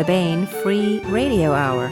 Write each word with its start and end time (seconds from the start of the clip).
the 0.00 0.06
Baen 0.06 0.46
Free 0.46 1.00
Radio 1.08 1.52
Hour. 1.52 1.88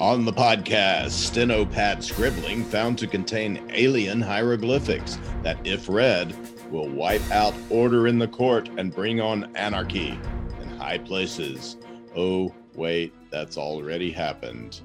On 0.00 0.24
the 0.24 0.32
podcast, 0.32 1.12
Stenopad 1.30 2.02
scribbling 2.02 2.64
found 2.64 2.98
to 2.98 3.06
contain 3.06 3.70
alien 3.72 4.20
hieroglyphics 4.20 5.20
that, 5.44 5.64
if 5.64 5.88
read, 5.88 6.34
will 6.72 6.88
wipe 6.88 7.30
out 7.30 7.54
order 7.68 8.08
in 8.08 8.18
the 8.18 8.26
court 8.26 8.68
and 8.76 8.92
bring 8.92 9.20
on 9.20 9.54
anarchy 9.54 10.18
in 10.60 10.68
high 10.70 10.98
places. 10.98 11.76
Oh, 12.16 12.52
wait, 12.74 13.14
that's 13.30 13.56
already 13.56 14.10
happened. 14.10 14.80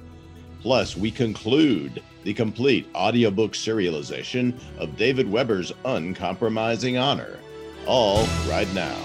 Plus, 0.61 0.95
we 0.95 1.09
conclude 1.09 2.03
the 2.25 2.34
complete 2.34 2.89
audiobook 2.95 3.53
serialization 3.53 4.59
of 4.79 4.97
David 4.97 5.31
Weber's 5.31 5.71
Uncompromising 5.85 6.97
Honor. 6.97 7.38
All 7.85 8.25
right 8.49 8.67
now. 8.73 8.97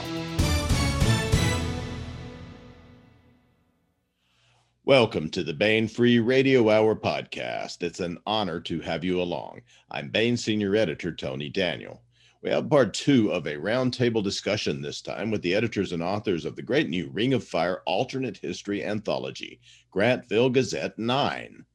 Welcome 4.86 5.28
to 5.32 5.44
the 5.44 5.52
Baen 5.52 5.86
Free 5.86 6.18
Radio 6.18 6.70
Hour 6.70 6.96
podcast. 6.96 7.82
It's 7.82 8.00
an 8.00 8.16
honor 8.24 8.58
to 8.60 8.80
have 8.80 9.04
you 9.04 9.20
along. 9.20 9.60
I'm 9.90 10.08
Baen 10.08 10.38
Senior 10.38 10.74
Editor 10.74 11.14
Tony 11.14 11.50
Daniel. 11.50 12.02
We 12.42 12.48
have 12.48 12.70
part 12.70 12.94
two 12.94 13.30
of 13.32 13.46
a 13.46 13.56
roundtable 13.56 14.24
discussion 14.24 14.80
this 14.80 15.02
time 15.02 15.30
with 15.30 15.42
the 15.42 15.54
editors 15.54 15.92
and 15.92 16.02
authors 16.02 16.46
of 16.46 16.56
the 16.56 16.62
great 16.62 16.88
new 16.88 17.10
Ring 17.10 17.34
of 17.34 17.44
Fire 17.44 17.82
alternate 17.84 18.38
history 18.38 18.82
anthology, 18.82 19.60
Grantville 19.94 20.50
Gazette 20.50 20.98
9. 20.98 21.66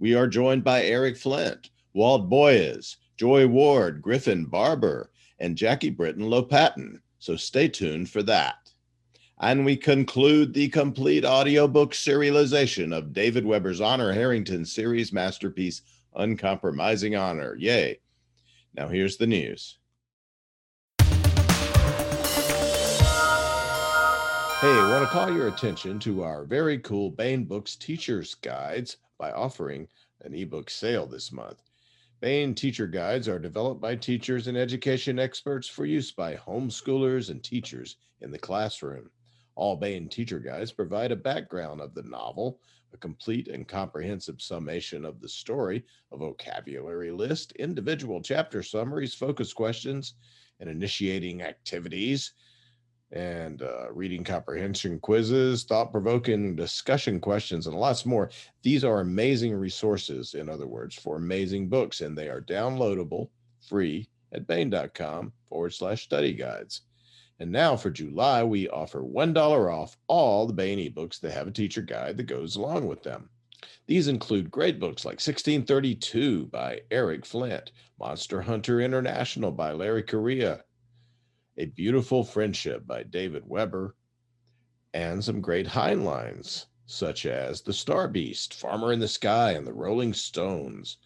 We 0.00 0.14
are 0.14 0.26
joined 0.26 0.64
by 0.64 0.82
Eric 0.82 1.18
Flint, 1.18 1.68
Walt 1.92 2.30
Boyes, 2.30 2.96
Joy 3.18 3.46
Ward, 3.46 4.00
Griffin 4.00 4.46
Barber, 4.46 5.10
and 5.38 5.58
Jackie 5.58 5.90
Britton 5.90 6.24
Lopatin. 6.24 7.00
So 7.18 7.36
stay 7.36 7.68
tuned 7.68 8.08
for 8.08 8.22
that. 8.22 8.72
And 9.40 9.62
we 9.62 9.76
conclude 9.76 10.54
the 10.54 10.70
complete 10.70 11.26
audiobook 11.26 11.92
serialization 11.92 12.96
of 12.96 13.12
David 13.12 13.44
Weber's 13.44 13.82
Honor 13.82 14.10
Harrington 14.10 14.64
series 14.64 15.12
masterpiece, 15.12 15.82
Uncompromising 16.16 17.14
Honor. 17.14 17.54
Yay. 17.56 18.00
Now 18.74 18.88
here's 18.88 19.18
the 19.18 19.26
news. 19.26 19.76
Hey, 24.60 24.68
I 24.68 24.90
want 24.90 25.04
to 25.04 25.10
call 25.10 25.30
your 25.30 25.48
attention 25.48 25.98
to 26.00 26.22
our 26.22 26.44
very 26.44 26.78
cool 26.78 27.10
Baen 27.10 27.44
Books 27.44 27.76
Teacher's 27.76 28.34
Guides 28.34 28.96
by 29.20 29.30
offering 29.32 29.86
an 30.22 30.34
ebook 30.34 30.70
sale 30.70 31.06
this 31.06 31.30
month. 31.30 31.62
Baen 32.20 32.54
Teacher 32.54 32.86
Guides 32.86 33.28
are 33.28 33.38
developed 33.38 33.80
by 33.80 33.94
teachers 33.94 34.46
and 34.46 34.56
education 34.56 35.18
experts 35.18 35.68
for 35.68 35.84
use 35.84 36.10
by 36.10 36.36
homeschoolers 36.36 37.28
and 37.28 37.44
teachers 37.44 37.96
in 38.22 38.30
the 38.30 38.38
classroom. 38.38 39.10
All 39.56 39.76
Baen 39.76 40.08
Teacher 40.08 40.38
Guides 40.38 40.72
provide 40.72 41.12
a 41.12 41.16
background 41.16 41.80
of 41.82 41.94
the 41.94 42.02
novel, 42.02 42.60
a 42.94 42.96
complete 42.96 43.48
and 43.48 43.68
comprehensive 43.68 44.40
summation 44.40 45.04
of 45.04 45.20
the 45.20 45.28
story, 45.28 45.84
a 46.12 46.16
vocabulary 46.16 47.10
list, 47.10 47.52
individual 47.52 48.22
chapter 48.22 48.62
summaries, 48.62 49.14
focus 49.14 49.52
questions, 49.52 50.14
and 50.60 50.68
initiating 50.68 51.42
activities 51.42 52.32
and 53.12 53.62
uh, 53.62 53.92
reading 53.92 54.22
comprehension 54.22 55.00
quizzes, 55.00 55.64
thought 55.64 55.90
provoking 55.90 56.54
discussion 56.54 57.20
questions, 57.20 57.66
and 57.66 57.76
lots 57.76 58.06
more. 58.06 58.30
These 58.62 58.84
are 58.84 59.00
amazing 59.00 59.54
resources, 59.54 60.34
in 60.34 60.48
other 60.48 60.66
words, 60.66 60.94
for 60.94 61.16
amazing 61.16 61.68
books, 61.68 62.00
and 62.00 62.16
they 62.16 62.28
are 62.28 62.40
downloadable 62.40 63.28
free 63.60 64.08
at 64.32 64.46
baen.com 64.46 65.32
forward 65.48 65.74
slash 65.74 66.04
study 66.04 66.32
guides. 66.32 66.82
And 67.40 67.50
now 67.50 67.74
for 67.74 67.90
July, 67.90 68.44
we 68.44 68.68
offer 68.68 69.02
$1 69.02 69.72
off 69.72 69.96
all 70.06 70.46
the 70.46 70.52
Baen 70.52 70.78
ebooks 70.78 71.18
that 71.20 71.32
have 71.32 71.48
a 71.48 71.52
teacher 71.52 71.82
guide 71.82 72.16
that 72.18 72.24
goes 72.24 72.56
along 72.56 72.86
with 72.86 73.02
them. 73.02 73.30
These 73.86 74.08
include 74.08 74.50
great 74.50 74.78
books 74.78 75.04
like 75.04 75.14
1632 75.14 76.46
by 76.46 76.82
Eric 76.90 77.26
Flint, 77.26 77.72
Monster 77.98 78.40
Hunter 78.42 78.80
International 78.80 79.50
by 79.50 79.72
Larry 79.72 80.02
Correia, 80.02 80.62
a 81.56 81.66
Beautiful 81.66 82.24
Friendship 82.24 82.86
by 82.86 83.02
David 83.02 83.44
Weber, 83.46 83.94
and 84.94 85.22
some 85.22 85.40
great 85.40 85.66
Heinleins, 85.66 86.66
such 86.86 87.26
as 87.26 87.60
The 87.60 87.72
Star 87.72 88.08
Beast, 88.08 88.54
Farmer 88.54 88.92
in 88.92 89.00
the 89.00 89.08
Sky, 89.08 89.52
and 89.52 89.66
The 89.66 89.72
Rolling 89.72 90.12
Stones. 90.12 90.96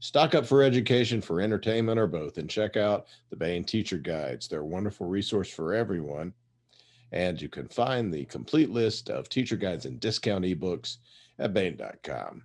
Stock 0.00 0.34
up 0.34 0.44
for 0.44 0.62
education, 0.62 1.20
for 1.20 1.40
entertainment, 1.40 1.98
or 1.98 2.08
both, 2.08 2.36
and 2.36 2.50
check 2.50 2.76
out 2.76 3.06
the 3.30 3.36
Baen 3.36 3.62
Teacher 3.62 3.98
Guides. 3.98 4.48
They're 4.48 4.60
a 4.60 4.66
wonderful 4.66 5.06
resource 5.06 5.48
for 5.48 5.72
everyone. 5.72 6.32
And 7.12 7.40
you 7.40 7.48
can 7.48 7.68
find 7.68 8.12
the 8.12 8.24
complete 8.24 8.70
list 8.70 9.10
of 9.10 9.28
teacher 9.28 9.56
guides 9.56 9.86
and 9.86 10.00
discount 10.00 10.44
ebooks 10.44 10.96
at 11.38 11.54
Baen.com. 11.54 12.42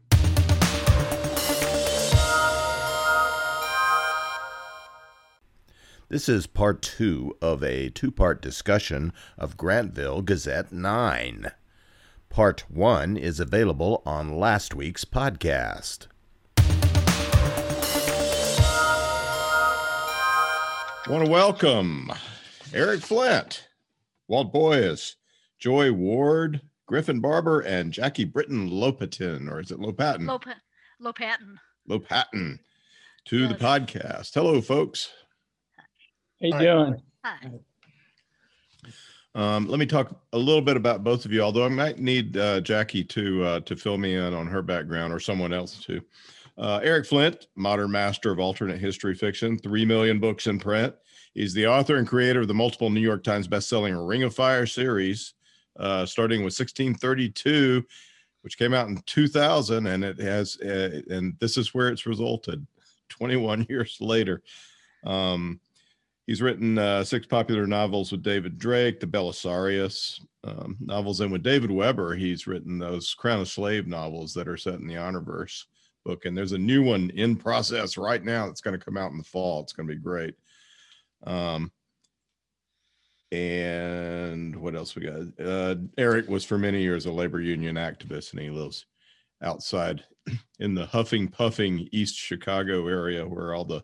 This 6.10 6.30
is 6.30 6.48
part 6.48 6.82
two 6.82 7.36
of 7.42 7.62
a 7.64 7.90
two 7.90 8.12
part 8.12 8.42
discussion 8.42 9.12
of 9.38 9.58
Grantville 9.58 10.24
Gazette 10.24 10.72
9. 10.72 11.52
Part 12.30 12.64
one 12.70 13.18
is 13.18 13.40
available 13.42 14.02
on 14.06 14.38
last 14.38 14.74
week's 14.74 15.04
podcast. 15.04 16.08
I 21.00 21.10
want 21.10 21.26
to 21.26 21.32
welcome 21.32 22.12
Eric 22.74 23.02
Flint, 23.02 23.68
Walt 24.28 24.52
Boyes, 24.54 25.16
Joy 25.60 25.92
Ward, 25.92 26.62
Griffin 26.86 27.20
Barber, 27.22 27.60
and 27.62 27.92
Jackie 27.94 28.26
Britton 28.26 28.70
Lopatin, 28.70 29.50
or 29.50 29.60
is 29.60 29.72
it 29.72 29.80
Lopatin? 29.80 30.26
Lop- 30.28 30.46
Lopatin. 31.02 31.58
Lopatin 31.90 32.60
to 33.26 33.48
the 33.48 33.56
podcast. 33.56 34.34
Hello, 34.34 34.60
folks. 34.62 35.10
How 36.42 36.48
you 36.48 36.54
Hi. 36.54 36.64
doing? 36.64 37.02
Hi. 37.26 37.52
Um, 39.34 39.68
let 39.68 39.80
me 39.80 39.86
talk 39.86 40.20
a 40.34 40.38
little 40.38 40.62
bit 40.62 40.78
about 40.78 41.04
both 41.04 41.26
of 41.26 41.32
you, 41.32 41.42
although 41.42 41.66
I 41.66 41.70
might 41.70 42.00
need 42.00 42.38
uh, 42.38 42.62
Jackie 42.62 43.04
to 43.06 43.44
uh, 43.44 43.60
to 43.62 43.76
fill 43.76 43.98
me 43.98 44.16
in 44.16 44.34
on 44.34 44.48
her 44.48 44.62
background 44.62 45.14
or 45.14 45.20
someone 45.20 45.54
else 45.54 45.80
too. 45.80 46.02
Uh, 46.58 46.80
Eric 46.84 47.06
Flint, 47.06 47.48
modern 47.56 47.92
master 47.92 48.32
of 48.32 48.40
alternate 48.40 48.80
history 48.80 49.14
fiction, 49.16 49.58
three 49.58 49.86
million 49.86 50.20
books 50.20 50.48
in 50.48 50.60
print. 50.60 50.94
He's 51.34 51.54
the 51.54 51.68
author 51.68 51.98
and 51.98 52.08
creator 52.08 52.42
of 52.42 52.48
the 52.48 52.54
multiple 52.54 52.90
New 52.90 53.02
York 53.02 53.24
Times 53.24 53.48
bestselling 53.48 54.08
Ring 54.08 54.24
of 54.24 54.34
Fire 54.34 54.66
series, 54.66 55.34
uh, 55.80 56.06
starting 56.06 56.40
with 56.40 56.58
1632, 56.58 57.84
which 58.42 58.58
came 58.58 58.74
out 58.74 58.88
in 58.88 58.98
2000, 59.06 59.86
and 59.86 60.04
it 60.04 60.20
has, 60.20 60.60
uh, 60.62 61.02
and 61.10 61.36
this 61.40 61.58
is 61.58 61.76
where 61.76 61.90
it's 61.90 62.08
resulted 62.08 62.66
21 63.10 63.68
years 63.70 63.98
later. 64.00 64.42
Um, 65.04 65.60
He's 66.28 66.42
written 66.42 66.78
uh, 66.78 67.06
six 67.06 67.26
popular 67.26 67.66
novels 67.66 68.12
with 68.12 68.22
David 68.22 68.60
Drake, 68.60 69.00
the 69.00 69.08
Belisarius 69.08 70.20
um, 70.44 70.76
novels, 70.82 71.22
and 71.22 71.32
with 71.32 71.42
David 71.42 71.72
Weber, 71.72 72.16
he's 72.16 72.46
written 72.46 72.78
those 72.78 73.14
Crown 73.14 73.40
of 73.40 73.48
Slave 73.48 73.88
novels 73.88 74.34
that 74.34 74.50
are 74.50 74.58
set 74.58 74.76
in 74.76 74.88
the 74.88 74.96
Honorverse 74.96 75.64
book. 76.04 76.26
And 76.26 76.38
there's 76.38 76.52
a 76.52 76.58
new 76.58 76.84
one 76.84 77.12
in 77.12 77.38
process 77.38 77.98
right 77.98 78.22
now 78.22 78.46
that's 78.46 78.60
going 78.60 78.78
to 78.78 78.86
come 78.86 78.98
out 78.98 79.12
in 79.12 79.18
the 79.18 79.24
fall. 79.24 79.62
It's 79.62 79.72
going 79.72 79.88
to 79.88 79.96
be 79.96 80.02
great. 80.02 80.36
Um, 81.26 81.72
and 83.32 84.54
what 84.58 84.76
else 84.76 84.96
we 84.96 85.04
got? 85.04 85.46
Uh, 85.46 85.76
Eric 85.98 86.28
was 86.28 86.44
for 86.44 86.58
many 86.58 86.82
years 86.82 87.06
a 87.06 87.12
labor 87.12 87.40
union 87.40 87.76
activist, 87.76 88.34
and 88.34 88.42
he 88.42 88.50
lives 88.50 88.86
outside 89.42 90.04
in 90.60 90.76
the 90.76 90.86
huffing, 90.88 91.30
puffing 91.30 91.88
East 91.94 92.18
Chicago 92.18 92.88
area 92.88 93.26
where 93.26 93.54
all 93.54 93.66
the 93.66 93.82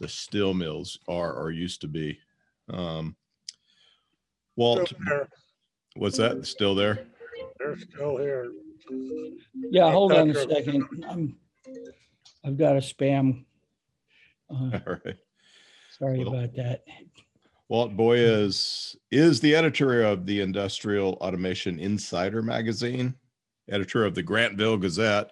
the 0.00 0.08
steel 0.08 0.54
mills 0.54 0.98
are 1.08 1.32
or 1.32 1.50
used 1.50 1.80
to 1.82 1.88
be. 1.88 2.18
Um, 2.70 3.16
Walt, 4.56 4.88
Still 4.88 4.98
there. 5.08 5.28
what's 5.96 6.16
that? 6.18 6.46
Still 6.46 6.74
there? 6.74 7.06
They're 7.58 7.78
still 7.78 8.16
here. 8.18 8.50
Yeah, 9.70 9.90
hold 9.90 10.12
on 10.12 10.30
a 10.30 10.34
second. 10.34 10.84
I'm, 11.08 11.36
I've 12.44 12.56
got 12.58 12.76
a 12.76 12.80
spam. 12.80 13.44
Uh, 14.50 14.78
All 14.86 14.96
right. 15.04 15.16
Sorry 15.98 16.18
Well- 16.24 16.34
about 16.34 16.54
that. 16.56 16.84
Walt 17.70 17.96
Boyes 17.96 18.94
is 19.10 19.40
the 19.40 19.54
editor 19.54 20.02
of 20.02 20.26
the 20.26 20.42
Industrial 20.42 21.14
Automation 21.14 21.78
Insider 21.80 22.42
magazine, 22.42 23.14
editor 23.70 24.04
of 24.04 24.14
the 24.14 24.22
Grantville 24.22 24.78
Gazette, 24.78 25.30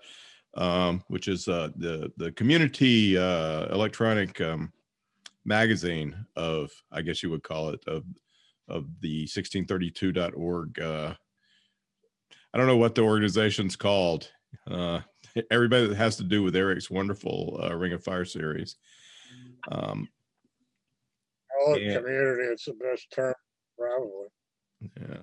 um, 0.55 1.03
which 1.09 1.29
is 1.29 1.49
uh, 1.49 1.69
the 1.77 2.13
the 2.17 2.33
community 2.33 3.17
uh, 3.17 3.67
electronic 3.73 4.41
um, 4.41 4.73
magazine 5.45 6.15
of, 6.37 6.71
I 6.91 7.03
guess 7.03 7.23
you 7.23 7.31
would 7.31 7.43
call 7.43 7.71
it, 7.71 7.83
of 7.87 8.05
of 8.69 8.87
the 9.01 9.25
1632.org. 9.25 10.81
Uh, 10.81 11.15
I 12.55 12.59
don't 12.59 12.67
know 12.67 12.77
what 12.77 12.95
the 12.95 13.03
organization's 13.03 13.77
called. 13.77 14.31
Uh, 14.71 15.01
everybody 15.51 15.87
that 15.87 15.97
has 15.97 16.17
to 16.17 16.23
do 16.23 16.43
with 16.43 16.55
Eric's 16.55 16.91
wonderful 16.91 17.61
uh, 17.63 17.75
Ring 17.75 17.93
of 17.93 18.05
Fire 18.05 18.25
series. 18.25 18.77
Um, 19.71 20.09
Call 21.65 21.75
it 21.75 21.95
community, 21.95 22.45
it's 22.45 22.65
the 22.65 22.75
best 22.75 23.07
term, 23.15 23.35
probably. 23.79 24.29
yeah, 24.81 25.19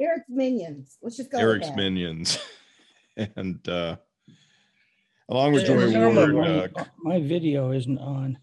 Eric's 0.00 0.28
Minions. 0.28 0.98
Let's 1.02 1.16
just 1.16 1.30
go 1.30 1.38
with 1.38 1.44
Eric's 1.44 1.68
that. 1.68 1.76
Minions, 1.76 2.38
and 3.36 3.68
uh, 3.68 3.96
along 5.28 5.52
with 5.52 5.66
Joy 5.66 5.90
some 5.90 6.14
Ward. 6.14 6.28
them- 6.36 6.70
Uh, 6.76 6.84
My 7.02 7.20
video 7.20 7.72
isn't 7.72 7.98
on. 7.98 8.38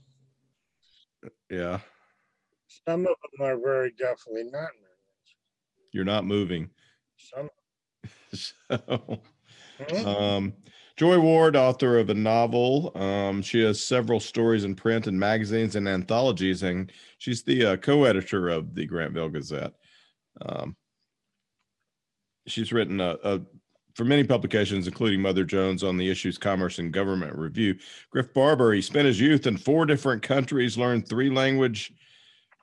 yeah, 1.50 1.80
Some 2.88 3.02
of 3.08 3.16
them 3.38 3.46
are 3.48 3.58
very 3.58 3.92
definitely 3.92 4.44
not 4.46 4.70
minions. 4.76 5.36
you're 5.92 6.06
not 6.06 6.26
moving. 6.26 6.70
Some, 7.18 7.50
So. 8.34 9.22
Hmm? 9.90 10.06
Um, 10.06 10.54
Joy 10.96 11.20
Ward, 11.20 11.56
author 11.56 11.98
of 11.98 12.10
a 12.12 12.14
novel. 12.14 12.92
Um, 12.96 13.42
she 13.42 13.62
has 13.64 13.84
several 13.84 14.20
stories 14.20 14.64
in 14.64 14.76
print 14.76 15.08
and 15.08 15.20
magazines 15.20 15.76
and 15.76 15.88
anthologies, 15.88 16.62
and 16.62 16.92
she's 17.18 17.44
the 17.44 17.66
uh, 17.66 17.78
co-editor 17.78 18.50
of 18.50 18.76
the 18.76 18.88
Grantville 18.88 19.34
Gazette. 19.34 19.74
Um, 20.42 20.76
she's 22.48 22.72
written 22.72 23.02
a, 23.02 23.18
a, 23.24 23.42
for 23.94 24.06
many 24.06 24.24
publications, 24.24 24.88
including 24.88 25.22
Mother 25.22 25.44
Jones 25.44 25.84
on 25.84 25.98
the 25.98 26.10
issues 26.10 26.38
Commerce 26.38 26.80
and 26.80 26.92
Government 26.92 27.36
Review. 27.38 27.76
Griff 28.10 28.34
Barber, 28.34 28.74
he 28.74 28.82
spent 28.82 29.06
his 29.06 29.20
youth 29.20 29.46
in 29.46 29.58
four 29.58 29.86
different 29.86 30.24
countries, 30.24 30.78
learned 30.78 31.08
three 31.08 31.30
language, 31.30 31.94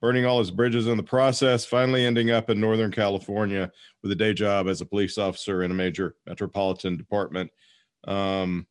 burning 0.00 0.27
all 0.27 0.38
his 0.38 0.50
bridges 0.50 0.88
in 0.88 0.97
the 0.97 1.03
process, 1.03 1.65
finally 1.65 2.05
ending 2.05 2.31
up 2.31 2.50
in 2.50 2.61
Northern 2.61 2.91
California 2.91 3.71
with 4.03 4.11
a 4.11 4.17
day 4.17 4.35
job 4.35 4.67
as 4.67 4.81
a 4.81 4.87
police 4.87 5.19
officer 5.19 5.62
in 5.62 5.71
a 5.71 5.75
major 5.75 6.17
metropolitan 6.27 6.97
department, 6.97 7.50
um, 8.09 8.67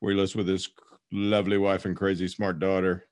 where 0.00 0.12
he 0.12 0.18
lives 0.18 0.34
with 0.34 0.48
his 0.48 0.70
lovely 1.12 1.58
wife 1.58 1.84
and 1.84 1.96
crazy 1.96 2.28
smart 2.28 2.58
daughter 2.58 3.06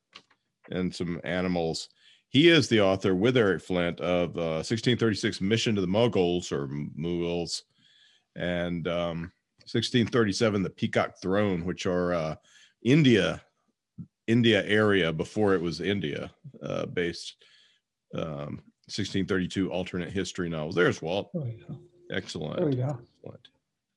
and 0.71 0.95
some 0.95 1.21
animals. 1.25 1.91
He 2.29 2.49
is 2.49 2.69
the 2.69 2.81
author 2.81 3.15
with 3.15 3.37
Eric 3.37 3.63
Flint 3.63 4.01
of 4.01 4.37
uh, 4.37 4.65
1636 4.65 5.41
Mission 5.41 5.75
to 5.75 5.81
the 5.81 5.87
Muggles 5.87 6.51
or 6.51 6.67
Mughals 6.67 7.63
and 8.37 8.87
um, 8.89 9.33
1637 9.61 10.63
The 10.63 10.71
Peacock 10.71 11.15
Throne, 11.21 11.65
which 11.65 11.87
are 11.87 12.15
uh, 12.15 12.35
India 12.83 13.43
India 14.27 14.65
area 14.65 15.13
before 15.13 15.55
it 15.55 15.61
was 15.61 15.81
India 15.81 16.31
uh, 16.63 16.87
based 16.87 17.37
um, 18.15 18.63
1632 18.87 19.71
alternate 19.71 20.11
history 20.11 20.49
novels. 20.49 20.75
There's 20.75 21.03
Walt. 21.03 21.31
There 21.35 21.43
we 21.43 21.53
go. 21.53 21.79
Excellent. 22.11 22.57
There 22.57 22.67
we 22.67 22.77
go. 22.77 22.99
Excellent. 23.23 23.49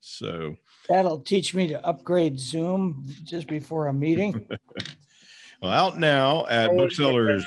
So, 0.01 0.55
That'll 0.87 1.19
teach 1.19 1.53
me 1.53 1.67
to 1.67 1.85
upgrade 1.85 2.39
Zoom 2.39 3.05
just 3.23 3.47
before 3.47 3.87
a 3.87 3.93
meeting. 3.93 4.47
well, 5.61 5.71
out 5.71 5.99
now 5.99 6.45
at 6.47 6.69
always 6.69 6.97
booksellers. 6.97 7.45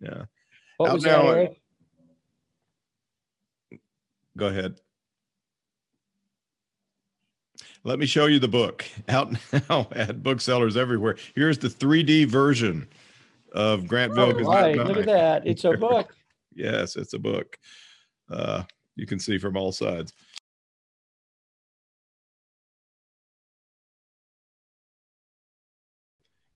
Yeah, 0.00 0.24
What 0.78 0.90
Out 0.90 0.94
was 0.94 1.02
that, 1.04 1.22
now, 1.22 1.30
Eric? 1.30 1.60
go 4.36 4.46
ahead. 4.46 4.80
Let 7.86 7.98
me 7.98 8.06
show 8.06 8.26
you 8.26 8.38
the 8.38 8.48
book 8.48 8.82
out 9.10 9.30
now 9.52 9.88
at 9.92 10.22
booksellers 10.22 10.74
everywhere. 10.76 11.16
Here's 11.34 11.58
the 11.58 11.68
3D 11.68 12.26
version 12.26 12.88
of 13.52 13.82
Grantville. 13.82 14.36
Gazette 14.38 14.46
Right, 14.46 14.76
look 14.76 14.96
at 14.96 15.06
that. 15.06 15.46
It's 15.46 15.64
a 15.64 15.74
book. 15.74 16.14
Yes, 16.56 16.94
it's 16.94 17.14
a 17.14 17.18
book. 17.18 17.58
Uh, 18.30 18.62
you 18.94 19.06
can 19.08 19.18
see 19.18 19.38
from 19.38 19.56
all 19.56 19.72
sides. 19.72 20.12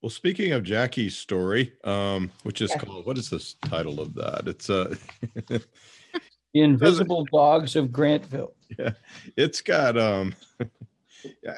Well, 0.01 0.11
speaking 0.11 0.53
of 0.53 0.63
Jackie's 0.63 1.19
story, 1.19 1.73
um, 1.83 2.31
which 2.45 2.61
is 2.61 2.71
Yeah. 2.71 2.79
called 2.79 3.07
what 3.07 3.19
is 3.19 3.29
this 3.29 3.55
title 3.55 4.01
of 4.01 4.15
that? 4.15 4.47
It's 4.47 4.71
uh 4.71 4.95
The 5.49 5.65
Invisible 6.55 7.27
Dogs 7.33 7.75
of 7.75 7.89
Grantville. 7.89 8.53
Yeah, 8.79 8.93
it's 9.37 9.61
got 9.61 9.99
um 9.99 10.37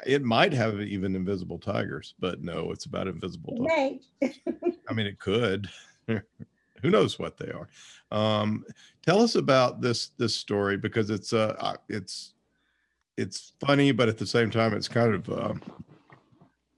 it 0.05 0.23
might 0.23 0.53
have 0.53 0.81
even 0.81 1.15
invisible 1.15 1.59
tigers, 1.59 2.13
but 2.19 2.41
no, 2.41 2.71
it's 2.71 2.85
about 2.85 3.07
invisible 3.07 3.55
dogs. 3.57 3.67
May. 3.67 4.01
I 4.89 4.93
mean, 4.93 5.05
it 5.05 5.19
could. 5.19 5.69
Who 6.07 6.89
knows 6.89 7.19
what 7.19 7.37
they 7.37 7.51
are? 7.51 7.67
Um, 8.11 8.65
tell 9.05 9.21
us 9.21 9.35
about 9.35 9.81
this 9.81 10.09
this 10.17 10.35
story 10.35 10.77
because 10.77 11.09
it's 11.09 11.31
uh 11.31 11.55
uh, 11.59 11.75
it's 11.89 12.33
it's 13.17 13.53
funny, 13.59 13.91
but 13.91 14.09
at 14.09 14.17
the 14.17 14.25
same 14.25 14.49
time, 14.49 14.73
it's 14.73 14.87
kind 14.87 15.13
of 15.13 15.29
um, 15.29 15.61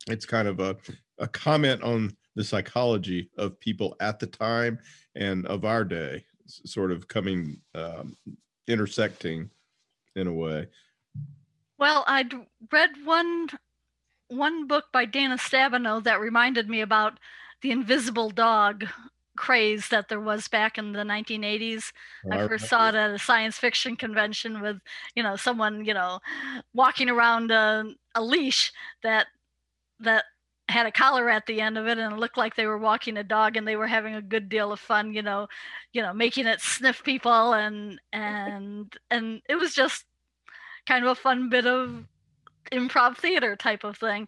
it's 0.08 0.26
kind 0.26 0.48
of 0.48 0.60
a 0.60 0.76
a 1.20 1.28
comment 1.28 1.82
on 1.84 2.16
the 2.36 2.44
psychology 2.44 3.30
of 3.38 3.60
people 3.60 3.96
at 4.00 4.20
the 4.20 4.28
time 4.28 4.80
and 5.16 5.46
of 5.46 5.66
our 5.66 5.84
day, 5.84 6.26
sort 6.48 6.92
of 6.92 7.08
coming 7.08 7.62
um, 7.76 8.18
intersecting 8.68 9.50
in 10.16 10.28
a 10.28 10.34
way. 10.34 10.68
Well, 11.78 12.04
I'd 12.08 12.34
read 12.72 12.92
one 13.04 13.50
one 14.30 14.68
book 14.68 14.86
by 14.92 15.06
Dana 15.06 15.38
Stabenow 15.38 16.04
that 16.04 16.20
reminded 16.20 16.70
me 16.70 16.82
about 16.82 17.20
the 17.62 17.72
invisible 17.72 18.30
dog 18.32 18.86
craze 19.38 19.90
that 19.90 20.10
there 20.10 20.20
was 20.20 20.48
back 20.48 20.78
in 20.78 20.94
the 20.94 21.04
1980s. 21.04 21.92
I 22.32 22.40
first 22.48 22.68
saw 22.68 22.90
it 22.90 22.96
at 22.96 23.12
a 23.12 23.20
science 23.20 23.58
fiction 23.58 23.96
convention 23.96 24.62
with, 24.62 24.78
you 25.16 25.24
know, 25.24 25.36
someone, 25.36 25.86
you 25.86 25.94
know, 25.94 26.20
walking 26.74 27.10
around 27.10 27.52
a, 27.52 27.86
a 28.16 28.24
leash 28.24 28.72
that 29.04 29.28
that 30.00 30.26
had 30.70 30.86
a 30.86 30.92
collar 30.92 31.30
at 31.30 31.46
the 31.46 31.62
end 31.62 31.78
of 31.78 31.88
it 31.88 31.98
and 31.98 32.14
it 32.14 32.20
looked 32.20 32.38
like 32.38 32.56
they 32.56 32.66
were 32.68 32.78
walking 32.78 33.18
a 33.18 33.24
dog 33.24 33.58
and 33.58 33.68
they 33.68 33.76
were 33.76 33.88
having 33.88 34.16
a 34.16 34.22
good 34.22 34.50
deal 34.50 34.72
of 34.72 34.80
fun, 34.80 35.14
you 35.14 35.22
know, 35.22 35.48
you 35.94 36.02
know, 36.02 36.14
making 36.14 36.48
it 36.48 36.62
sniff 36.62 37.04
people 37.04 37.54
and 37.54 38.00
and 38.14 38.96
and 39.12 39.42
it 39.50 39.56
was 39.56 39.74
just 39.74 40.06
kind 40.88 41.06
of 41.06 41.12
a 41.12 41.16
fun 41.16 41.50
bit 41.50 41.66
of 41.66 42.06
improv 42.72 43.18
theater 43.18 43.56
type 43.56 43.84
of 43.84 43.98
thing. 43.98 44.28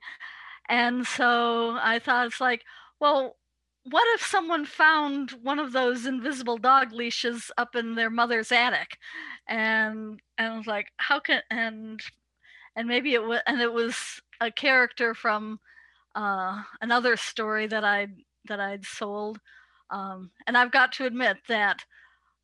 And 0.69 1.05
so 1.05 1.77
I 1.81 1.99
thought 1.99 2.27
it's 2.27 2.41
like, 2.41 2.63
well, 2.99 3.35
what 3.83 4.07
if 4.15 4.25
someone 4.25 4.65
found 4.65 5.31
one 5.43 5.59
of 5.59 5.71
those 5.71 6.05
invisible 6.05 6.57
dog 6.57 6.91
leashes 6.91 7.51
up 7.57 7.75
in 7.75 7.95
their 7.95 8.09
mother's 8.09 8.51
attic? 8.51 8.97
And 9.47 10.19
and 10.37 10.53
I 10.53 10.57
was 10.57 10.67
like, 10.67 10.87
how 10.97 11.19
can 11.19 11.41
and 11.51 11.99
and 12.75 12.87
maybe 12.87 13.13
it 13.13 13.23
was 13.23 13.41
and 13.45 13.61
it 13.61 13.71
was 13.71 14.21
a 14.41 14.51
character 14.51 15.13
from 15.13 15.59
uh, 16.15 16.63
another 16.81 17.15
story 17.15 17.67
that 17.67 17.83
I 17.83 18.07
that 18.47 18.59
I'd 18.59 18.85
sold. 18.85 19.39
Um, 19.91 20.31
and 20.47 20.57
I've 20.57 20.71
got 20.71 20.93
to 20.93 21.05
admit 21.05 21.37
that 21.47 21.85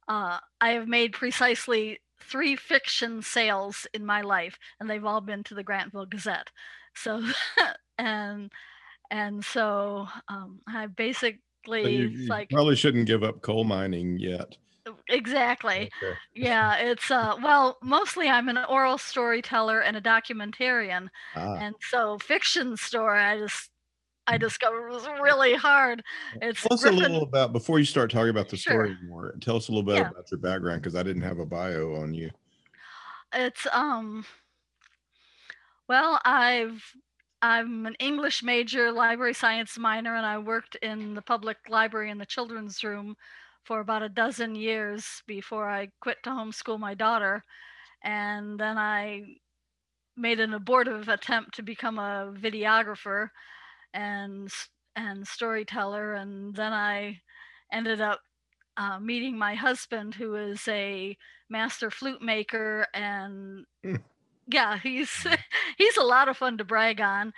uh, 0.07 0.37
I 0.59 0.69
have 0.71 0.87
made 0.87 1.13
precisely 1.13 1.99
three 2.21 2.55
fiction 2.55 3.21
sales 3.21 3.87
in 3.93 4.05
my 4.05 4.21
life, 4.21 4.57
and 4.79 4.89
they've 4.89 5.05
all 5.05 5.21
been 5.21 5.43
to 5.45 5.55
the 5.55 5.63
Grantville 5.63 6.09
Gazette. 6.09 6.51
So, 6.95 7.23
and 7.97 8.51
and 9.11 9.45
so 9.45 10.07
um, 10.29 10.61
I 10.67 10.87
basically 10.87 11.41
So 11.83 11.87
you, 11.89 12.05
you 12.07 12.29
like 12.29 12.49
probably 12.49 12.75
shouldn't 12.75 13.07
give 13.07 13.23
up 13.23 13.41
coal 13.41 13.63
mining 13.65 14.17
yet. 14.17 14.57
exactly 15.09 15.89
Okay. 16.01 16.19
yeah 16.33 16.75
it's 16.77 17.11
uh 17.11 17.35
well 17.43 17.77
mostly 17.83 18.27
i'm 18.29 18.49
an 18.49 18.57
oral 18.65 18.97
storyteller 18.97 19.79
and 19.79 19.95
a 19.95 20.01
documentarian 20.01 21.07
Ah, 21.33 21.61
and 21.61 21.75
so 21.81 22.17
fiction 22.17 22.75
story 22.75 23.19
i 23.19 23.37
just 23.37 23.69
i 24.27 24.37
discovered 24.37 24.89
was 24.89 25.07
really 25.21 25.53
hard 25.55 26.01
it's 26.41 26.61
Tell 26.61 26.73
us 26.73 26.83
a 26.83 26.89
Griffin- 26.89 27.11
little 27.11 27.23
about 27.23 27.53
before 27.53 27.79
you 27.79 27.85
start 27.85 28.11
talking 28.11 28.29
about 28.29 28.49
the 28.49 28.57
Sure. 28.57 28.85
story 28.85 28.97
more. 29.07 29.35
Tell 29.41 29.55
us 29.55 29.67
a 29.67 29.71
little 29.71 29.83
bit 29.83 29.95
Yeah. 29.95 30.09
about 30.09 30.29
your 30.31 30.39
background 30.39 30.81
because 30.81 30.95
I 30.95 31.03
didn't 31.03 31.23
have 31.23 31.39
a 31.39 31.45
bio 31.45 31.95
on 31.95 32.13
you. 32.13 32.29
it's 33.33 33.65
um 33.71 34.25
well 35.87 36.19
i've 36.25 36.83
i'm 37.41 37.85
an 37.85 37.95
english 37.99 38.43
major 38.43 38.91
library 38.91 39.33
science 39.33 39.77
minor 39.77 40.15
and 40.17 40.25
i 40.25 40.37
worked 40.37 40.75
in 40.81 41.13
the 41.13 41.21
public 41.21 41.57
library 41.69 42.11
in 42.11 42.17
the 42.17 42.25
children's 42.25 42.83
room 42.83 43.15
for 43.63 43.79
about 43.79 44.03
a 44.03 44.09
dozen 44.09 44.53
years 44.53 45.23
before 45.27 45.69
i 45.69 45.87
quit 46.01 46.17
to 46.23 46.29
homeschool 46.29 46.77
my 46.77 46.93
daughter 46.93 47.41
and 48.03 48.59
then 48.59 48.77
i 48.77 49.23
made 50.17 50.41
an 50.41 50.53
abortive 50.53 51.07
attempt 51.07 51.53
to 51.55 51.61
become 51.63 51.99
a 51.99 52.33
videographer 52.37 53.29
and 53.93 54.49
and 54.95 55.27
storyteller 55.27 56.13
and 56.13 56.55
then 56.55 56.73
i 56.73 57.19
ended 57.71 58.01
up 58.01 58.19
uh, 58.77 58.99
meeting 58.99 59.37
my 59.37 59.53
husband 59.55 60.15
who 60.15 60.35
is 60.35 60.65
a 60.67 61.15
master 61.49 61.91
flute 61.91 62.21
maker 62.21 62.87
and 62.93 63.65
Hmm. 63.83 63.95
yeah 64.47 64.77
he's 64.79 65.25
he's 65.77 65.97
a 65.97 66.03
lot 66.03 66.29
of 66.29 66.37
fun 66.37 66.57
to 66.57 66.63
brag 66.63 67.01
on 67.01 67.33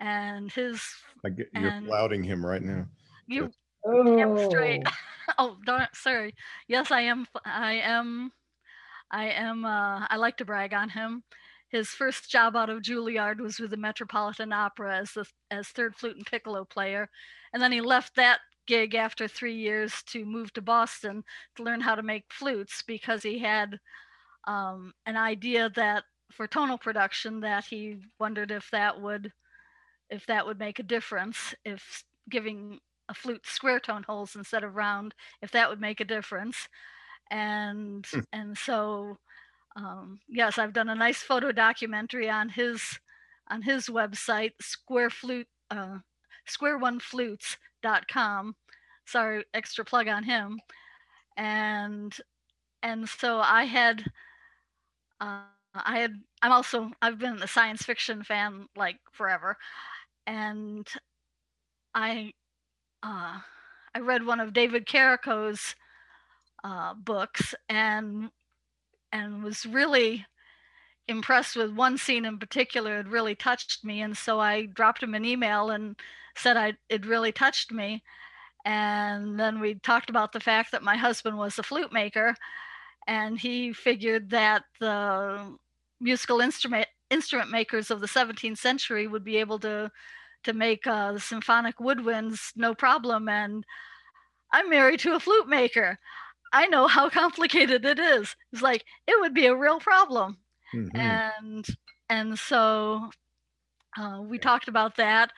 and 0.00 0.50
his 0.52 0.82
I 1.24 1.30
get 1.30 1.48
you're 1.54 1.68
And- 1.68 1.86
flouting 1.86 2.22
him 2.22 2.44
right 2.44 2.62
now. 2.62 2.86
you 3.26 3.50
Oh, 3.86 4.48
straight. 4.48 4.82
oh 5.38 5.56
darn 5.66 5.86
sorry 5.94 6.34
yes 6.68 6.90
i 6.90 7.00
am 7.02 7.26
I 7.44 7.74
am 7.74 8.32
i 9.10 9.26
am 9.30 9.64
uh 9.64 10.06
i 10.10 10.16
like 10.16 10.36
to 10.38 10.44
brag 10.44 10.72
on 10.74 10.88
him 10.88 11.22
his 11.70 11.88
first 11.90 12.30
job 12.30 12.56
out 12.56 12.70
of 12.70 12.82
Juilliard 12.82 13.40
was 13.40 13.58
with 13.60 13.70
the 13.70 13.76
Metropolitan 13.76 14.52
Opera 14.52 14.98
as 14.98 15.12
the 15.12 15.26
as 15.50 15.68
third 15.68 15.96
flute 15.96 16.16
and 16.16 16.26
piccolo 16.26 16.64
player, 16.64 17.08
and 17.52 17.62
then 17.62 17.72
he 17.72 17.80
left 17.80 18.16
that 18.16 18.40
gig 18.66 18.94
after 18.94 19.26
three 19.28 19.54
years 19.54 20.02
to 20.04 20.24
move 20.26 20.52
to 20.54 20.62
Boston 20.62 21.24
to 21.56 21.62
learn 21.62 21.80
how 21.80 21.94
to 21.94 22.02
make 22.02 22.24
flutes 22.30 22.82
because 22.86 23.22
he 23.22 23.38
had 23.38 23.78
um, 24.46 24.92
an 25.06 25.16
idea 25.16 25.70
that 25.76 26.04
for 26.32 26.46
tonal 26.46 26.78
production 26.78 27.40
that 27.40 27.64
he 27.64 27.98
wondered 28.20 28.50
if 28.50 28.68
that 28.70 29.00
would 29.00 29.32
if 30.10 30.26
that 30.26 30.46
would 30.46 30.58
make 30.58 30.78
a 30.78 30.82
difference 30.84 31.54
if 31.64 32.04
giving 32.30 32.78
a 33.08 33.14
flute 33.14 33.46
square 33.46 33.80
tone 33.80 34.04
holes 34.04 34.36
instead 34.36 34.64
of 34.64 34.76
round 34.76 35.14
if 35.42 35.50
that 35.52 35.68
would 35.68 35.80
make 35.80 36.00
a 36.00 36.04
difference 36.04 36.68
and 37.30 38.06
Hmm. 38.12 38.20
and 38.32 38.58
so 38.58 39.18
um, 39.78 40.18
yes 40.28 40.58
i've 40.58 40.72
done 40.72 40.88
a 40.88 40.94
nice 40.94 41.22
photo 41.22 41.52
documentary 41.52 42.28
on 42.28 42.48
his 42.48 42.98
on 43.50 43.62
his 43.62 43.86
website 43.86 44.52
square 44.60 45.10
flute 45.10 45.46
uh, 45.70 45.98
squareoneflutes.com 46.48 48.54
sorry 49.08 49.44
extra 49.54 49.84
plug 49.84 50.08
on 50.08 50.22
him. 50.22 50.60
And 51.36 52.16
and 52.82 53.08
so 53.08 53.38
i 53.38 53.64
had 53.64 54.04
uh, 55.20 55.40
i 55.74 55.98
had 55.98 56.12
i'm 56.42 56.52
also 56.52 56.90
i've 57.02 57.18
been 57.18 57.42
a 57.42 57.48
science 57.48 57.82
fiction 57.82 58.22
fan 58.22 58.66
like 58.76 58.98
forever. 59.12 59.56
And 60.26 60.86
i 61.94 62.32
uh, 63.02 63.38
i 63.94 63.98
read 64.00 64.26
one 64.26 64.40
of 64.40 64.52
david 64.52 64.86
Carrico's 64.86 65.74
uh, 66.64 66.94
books 66.94 67.54
and 67.68 68.30
and 69.12 69.42
was 69.42 69.66
really 69.66 70.26
impressed 71.08 71.56
with 71.56 71.72
one 71.72 71.96
scene 71.96 72.24
in 72.24 72.38
particular 72.38 72.98
it 72.98 73.08
really 73.08 73.34
touched 73.34 73.82
me 73.84 74.02
and 74.02 74.16
so 74.16 74.38
i 74.40 74.66
dropped 74.66 75.02
him 75.02 75.14
an 75.14 75.24
email 75.24 75.70
and 75.70 75.96
said 76.38 76.56
I, 76.56 76.74
it 76.88 77.06
really 77.06 77.32
touched 77.32 77.72
me. 77.72 78.02
And 78.64 79.38
then 79.38 79.60
we 79.60 79.74
talked 79.76 80.10
about 80.10 80.32
the 80.32 80.40
fact 80.40 80.72
that 80.72 80.82
my 80.82 80.96
husband 80.96 81.36
was 81.36 81.58
a 81.58 81.62
flute 81.62 81.92
maker 81.92 82.34
and 83.06 83.38
he 83.38 83.72
figured 83.72 84.30
that 84.30 84.64
the 84.80 85.56
musical 86.00 86.40
instrument 86.40 86.86
instrument 87.10 87.50
makers 87.50 87.90
of 87.90 88.00
the 88.00 88.06
17th 88.06 88.58
century 88.58 89.06
would 89.06 89.24
be 89.24 89.38
able 89.38 89.58
to 89.58 89.90
to 90.44 90.52
make 90.52 90.86
uh, 90.86 91.12
the 91.12 91.20
symphonic 91.20 91.78
woodwinds 91.78 92.52
no 92.54 92.74
problem 92.74 93.28
and 93.28 93.64
i'm 94.52 94.68
married 94.68 95.00
to 95.00 95.14
a 95.14 95.20
flute 95.20 95.48
maker 95.48 95.98
i 96.52 96.66
know 96.66 96.86
how 96.86 97.08
complicated 97.22 97.84
it 97.84 97.98
is 97.98 98.34
it's 98.52 98.62
like 98.62 98.84
it 99.06 99.20
would 99.20 99.34
be 99.34 99.46
a 99.46 99.56
real 99.56 99.80
problem 99.80 100.38
Mhm. 100.74 100.90
and 100.94 101.66
and 102.08 102.38
so 102.38 103.10
uh, 103.96 104.20
we 104.22 104.38
talked 104.38 104.68
about 104.68 104.96
that 104.96 105.32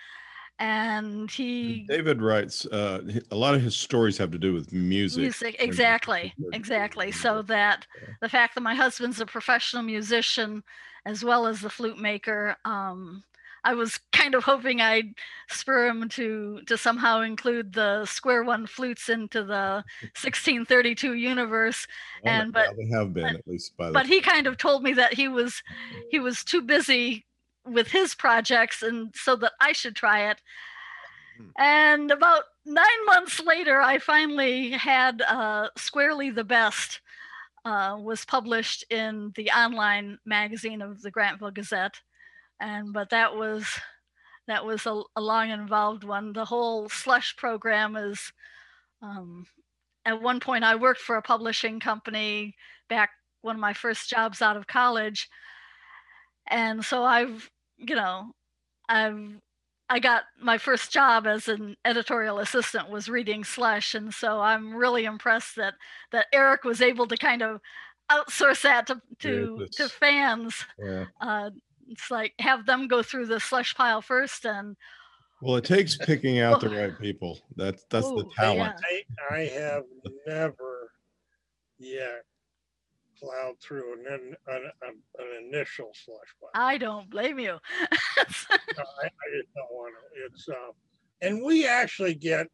and 0.58 1.30
he 1.30 1.84
David 1.88 2.22
writes 2.22 2.66
uh, 2.66 3.02
a 3.30 3.36
lot 3.36 3.54
of 3.54 3.62
his 3.62 3.76
stories 3.76 4.18
have 4.18 4.30
to 4.32 4.38
do 4.38 4.52
with 4.52 4.72
music. 4.72 5.22
music 5.22 5.56
exactly 5.58 6.34
exactly 6.52 7.10
so 7.10 7.42
that 7.42 7.86
the 8.20 8.28
fact 8.28 8.54
that 8.54 8.60
my 8.62 8.74
husband's 8.74 9.20
a 9.20 9.26
professional 9.26 9.82
musician 9.82 10.62
as 11.06 11.24
well 11.24 11.46
as 11.46 11.60
the 11.60 11.70
flute 11.70 11.98
maker 11.98 12.56
um 12.64 13.24
i 13.64 13.74
was 13.74 14.00
kind 14.12 14.34
of 14.34 14.44
hoping 14.44 14.80
i'd 14.80 15.14
spur 15.48 15.86
him 15.86 16.08
to 16.08 16.60
to 16.66 16.76
somehow 16.76 17.20
include 17.20 17.72
the 17.72 18.04
square 18.06 18.42
one 18.42 18.66
flutes 18.66 19.08
into 19.08 19.42
the 19.42 19.84
1632 20.20 21.14
universe 21.14 21.86
Well, 22.24 22.34
and 22.34 22.52
but 22.52 22.76
they 22.76 22.86
have 22.86 23.12
been 23.12 23.36
at 23.36 23.46
least 23.46 23.76
by 23.76 23.86
the 23.86 23.92
but 23.92 24.06
he 24.06 24.20
kind 24.20 24.46
of 24.46 24.56
told 24.56 24.82
me 24.82 24.92
that 24.94 25.14
he 25.14 25.28
was 25.28 25.62
he 26.10 26.18
was 26.18 26.44
too 26.44 26.62
busy 26.62 27.24
with 27.64 27.88
his 27.88 28.14
projects 28.14 28.82
and 28.82 29.14
so 29.14 29.36
that 29.36 29.52
I 29.60 29.72
should 29.72 29.96
try 29.96 30.30
it. 30.30 30.40
Hmm. 31.36 31.48
And 31.58 32.10
about 32.10 32.44
nine 32.64 33.06
months 33.06 33.40
later, 33.40 33.80
I 33.80 33.98
finally 33.98 34.70
had 34.70 35.22
uh, 35.22 35.68
Squarely 35.76 36.30
the 36.30 36.44
Best 36.44 37.00
uh, 37.64 37.96
was 38.00 38.24
published 38.24 38.84
in 38.90 39.32
the 39.36 39.50
online 39.50 40.18
magazine 40.24 40.82
of 40.82 41.02
the 41.02 41.12
Grantville 41.12 41.54
Gazette. 41.54 42.00
And 42.60 42.92
but 42.92 43.10
that 43.10 43.36
was 43.36 43.66
that 44.46 44.64
was 44.64 44.86
a, 44.86 45.02
a 45.16 45.20
long 45.20 45.50
involved 45.50 46.04
one. 46.04 46.32
The 46.32 46.44
whole 46.44 46.88
slush 46.88 47.36
program 47.36 47.96
is 47.96 48.32
um, 49.02 49.46
at 50.04 50.20
one 50.22 50.40
point 50.40 50.64
I 50.64 50.76
worked 50.76 51.00
for 51.00 51.16
a 51.16 51.22
publishing 51.22 51.80
company 51.80 52.56
back 52.88 53.10
one 53.42 53.56
of 53.56 53.60
my 53.60 53.72
first 53.72 54.08
jobs 54.10 54.42
out 54.42 54.56
of 54.56 54.66
college 54.66 55.28
and 56.48 56.84
so 56.84 57.04
i've 57.04 57.50
you 57.78 57.94
know 57.94 58.32
i've 58.88 59.38
i 59.88 59.98
got 59.98 60.24
my 60.40 60.58
first 60.58 60.92
job 60.92 61.26
as 61.26 61.48
an 61.48 61.76
editorial 61.84 62.38
assistant 62.38 62.90
was 62.90 63.08
reading 63.08 63.44
slush 63.44 63.94
and 63.94 64.12
so 64.12 64.40
i'm 64.40 64.74
really 64.74 65.04
impressed 65.04 65.56
that 65.56 65.74
that 66.12 66.26
eric 66.32 66.64
was 66.64 66.80
able 66.82 67.06
to 67.06 67.16
kind 67.16 67.42
of 67.42 67.60
outsource 68.10 68.62
that 68.62 68.86
to 68.86 69.00
to, 69.20 69.66
to 69.72 69.88
fans 69.88 70.66
Yeah. 70.78 71.06
uh, 71.20 71.50
it's 71.90 72.10
like 72.10 72.34
have 72.38 72.64
them 72.66 72.88
go 72.88 73.02
through 73.02 73.26
the 73.26 73.40
slush 73.40 73.74
pile 73.74 74.00
first 74.00 74.46
and 74.46 74.76
Well, 75.42 75.56
it 75.56 75.64
takes 75.64 75.96
picking 75.96 76.38
out 76.38 76.60
the 76.60 76.68
right 76.78 76.98
people. 76.98 77.38
That's 77.56 77.84
that's 77.90 78.06
the 78.06 78.24
Oh, 78.24 78.32
talent. 78.36 78.76
I, 78.82 79.34
I 79.34 79.38
have 79.48 79.82
never 80.26 80.90
yet 81.78 82.22
plowed 83.18 83.60
through 83.60 83.92
an, 84.06 84.34
an, 84.46 84.64
an, 84.82 85.02
an 85.18 85.26
initial 85.46 85.90
slush 85.92 86.34
pile. 86.40 86.50
i 86.54 86.78
don't 86.78 87.10
blame 87.10 87.38
you 87.38 87.58
No, 87.58 87.58
I, 89.02 89.06
I 89.06 89.26
just 89.36 89.52
don't 89.54 89.70
want 89.72 89.94
to. 89.94 90.24
It's 90.26 90.48
uh, 90.48 90.72
and 91.20 91.42
we 91.44 91.66
actually 91.66 92.14
get 92.14 92.46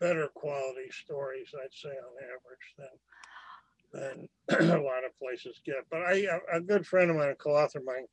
better 0.00 0.28
quality 0.34 0.90
stories, 0.90 1.48
I'd 1.54 1.72
say, 1.72 1.88
on 1.88 2.12
average 2.34 2.90
than 3.92 4.28
than 4.48 4.70
a 4.70 4.82
lot 4.82 5.04
of 5.04 5.16
places 5.18 5.60
get. 5.64 5.76
But 5.90 6.02
I 6.02 6.26
a 6.52 6.60
good 6.60 6.86
friend 6.86 7.10
of 7.10 7.16
mine, 7.16 7.30
a 7.30 7.34
co-author 7.34 7.78
of 7.78 7.84
mine, 7.86 8.04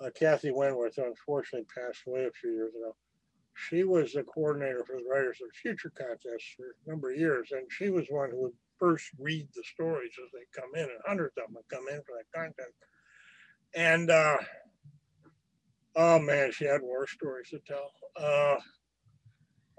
uh, 0.00 0.10
Kathy 0.14 0.50
Wentworth, 0.50 0.98
unfortunately 0.98 1.66
passed 1.74 2.02
away 2.06 2.24
a 2.24 2.30
few 2.32 2.50
years 2.52 2.74
ago. 2.74 2.94
She 3.54 3.84
was 3.84 4.12
the 4.12 4.22
coordinator 4.22 4.84
for 4.86 4.96
the 4.96 5.08
Writers 5.10 5.38
of 5.42 5.48
the 5.48 5.58
Future 5.60 5.90
contest 5.96 6.44
for 6.56 6.66
a 6.66 6.90
number 6.90 7.10
of 7.10 7.18
years, 7.18 7.52
and 7.52 7.66
she 7.70 7.88
was 7.88 8.06
one 8.08 8.30
who 8.30 8.42
would 8.42 8.52
first 8.78 9.10
read 9.18 9.48
the 9.54 9.62
stories 9.64 10.12
as 10.22 10.30
they 10.32 10.60
come 10.60 10.74
in, 10.74 10.82
and 10.82 11.00
hundreds 11.06 11.34
of 11.38 11.44
them 11.46 11.54
would 11.54 11.68
come 11.68 11.88
in 11.88 12.02
for 12.02 12.16
that 12.16 12.38
contest. 12.38 12.74
And 13.74 14.10
uh, 14.10 14.36
oh 15.96 16.18
man, 16.18 16.52
she 16.52 16.66
had 16.66 16.82
war 16.82 17.06
stories 17.06 17.48
to 17.50 17.58
tell. 17.66 17.90
Uh, 18.20 18.56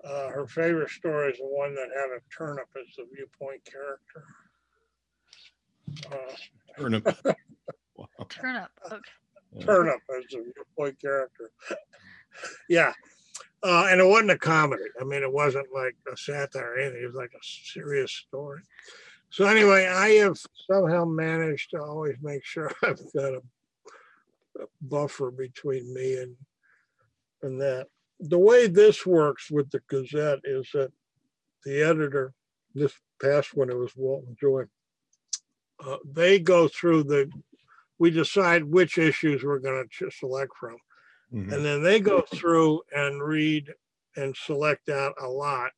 uh, 0.03 0.29
her 0.29 0.47
favorite 0.47 0.89
story 0.89 1.31
is 1.31 1.37
the 1.37 1.45
one 1.45 1.75
that 1.75 1.89
had 1.95 2.09
a 2.09 2.19
turnip 2.35 2.67
as 2.79 2.95
the 2.95 3.05
viewpoint 3.13 3.61
character. 3.65 4.23
Uh, 6.11 6.35
Turnip. 6.79 7.07
Wow. 7.97 8.07
turnip 8.29 8.69
okay 8.91 8.95
Yeah. 8.95 9.26
Turnip 9.61 9.99
as 10.17 10.25
a 10.35 10.63
boy 10.75 10.91
character. 10.93 11.51
yeah. 12.69 12.93
Uh, 13.63 13.87
and 13.89 13.99
it 13.99 14.05
wasn't 14.05 14.31
a 14.31 14.37
comedy. 14.37 14.83
I 15.01 15.03
mean, 15.03 15.23
it 15.23 15.31
wasn't 15.31 15.67
like 15.73 15.95
a 16.11 16.15
satire 16.15 16.73
or 16.73 16.79
anything. 16.79 17.03
It 17.03 17.07
was 17.07 17.15
like 17.15 17.33
a 17.33 17.43
serious 17.43 18.11
story. 18.11 18.61
So 19.29 19.45
anyway, 19.45 19.87
I 19.87 20.09
have 20.23 20.37
somehow 20.69 21.05
managed 21.05 21.71
to 21.71 21.81
always 21.81 22.15
make 22.21 22.45
sure 22.45 22.71
I've 22.83 23.01
got 23.13 23.33
a, 23.33 23.41
a 24.61 24.65
buffer 24.81 25.31
between 25.31 25.93
me 25.93 26.17
and 26.17 26.35
and 27.41 27.59
that. 27.61 27.87
The 28.19 28.39
way 28.39 28.67
this 28.67 29.05
works 29.05 29.51
with 29.51 29.69
the 29.69 29.79
Gazette 29.87 30.39
is 30.43 30.69
that 30.73 30.91
the 31.65 31.83
editor, 31.83 32.33
this 32.73 32.93
past 33.21 33.55
one 33.55 33.69
it 33.69 33.77
was 33.77 33.95
Walt 33.95 34.25
and 34.27 34.37
Joy, 34.39 34.63
uh, 35.85 35.97
they 36.03 36.39
go 36.39 36.67
through 36.67 37.03
the 37.03 37.29
we 37.99 38.11
decide 38.11 38.63
which 38.63 38.97
issues 38.97 39.43
we're 39.43 39.59
going 39.59 39.87
to 39.99 40.11
select 40.11 40.51
from. 40.59 40.77
Mhm. 41.33 41.53
And 41.53 41.65
then 41.65 41.83
they 41.83 41.99
go 41.99 42.21
through 42.21 42.83
and 42.95 43.21
read 43.23 43.73
and 44.15 44.35
select 44.35 44.89
out 44.89 45.15
a 45.19 45.27
lot, 45.27 45.71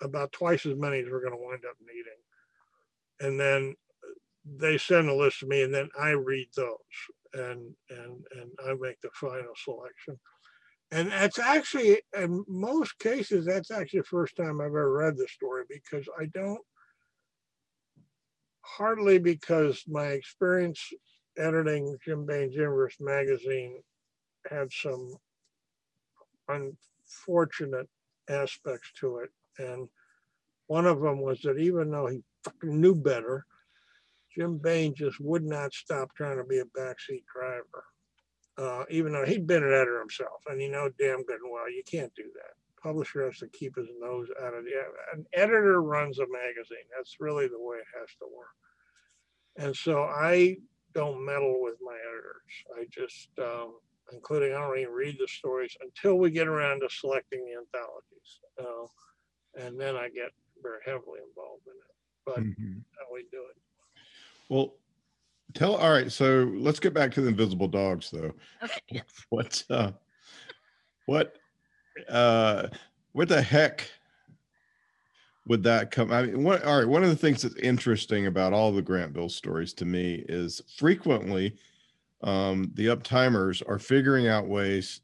about 0.00 0.32
twice 0.32 0.66
as 0.66 0.76
many 0.76 0.98
as 1.00 1.06
we're 1.10 1.20
going 1.20 1.32
to 1.32 1.38
wind 1.46 1.64
up 1.64 1.76
needing. 1.80 2.20
And 3.20 3.38
then 3.40 3.76
they 4.44 4.78
send 4.78 5.08
a 5.08 5.14
list 5.14 5.40
to 5.40 5.46
me 5.46 5.62
and 5.62 5.72
then 5.74 5.88
I 5.98 6.10
read 6.10 6.48
those 6.56 6.76
and, 7.34 7.74
and, 7.90 8.24
and 8.32 8.52
I 8.66 8.74
make 8.74 9.00
the 9.00 9.10
final 9.14 9.54
selection. 9.54 10.18
And 10.90 11.10
that's 11.10 11.38
actually, 11.38 12.02
in 12.16 12.44
most 12.48 12.98
cases, 12.98 13.46
that's 13.46 13.70
actually 13.70 14.00
the 14.00 14.06
first 14.06 14.36
time 14.36 14.60
I've 14.60 14.66
ever 14.66 14.92
read 14.92 15.16
the 15.16 15.28
story 15.28 15.64
because 15.68 16.08
I 16.18 16.26
don't, 16.26 16.60
hardly 18.62 19.18
because 19.18 19.84
my 19.86 20.08
experience 20.08 20.92
editing 21.38 21.96
Jim 22.04 22.26
Baen's 22.26 22.54
Universe 22.54 22.96
magazine 23.00 23.82
had 24.50 24.72
some 24.72 25.14
unfortunate 26.48 27.88
aspects 28.28 28.92
to 29.00 29.18
it. 29.18 29.30
And 29.58 29.88
one 30.66 30.86
of 30.86 31.00
them 31.00 31.20
was 31.20 31.40
that 31.42 31.58
even 31.58 31.90
though 31.90 32.06
he 32.06 32.22
fucking 32.44 32.80
knew 32.80 32.94
better, 32.94 33.46
Jim 34.36 34.58
Bain 34.58 34.94
just 34.94 35.20
would 35.20 35.44
not 35.44 35.74
stop 35.74 36.14
trying 36.16 36.38
to 36.38 36.44
be 36.44 36.58
a 36.58 36.64
backseat 36.64 37.24
driver. 37.32 37.84
uh, 38.58 38.84
even 38.90 39.12
though 39.12 39.24
he'd 39.24 39.46
been 39.46 39.62
an 39.62 39.72
editor 39.72 39.98
himself, 40.00 40.42
and 40.48 40.60
you 40.60 40.70
know 40.70 40.90
damn 40.98 41.24
good 41.24 41.40
and 41.42 41.52
well 41.52 41.70
you 41.70 41.82
can't 41.90 42.14
do 42.14 42.24
that. 42.34 42.54
Publisher 42.82 43.24
has 43.24 43.38
to 43.38 43.48
keep 43.48 43.76
his 43.76 43.88
nose 44.00 44.28
out 44.42 44.54
of 44.54 44.64
the. 44.64 44.72
An 45.14 45.24
editor 45.32 45.82
runs 45.82 46.18
a 46.18 46.26
magazine. 46.28 46.86
That's 46.96 47.16
really 47.20 47.46
the 47.48 47.60
way 47.60 47.76
it 47.78 47.98
has 47.98 48.08
to 48.18 48.26
work. 48.36 48.48
And 49.56 49.76
so 49.76 50.02
I 50.02 50.56
don't 50.94 51.24
meddle 51.24 51.62
with 51.62 51.76
my 51.82 51.96
editors. 51.96 52.52
I 52.78 52.86
just, 52.90 53.28
um, 53.38 53.78
including 54.12 54.54
I 54.54 54.60
don't 54.60 54.78
even 54.78 54.92
read 54.92 55.16
the 55.18 55.28
stories 55.28 55.76
until 55.80 56.18
we 56.18 56.30
get 56.30 56.48
around 56.48 56.80
to 56.80 56.88
selecting 56.90 57.44
the 57.44 57.58
anthologies, 57.58 58.40
uh, 58.58 59.64
and 59.66 59.80
then 59.80 59.96
I 59.96 60.08
get 60.08 60.30
very 60.62 60.80
heavily 60.84 61.20
involved 61.26 61.66
in 61.66 61.72
it. 61.72 61.96
But 62.24 62.38
Mhm. 62.40 62.84
how 62.98 63.12
we 63.12 63.24
do 63.30 63.46
it. 63.50 63.56
Well, 64.48 64.78
tell, 65.54 65.76
all 65.76 65.90
right. 65.90 66.10
So 66.10 66.44
let's 66.54 66.80
get 66.80 66.94
back 66.94 67.12
to 67.12 67.20
the 67.20 67.28
invisible 67.28 67.68
dogs 67.68 68.10
though. 68.10 68.34
Okay. 68.62 68.80
Yes. 68.88 69.04
What, 69.30 69.64
uh, 69.70 69.92
what, 71.06 71.38
uh, 72.08 72.68
what 73.12 73.28
the 73.28 73.40
heck 73.42 73.90
would 75.46 75.62
that 75.64 75.90
come? 75.90 76.12
I 76.12 76.22
mean, 76.22 76.44
what, 76.44 76.62
all 76.64 76.78
right. 76.78 76.88
One 76.88 77.02
of 77.02 77.10
the 77.10 77.16
things 77.16 77.42
that's 77.42 77.56
interesting 77.56 78.26
about 78.26 78.52
all 78.52 78.72
the 78.72 78.82
Grantville 78.82 79.30
stories 79.30 79.72
to 79.74 79.84
me 79.84 80.24
is 80.28 80.62
frequently, 80.76 81.56
um, 82.22 82.70
the 82.74 82.86
uptimers 82.86 83.62
are 83.68 83.78
figuring 83.78 84.28
out 84.28 84.46
ways 84.46 85.00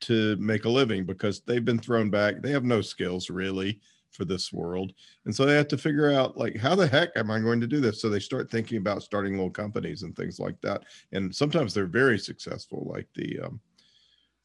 to 0.00 0.36
make 0.36 0.64
a 0.64 0.68
living 0.68 1.04
because 1.04 1.40
they've 1.40 1.64
been 1.64 1.78
thrown 1.78 2.10
back. 2.10 2.42
They 2.42 2.50
have 2.52 2.64
no 2.64 2.80
skills 2.80 3.30
really 3.30 3.80
for 4.10 4.24
this 4.24 4.52
world. 4.52 4.92
And 5.24 5.34
so 5.34 5.46
they 5.46 5.54
have 5.54 5.68
to 5.68 5.78
figure 5.78 6.10
out 6.10 6.36
like, 6.36 6.56
how 6.56 6.74
the 6.74 6.86
heck 6.86 7.10
am 7.16 7.30
I 7.30 7.38
going 7.38 7.60
to 7.60 7.66
do 7.66 7.80
this? 7.80 8.02
So 8.02 8.08
they 8.08 8.20
start 8.20 8.50
thinking 8.50 8.78
about 8.78 9.02
starting 9.02 9.34
little 9.34 9.50
companies 9.50 10.02
and 10.02 10.14
things 10.16 10.38
like 10.38 10.60
that. 10.62 10.82
And 11.12 11.34
sometimes 11.34 11.72
they're 11.72 11.86
very 11.86 12.18
successful, 12.18 12.90
like 12.92 13.06
the, 13.14 13.40
um, 13.40 13.60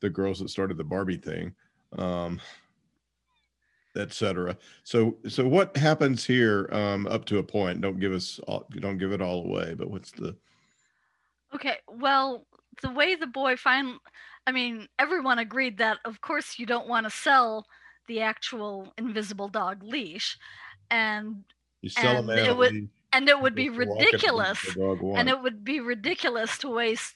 the 0.01 0.09
girls 0.09 0.39
that 0.39 0.49
started 0.49 0.77
the 0.77 0.83
Barbie 0.83 1.17
thing, 1.17 1.53
um, 1.97 2.39
etc. 3.97 4.57
So, 4.83 5.17
so 5.27 5.47
what 5.47 5.75
happens 5.77 6.25
here, 6.25 6.69
um, 6.71 7.07
up 7.07 7.25
to 7.25 7.37
a 7.37 7.43
point? 7.43 7.81
Don't 7.81 7.99
give 7.99 8.13
us, 8.13 8.39
all, 8.47 8.67
don't 8.71 8.97
give 8.97 9.11
it 9.11 9.21
all 9.21 9.43
away, 9.45 9.73
but 9.75 9.89
what's 9.89 10.11
the, 10.11 10.35
Okay, 11.53 11.77
well, 11.87 12.45
the 12.81 12.89
way 12.91 13.15
the 13.15 13.27
boy 13.27 13.55
find 13.55 13.97
I 14.47 14.51
mean, 14.51 14.87
everyone 14.99 15.39
agreed 15.39 15.77
that 15.79 15.97
of 16.05 16.21
course 16.21 16.59
you 16.59 16.65
don't 16.65 16.87
want 16.87 17.05
to 17.05 17.09
sell 17.09 17.65
the 18.07 18.21
actual 18.21 18.93
invisible 18.97 19.47
dog 19.47 19.81
leash 19.81 20.37
and 20.91 21.43
you 21.81 21.89
sell 21.89 22.17
And 22.29 22.29
it 22.29 22.55
would- 22.55 22.89
and 23.13 23.29
it 23.29 23.39
would 23.39 23.55
be 23.55 23.67
just 23.69 23.79
to 23.79 23.85
walk 23.85 24.01
it, 24.01 24.05
ridiculous 24.05 24.77
and 25.15 25.29
it 25.29 25.41
would 25.41 25.63
be 25.63 25.79
ridiculous 25.79 26.57
to 26.59 26.69
waste 26.69 27.15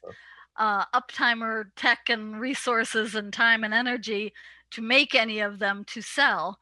uh, 0.55 0.85
uptimer 0.95 1.65
tech 1.75 2.09
and 2.09 2.39
resources 2.39 3.15
and 3.15 3.33
time 3.33 3.63
and 3.65 3.73
energy 3.73 4.33
to 4.71 4.81
make 4.81 5.15
any 5.15 5.39
of 5.39 5.59
them 5.59 5.83
to 5.85 6.01
sell. 6.01 6.59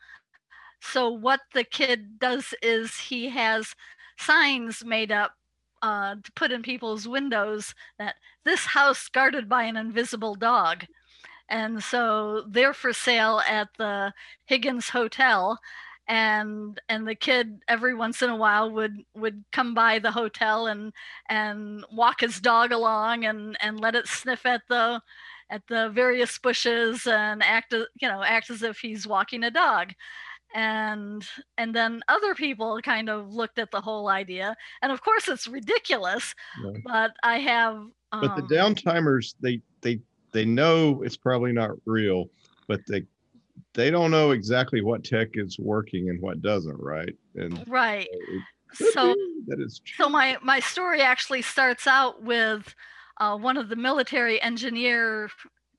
So 0.81 1.09
what 1.09 1.41
the 1.53 1.63
kid 1.63 2.19
does 2.19 2.53
is 2.61 2.97
he 2.97 3.29
has 3.29 3.75
signs 4.17 4.83
made 4.85 5.11
up 5.11 5.33
uh, 5.81 6.15
to 6.23 6.31
put 6.33 6.51
in 6.51 6.61
people's 6.63 7.07
windows 7.07 7.73
that 7.99 8.15
this 8.43 8.65
house 8.65 9.07
guarded 9.09 9.47
by 9.47 9.63
an 9.63 9.77
invisible 9.77 10.35
dog. 10.35 10.85
And 11.49 11.83
so 11.83 12.43
they're 12.47 12.73
for 12.73 12.93
sale 12.93 13.41
at 13.47 13.69
the 13.77 14.13
Higgins 14.45 14.89
Hotel 14.89 15.59
and 16.07 16.79
and 16.87 17.07
the 17.07 17.15
kid 17.15 17.59
every 17.67 17.93
once 17.93 18.21
in 18.21 18.29
a 18.29 18.35
while 18.35 18.71
would 18.71 19.03
would 19.13 19.43
come 19.51 19.73
by 19.73 19.99
the 19.99 20.11
hotel 20.11 20.67
and 20.67 20.93
and 21.29 21.83
walk 21.91 22.21
his 22.21 22.39
dog 22.39 22.71
along 22.71 23.25
and 23.25 23.57
and 23.61 23.79
let 23.79 23.95
it 23.95 24.07
sniff 24.07 24.45
at 24.45 24.61
the 24.69 25.01
at 25.49 25.65
the 25.67 25.89
various 25.89 26.37
bushes 26.39 27.07
and 27.07 27.41
act 27.43 27.73
you 27.73 28.07
know 28.07 28.21
act 28.23 28.49
as 28.49 28.63
if 28.63 28.79
he's 28.79 29.07
walking 29.07 29.43
a 29.43 29.51
dog. 29.51 29.93
And 30.55 31.27
and 31.57 31.75
then 31.75 32.01
other 32.07 32.33
people 32.33 32.79
kind 32.81 33.09
of 33.09 33.33
looked 33.33 33.59
at 33.59 33.71
the 33.71 33.81
whole 33.81 34.07
idea. 34.07 34.55
And 34.81 34.91
of 34.91 35.01
course 35.01 35.27
it's 35.27 35.47
ridiculous 35.47 36.33
but 36.85 37.11
i 37.23 37.37
have 37.37 37.85
But 38.11 38.31
um, 38.31 38.47
the 38.47 38.55
downtimers, 38.55 39.35
they, 39.41 39.61
they, 39.81 39.99
they 40.31 40.45
know 40.45 41.01
it's 41.03 41.17
probably 41.17 41.51
not 41.51 41.71
real, 41.85 42.29
but 42.67 42.79
they, 42.87 43.05
they 43.73 43.91
don't 43.91 44.11
know 44.11 44.31
exactly 44.31 44.81
what 44.81 45.03
tech 45.03 45.29
is 45.33 45.59
working 45.59 46.09
and 46.09 46.21
what 46.21 46.41
doesn't, 46.41 46.79
right? 46.79 47.13
And 47.35 47.63
right. 47.67 48.07
so 48.73 49.15
that 49.47 49.59
is 49.59 49.81
so 49.95 50.09
my 50.09 50.37
my 50.41 50.59
story 50.59 51.01
actually 51.01 51.41
starts 51.41 51.87
out 51.87 52.21
with 52.21 52.75
uh, 53.19 53.37
one 53.37 53.57
of 53.57 53.69
the 53.69 53.75
military 53.75 54.41
engineer 54.41 55.29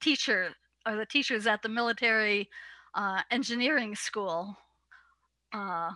teacher 0.01 0.51
or 0.87 0.97
the 0.97 1.07
teachers 1.07 1.47
at 1.47 1.63
the 1.63 1.69
military 1.69 2.49
uh, 2.95 3.23
engineering 3.31 3.95
school 3.95 4.57
uh, 5.53 5.93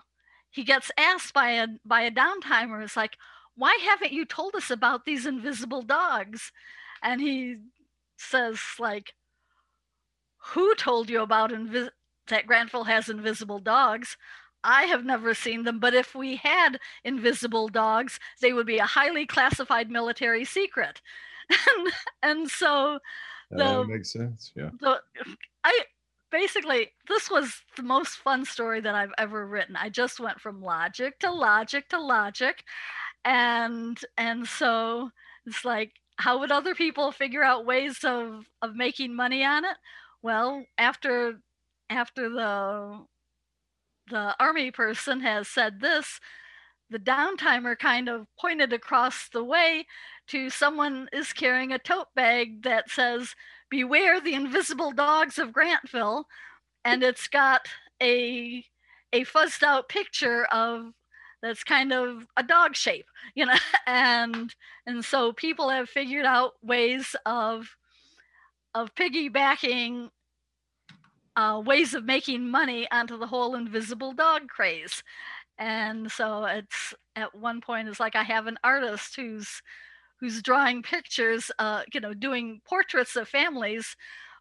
he 0.50 0.64
gets 0.64 0.90
asked 0.98 1.34
by 1.34 1.50
a 1.50 1.66
by 1.84 2.02
a 2.02 2.10
downtimer 2.10 2.82
it's 2.82 2.96
like 2.96 3.16
why 3.54 3.78
haven't 3.84 4.12
you 4.12 4.24
told 4.24 4.54
us 4.54 4.70
about 4.70 5.04
these 5.04 5.26
invisible 5.26 5.82
dogs? 5.82 6.52
And 7.02 7.20
he 7.20 7.56
says 8.16 8.58
like 8.78 9.14
who 10.38 10.74
told 10.74 11.08
you 11.10 11.22
about 11.22 11.50
that 11.50 12.46
grantville 12.46 12.86
has 12.86 13.08
invisible 13.08 13.58
dogs? 13.58 14.16
I 14.64 14.84
have 14.84 15.04
never 15.04 15.34
seen 15.34 15.64
them 15.64 15.80
but 15.80 15.94
if 15.94 16.14
we 16.14 16.36
had 16.36 16.78
invisible 17.04 17.68
dogs 17.68 18.20
they 18.40 18.52
would 18.52 18.66
be 18.66 18.78
a 18.78 18.86
highly 18.86 19.26
classified 19.26 19.90
military 19.90 20.44
secret 20.44 21.00
and, 21.50 21.92
and 22.22 22.50
so 22.50 22.98
that 23.50 23.86
makes 23.86 24.12
sense. 24.12 24.52
Yeah. 24.54 24.70
the 24.80 25.00
I 25.64 25.80
basically 26.30 26.90
this 27.08 27.30
was 27.30 27.62
the 27.76 27.82
most 27.82 28.16
fun 28.16 28.44
story 28.44 28.80
that 28.80 28.94
I've 28.94 29.12
ever 29.18 29.46
written. 29.46 29.76
I 29.76 29.88
just 29.90 30.20
went 30.20 30.40
from 30.40 30.62
logic 30.62 31.18
to 31.20 31.30
logic 31.30 31.88
to 31.90 32.00
logic 32.00 32.64
and 33.24 34.00
and 34.16 34.46
so 34.46 35.10
it's 35.46 35.64
like 35.64 35.92
how 36.16 36.38
would 36.38 36.52
other 36.52 36.74
people 36.74 37.12
figure 37.12 37.42
out 37.42 37.66
ways 37.66 37.98
of 38.04 38.46
of 38.62 38.74
making 38.74 39.14
money 39.14 39.44
on 39.44 39.64
it? 39.64 39.76
Well, 40.22 40.64
after 40.78 41.40
after 41.90 42.28
the 42.28 43.04
the 44.10 44.34
army 44.40 44.70
person 44.70 45.20
has 45.20 45.48
said 45.48 45.80
this, 45.80 46.20
the 46.90 46.98
downtimer 46.98 47.78
kind 47.78 48.08
of 48.08 48.26
pointed 48.38 48.72
across 48.72 49.28
the 49.32 49.44
way 49.44 49.86
to 50.28 50.50
someone 50.50 51.08
is 51.12 51.32
carrying 51.32 51.72
a 51.72 51.78
tote 51.78 52.14
bag 52.14 52.62
that 52.62 52.90
says 52.90 53.34
beware 53.70 54.20
the 54.20 54.34
invisible 54.34 54.92
dogs 54.92 55.38
of 55.38 55.50
grantville 55.52 56.24
and 56.84 57.02
it's 57.02 57.28
got 57.28 57.66
a 58.02 58.64
a 59.12 59.24
fuzzed 59.24 59.62
out 59.62 59.88
picture 59.88 60.44
of 60.46 60.92
that's 61.42 61.64
kind 61.64 61.92
of 61.92 62.26
a 62.36 62.42
dog 62.42 62.74
shape 62.76 63.06
you 63.34 63.44
know 63.44 63.54
and 63.86 64.54
and 64.86 65.04
so 65.04 65.32
people 65.32 65.68
have 65.68 65.88
figured 65.88 66.24
out 66.26 66.52
ways 66.62 67.16
of 67.26 67.76
of 68.74 68.94
piggybacking 68.94 70.08
uh, 71.36 71.62
ways 71.64 71.94
of 71.94 72.04
making 72.04 72.48
money 72.48 72.86
onto 72.90 73.16
the 73.16 73.26
whole 73.26 73.54
invisible 73.54 74.12
dog 74.12 74.48
craze. 74.48 75.02
And 75.58 76.10
so 76.10 76.44
it's 76.44 76.94
at 77.16 77.34
one 77.34 77.60
point 77.60 77.88
it's 77.88 78.00
like 78.00 78.16
i 78.16 78.22
have 78.22 78.46
an 78.46 78.58
artist 78.64 79.16
who's 79.16 79.62
who's 80.22 80.42
drawing 80.42 80.82
pictures 80.82 81.52
uh 81.60 81.82
you 81.92 82.00
know 82.00 82.14
doing 82.14 82.62
portraits 82.66 83.16
of 83.16 83.28
families 83.28 83.96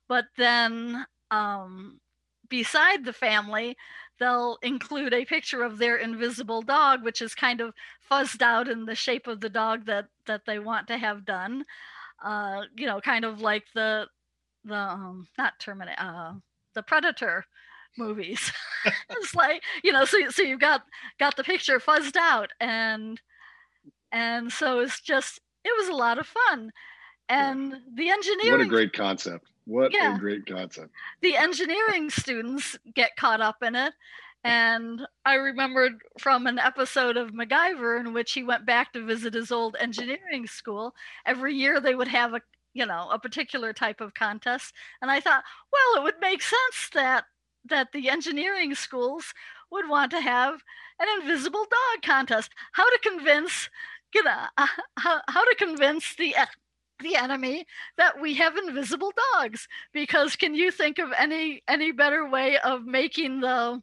but 0.07 0.25
then 0.37 1.05
um 1.31 1.99
beside 2.49 3.03
the 3.05 3.13
family 3.13 3.75
they'll 4.19 4.59
include 4.61 5.13
a 5.13 5.25
picture 5.25 5.63
of 5.63 5.79
their 5.79 5.97
invisible 5.97 6.61
dog 6.61 7.03
which 7.03 7.21
is 7.21 7.33
kind 7.35 7.59
of 7.59 7.73
fuzzed 8.09 8.43
out 8.43 8.69
in 8.69 8.85
the 8.85 8.95
shape 8.95 9.27
of 9.27 9.41
the 9.41 9.49
dog 9.49 9.85
that 9.87 10.05
that 10.27 10.43
they 10.45 10.59
want 10.59 10.87
to 10.87 10.97
have 10.97 11.25
done. 11.25 11.65
Uh 12.23 12.61
you 12.77 12.85
know 12.85 13.01
kind 13.01 13.25
of 13.25 13.41
like 13.41 13.63
the 13.73 14.07
the 14.65 14.75
um 14.75 15.27
not 15.39 15.53
terminator 15.59 15.99
uh 15.99 16.33
the 16.75 16.83
predator 16.83 17.45
movies. 17.97 18.51
It's 19.11 19.35
like 19.35 19.63
you 19.83 19.91
know 19.91 20.05
so 20.05 20.17
so 20.29 20.43
you've 20.43 20.59
got 20.59 20.83
got 21.19 21.35
the 21.35 21.43
picture 21.43 21.79
fuzzed 21.79 22.15
out 22.17 22.51
and 22.59 23.21
and 24.11 24.51
so 24.51 24.79
it's 24.79 25.01
just 25.01 25.39
it 25.63 25.73
was 25.77 25.87
a 25.89 25.93
lot 25.95 26.19
of 26.19 26.27
fun 26.27 26.71
and 27.29 27.73
the 27.95 28.09
engineering 28.09 28.51
What 28.51 28.61
a 28.61 28.69
great 28.69 28.93
concept. 28.93 29.47
What 29.65 29.93
Yeah. 29.93 30.15
a 30.15 30.19
great 30.19 30.45
concept. 30.45 30.91
the 31.21 31.35
engineering 31.37 32.09
students 32.09 32.77
get 32.93 33.15
caught 33.15 33.41
up 33.41 33.61
in 33.63 33.75
it 33.75 33.93
and 34.43 35.01
i 35.25 35.35
remembered 35.35 35.93
from 36.19 36.47
an 36.47 36.57
episode 36.57 37.15
of 37.17 37.31
macgyver 37.31 37.99
in 37.99 38.11
which 38.13 38.31
he 38.33 38.43
went 38.43 38.65
back 38.65 38.91
to 38.93 39.05
visit 39.05 39.33
his 39.35 39.51
old 39.51 39.75
engineering 39.79 40.47
school 40.47 40.95
every 41.25 41.53
year 41.53 41.79
they 41.79 41.93
would 41.95 42.07
have 42.07 42.33
a 42.33 42.41
you 42.73 42.85
know 42.85 43.07
a 43.11 43.19
particular 43.19 43.71
type 43.73 44.01
of 44.01 44.13
contest 44.15 44.73
and 45.01 45.11
i 45.11 45.19
thought 45.19 45.43
well 45.71 46.01
it 46.01 46.03
would 46.03 46.19
make 46.21 46.41
sense 46.41 46.89
that 46.93 47.25
that 47.65 47.91
the 47.93 48.09
engineering 48.09 48.73
schools 48.73 49.33
would 49.71 49.87
want 49.87 50.09
to 50.11 50.19
have 50.21 50.63
an 50.99 51.07
invisible 51.21 51.65
dog 51.69 52.01
contest 52.03 52.51
how 52.71 52.89
to 52.89 52.99
convince 53.03 53.69
you 54.13 54.23
know 54.23 54.45
uh, 54.57 54.67
how, 54.97 55.21
how 55.27 55.43
to 55.43 55.55
convince 55.55 56.15
the 56.15 56.35
the 57.01 57.15
enemy 57.15 57.65
that 57.97 58.21
we 58.21 58.35
have 58.35 58.57
invisible 58.57 59.11
dogs? 59.33 59.67
Because 59.93 60.35
can 60.35 60.53
you 60.55 60.71
think 60.71 60.99
of 60.99 61.09
any 61.17 61.63
any 61.67 61.91
better 61.91 62.29
way 62.29 62.57
of 62.59 62.85
making 62.85 63.41
the 63.41 63.81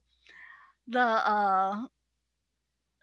the 0.86 1.00
uh 1.00 1.84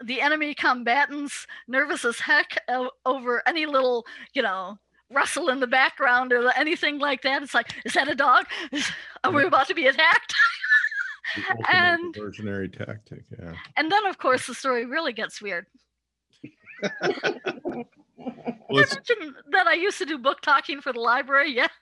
the 0.03 0.21
enemy 0.21 0.53
combatants 0.53 1.47
nervous 1.67 2.03
as 2.03 2.19
heck 2.19 2.57
over 3.05 3.41
any 3.47 3.65
little 3.65 4.05
you 4.33 4.41
know 4.41 4.77
rustle 5.11 5.49
in 5.49 5.59
the 5.59 5.67
background 5.67 6.33
or 6.33 6.49
anything 6.57 6.99
like 6.99 7.21
that? 7.23 7.43
It's 7.43 7.53
like 7.53 7.73
is 7.85 7.93
that 7.93 8.07
a 8.07 8.15
dog? 8.15 8.45
Are 9.23 9.31
we 9.31 9.43
about 9.45 9.67
to 9.67 9.75
be 9.75 9.87
attacked? 9.87 10.33
And- 11.69 12.13
diversionary 12.15 12.71
tactic. 12.71 13.23
Yeah. 13.37 13.53
and 13.75 13.91
then 13.91 14.05
of 14.05 14.17
course 14.19 14.47
the 14.47 14.53
story 14.53 14.85
really 14.85 15.11
gets 15.11 15.41
weird 15.41 15.65
Well, 18.17 18.83
I 18.83 18.95
mentioned 18.95 19.35
that 19.51 19.67
I 19.67 19.73
used 19.73 19.97
to 19.99 20.05
do 20.05 20.17
book 20.17 20.41
talking 20.41 20.81
for 20.81 20.91
the 20.93 20.99
library. 20.99 21.53
Yeah. 21.55 21.67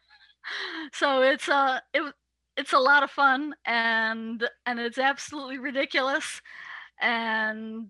So 0.92 1.22
it's 1.22 1.48
uh 1.48 1.80
it 1.94 2.14
it's 2.58 2.74
a 2.74 2.78
lot 2.78 3.02
of 3.02 3.10
fun 3.10 3.56
and 3.66 4.46
and 4.66 4.78
it's 4.78 4.98
absolutely 4.98 5.58
ridiculous 5.58 6.42
and 7.02 7.90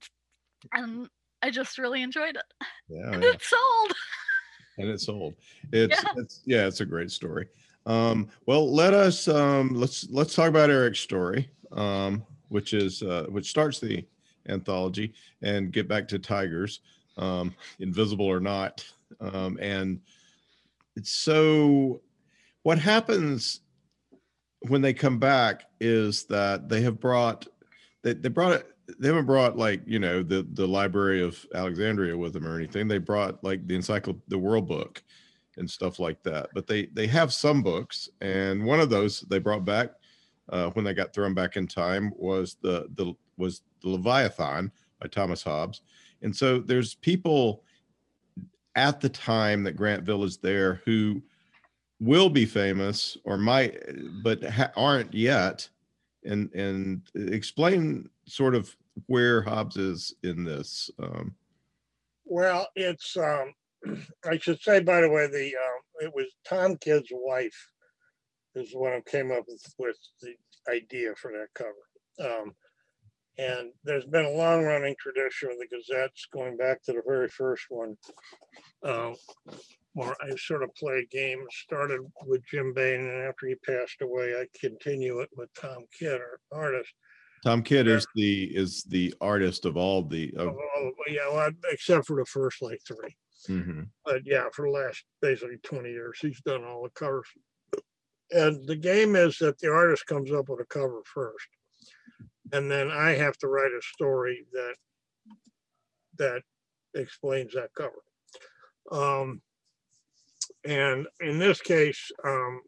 and 0.71 1.09
I 1.41 1.49
just 1.49 1.79
really 1.79 2.03
enjoyed 2.03 2.35
it. 2.35 2.43
yeah, 2.87 3.11
And 3.11 3.23
yeah. 3.23 3.31
it's 3.31 3.49
sold. 3.49 3.93
and 4.77 4.89
it's 4.89 5.05
sold. 5.07 5.33
It's 5.71 6.03
Yeah. 6.03 6.09
it's 6.17 6.41
yeah, 6.45 6.67
it's 6.67 6.81
a 6.81 6.85
great 6.85 7.09
story. 7.09 7.47
Um, 7.87 8.29
well, 8.45 8.71
let 8.71 8.93
us 8.93 9.27
um, 9.27 9.69
let's 9.73 10.07
let's 10.11 10.35
talk 10.35 10.47
about 10.49 10.69
Eric's 10.69 10.99
story, 10.99 11.49
um, 11.71 12.23
which 12.49 12.73
is 12.75 13.01
uh, 13.01 13.25
which 13.29 13.49
starts 13.49 13.79
the 13.79 14.05
anthology, 14.47 15.13
and 15.41 15.71
get 15.71 15.87
back 15.87 16.07
to 16.09 16.19
tigers, 16.19 16.81
um, 17.17 17.53
invisible 17.79 18.25
or 18.25 18.39
not, 18.39 18.85
um, 19.19 19.57
and 19.61 19.99
it's 20.95 21.11
so. 21.11 22.01
What 22.63 22.79
happens 22.79 23.59
when 24.67 24.81
they 24.81 24.93
come 24.93 25.19
back 25.19 25.65
is 25.79 26.25
that 26.25 26.69
they 26.69 26.81
have 26.81 26.99
brought 26.99 27.47
they, 28.03 28.13
they 28.13 28.29
brought 28.29 28.53
it 28.53 28.67
they 28.99 29.07
haven't 29.07 29.25
brought 29.25 29.57
like 29.57 29.81
you 29.85 29.99
know 29.99 30.23
the 30.23 30.47
the 30.53 30.67
library 30.67 31.21
of 31.21 31.45
alexandria 31.55 32.17
with 32.17 32.33
them 32.33 32.45
or 32.45 32.55
anything 32.55 32.87
they 32.87 32.97
brought 32.97 33.43
like 33.43 33.65
the 33.67 33.77
encycl 33.77 34.19
the 34.27 34.37
world 34.37 34.67
book 34.67 35.03
and 35.57 35.69
stuff 35.69 35.99
like 35.99 36.21
that 36.23 36.49
but 36.53 36.67
they 36.67 36.85
they 36.93 37.07
have 37.07 37.33
some 37.33 37.61
books 37.61 38.09
and 38.21 38.63
one 38.63 38.79
of 38.79 38.89
those 38.89 39.21
they 39.21 39.39
brought 39.39 39.65
back 39.65 39.91
uh, 40.49 40.69
when 40.71 40.85
they 40.85 40.93
got 40.93 41.13
thrown 41.13 41.33
back 41.33 41.55
in 41.57 41.67
time 41.67 42.11
was 42.15 42.57
the 42.61 42.87
the 42.95 43.13
was 43.37 43.61
the 43.81 43.89
leviathan 43.89 44.71
by 44.99 45.07
thomas 45.07 45.43
hobbes 45.43 45.81
and 46.21 46.35
so 46.35 46.59
there's 46.59 46.95
people 46.95 47.63
at 48.75 48.99
the 48.99 49.09
time 49.09 49.63
that 49.63 49.77
grantville 49.77 50.25
is 50.25 50.37
there 50.37 50.81
who 50.85 51.21
will 51.99 52.29
be 52.29 52.45
famous 52.45 53.17
or 53.23 53.37
might 53.37 53.77
but 54.23 54.43
ha- 54.43 54.71
aren't 54.75 55.13
yet 55.13 55.67
and 56.25 56.53
and 56.53 57.01
explain 57.15 58.09
sort 58.25 58.55
of 58.55 58.75
where 59.07 59.41
Hobbes 59.41 59.77
is 59.77 60.13
in 60.23 60.43
this. 60.43 60.89
Um, 60.99 61.35
Well, 62.25 62.67
it's 62.75 63.15
um, 63.17 63.53
I 64.25 64.37
should 64.37 64.61
say 64.61 64.79
by 64.79 65.01
the 65.01 65.09
way, 65.09 65.27
the 65.27 65.55
um, 65.55 66.07
it 66.07 66.13
was 66.13 66.27
Tom 66.45 66.77
Kidd's 66.77 67.09
wife 67.11 67.69
is 68.55 68.71
one 68.73 68.93
who 68.93 69.01
came 69.03 69.31
up 69.31 69.43
with, 69.47 69.63
with 69.79 69.97
the 70.21 70.33
idea 70.71 71.13
for 71.15 71.31
that 71.31 71.47
cover. 71.53 71.73
Um, 72.41 72.51
and 73.39 73.71
there's 73.83 74.05
been 74.05 74.25
a 74.25 74.29
long 74.31 74.63
running 74.63 74.95
tradition 74.99 75.49
of 75.51 75.57
the 75.57 75.67
Gazettes 75.67 76.27
going 76.31 76.55
back 76.55 76.83
to 76.83 76.93
the 76.93 77.01
very 77.07 77.27
first 77.27 77.65
one. 77.69 77.95
Uh, 78.83 79.13
where 79.95 80.15
I 80.21 80.35
sort 80.37 80.63
of 80.63 80.73
play 80.75 80.99
a 80.99 81.05
game, 81.15 81.43
started 81.51 82.01
with 82.25 82.41
Jim 82.49 82.73
Baen, 82.73 83.01
and 83.01 83.23
after 83.27 83.47
he 83.47 83.55
passed 83.65 84.01
away, 84.01 84.33
I 84.39 84.45
continue 84.59 85.19
it 85.19 85.29
with 85.37 85.49
Tom 85.59 85.85
Kidd, 85.97 86.19
our 86.19 86.39
artist. 86.51 86.91
Tom 87.45 87.61
Kidd 87.63 87.85
Yeah. 87.87 87.95
is 87.95 88.07
the 88.15 88.55
is 88.55 88.83
the 88.83 89.13
artist 89.21 89.65
of 89.65 89.77
all 89.77 90.01
the 90.03 90.31
of, 90.35 90.47
Of 90.47 90.55
all- 90.55 90.93
Yeah, 91.07 91.27
well, 91.31 91.51
except 91.71 92.07
for 92.07 92.15
the 92.17 92.25
first 92.25 92.61
like 92.61 92.79
three. 92.87 93.15
Mhm. 93.49 93.89
but 94.05 94.21
yeah, 94.25 94.47
for 94.53 94.65
the 94.65 94.71
last 94.71 95.03
basically 95.21 95.57
20 95.63 95.91
years, 95.91 96.17
he's 96.21 96.39
done 96.41 96.63
all 96.63 96.83
the 96.83 96.89
covers. 96.91 97.27
And 98.33 98.67
the 98.67 98.75
game 98.75 99.15
is 99.15 99.37
that 99.37 99.59
the 99.59 99.71
artist 99.71 100.07
comes 100.07 100.31
up 100.31 100.49
with 100.49 100.59
a 100.59 100.65
cover 100.65 101.01
first. 101.05 101.47
And 102.51 102.69
then 102.69 102.89
I 102.91 103.11
have 103.11 103.37
to 103.37 103.47
write 103.47 103.71
a 103.71 103.81
story 103.81 104.45
that 104.53 104.75
that 106.17 106.41
explains 106.95 107.53
that 107.53 107.69
cover. 107.75 108.03
Um, 108.91 109.41
and 110.65 111.07
in 111.19 111.39
this 111.39 111.61
case, 111.61 112.11
um, 112.23 112.61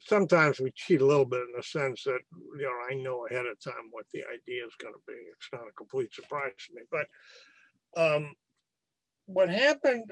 sometimes 0.00 0.60
we 0.60 0.72
cheat 0.74 1.00
a 1.00 1.06
little 1.06 1.24
bit 1.24 1.40
in 1.40 1.52
the 1.56 1.62
sense 1.62 2.02
that, 2.04 2.20
you 2.56 2.62
know, 2.62 2.72
I 2.90 2.94
know 2.94 3.26
ahead 3.26 3.46
of 3.46 3.60
time 3.60 3.90
what 3.90 4.06
the 4.12 4.20
idea 4.20 4.64
is 4.64 4.72
going 4.80 4.94
to 4.94 5.00
be. 5.06 5.14
It's 5.14 5.48
not 5.52 5.68
a 5.68 5.72
complete 5.76 6.12
surprise 6.14 6.52
to 6.66 6.74
me. 6.74 6.82
But 6.90 7.06
um, 8.00 8.34
what 9.26 9.50
happened, 9.50 10.04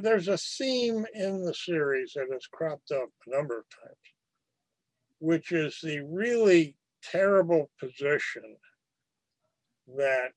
there's 0.00 0.28
a 0.28 0.38
theme 0.38 1.06
in 1.14 1.42
the 1.42 1.54
series 1.54 2.12
that 2.14 2.26
has 2.32 2.46
cropped 2.46 2.90
up 2.90 3.10
a 3.26 3.30
number 3.30 3.58
of 3.58 3.64
times, 3.68 3.96
which 5.26 5.50
is 5.50 5.80
the 5.82 5.98
really 6.08 6.76
terrible 7.02 7.68
position 7.80 8.56
that 9.96 10.28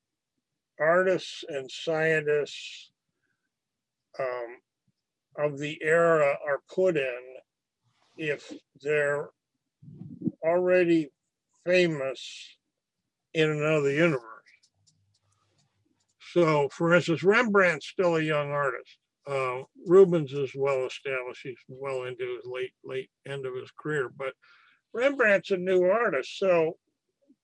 artists 0.79 1.43
and 1.47 1.69
scientists 1.69 2.89
um, 4.19 4.57
of 5.37 5.59
the 5.59 5.77
era 5.83 6.35
are 6.43 6.61
put 6.73 6.97
in 6.97 7.19
if 8.17 8.51
they're 8.81 9.29
already 10.43 11.11
famous 11.67 12.57
in 13.35 13.47
another 13.47 13.91
universe. 13.91 14.23
So, 16.33 16.67
for 16.69 16.95
instance, 16.95 17.21
Rembrandt's 17.21 17.85
still 17.85 18.15
a 18.15 18.23
young 18.23 18.49
artist. 18.49 18.97
Uh, 19.27 19.59
Rubens 19.85 20.33
is 20.33 20.51
well 20.55 20.87
established. 20.87 21.41
He's 21.43 21.59
well 21.67 22.05
into 22.05 22.25
his 22.25 22.51
late 22.51 22.73
late 22.83 23.11
end 23.27 23.45
of 23.45 23.53
his 23.53 23.69
career, 23.77 24.09
but 24.17 24.33
Rembrandt's 24.93 25.51
a 25.51 25.57
new 25.57 25.83
artist. 25.85 26.37
So, 26.37 26.77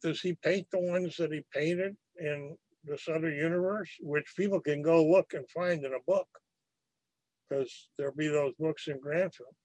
does 0.01 0.21
he 0.21 0.34
paint 0.34 0.67
the 0.71 0.79
ones 0.79 1.17
that 1.17 1.31
he 1.31 1.41
painted 1.53 1.95
in 2.19 2.58
this 2.84 3.08
other 3.08 3.31
universe, 3.31 3.89
which 4.01 4.36
people 4.36 4.60
can 4.60 4.81
go 4.81 5.05
look 5.05 5.34
and 5.34 5.49
find 5.49 5.84
in 5.84 5.93
a 5.93 6.03
book? 6.05 6.27
Because 7.49 7.89
there'll 7.97 8.15
be 8.15 8.27
those 8.27 8.53
books 8.60 8.88
in 8.88 8.99
Grantville. 8.99 9.55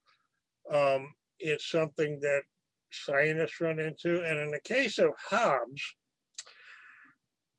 Um, 0.72 1.14
it's 1.38 1.70
something 1.70 2.20
that 2.20 2.42
scientists 2.90 3.60
run 3.60 3.78
into, 3.78 4.22
and 4.24 4.38
in 4.38 4.50
the 4.50 4.60
case 4.60 4.98
of 4.98 5.10
Hobbes, 5.18 5.82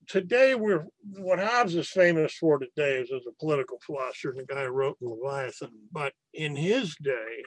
today 0.07 0.55
we're 0.55 0.85
what 1.17 1.39
Hobbes 1.39 1.75
is 1.75 1.89
famous 1.89 2.33
for 2.33 2.59
today 2.59 2.99
is 2.99 3.11
as 3.11 3.25
a 3.27 3.39
political 3.39 3.79
philosopher 3.85 4.31
and 4.31 4.39
the 4.39 4.45
guy 4.45 4.65
who 4.65 4.71
wrote 4.71 4.97
Leviathan. 5.01 5.71
But 5.91 6.13
in 6.33 6.55
his 6.55 6.95
day, 7.01 7.43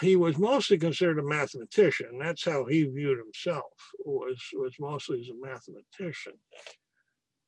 he 0.00 0.16
was 0.16 0.36
mostly 0.38 0.78
considered 0.78 1.18
a 1.18 1.22
mathematician. 1.22 2.18
That's 2.18 2.44
how 2.44 2.66
he 2.66 2.84
viewed 2.84 3.18
himself. 3.18 3.72
Was 4.04 4.40
was 4.54 4.74
mostly 4.78 5.20
as 5.20 5.28
a 5.28 5.46
mathematician. 5.46 6.34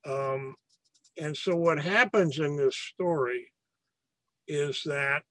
Um, 0.07 0.55
and 1.21 1.37
so 1.37 1.57
what 1.57 1.79
happens 1.79 2.39
in 2.39 2.57
this 2.57 2.77
story 2.77 3.53
is 4.47 4.83
that 4.87 5.23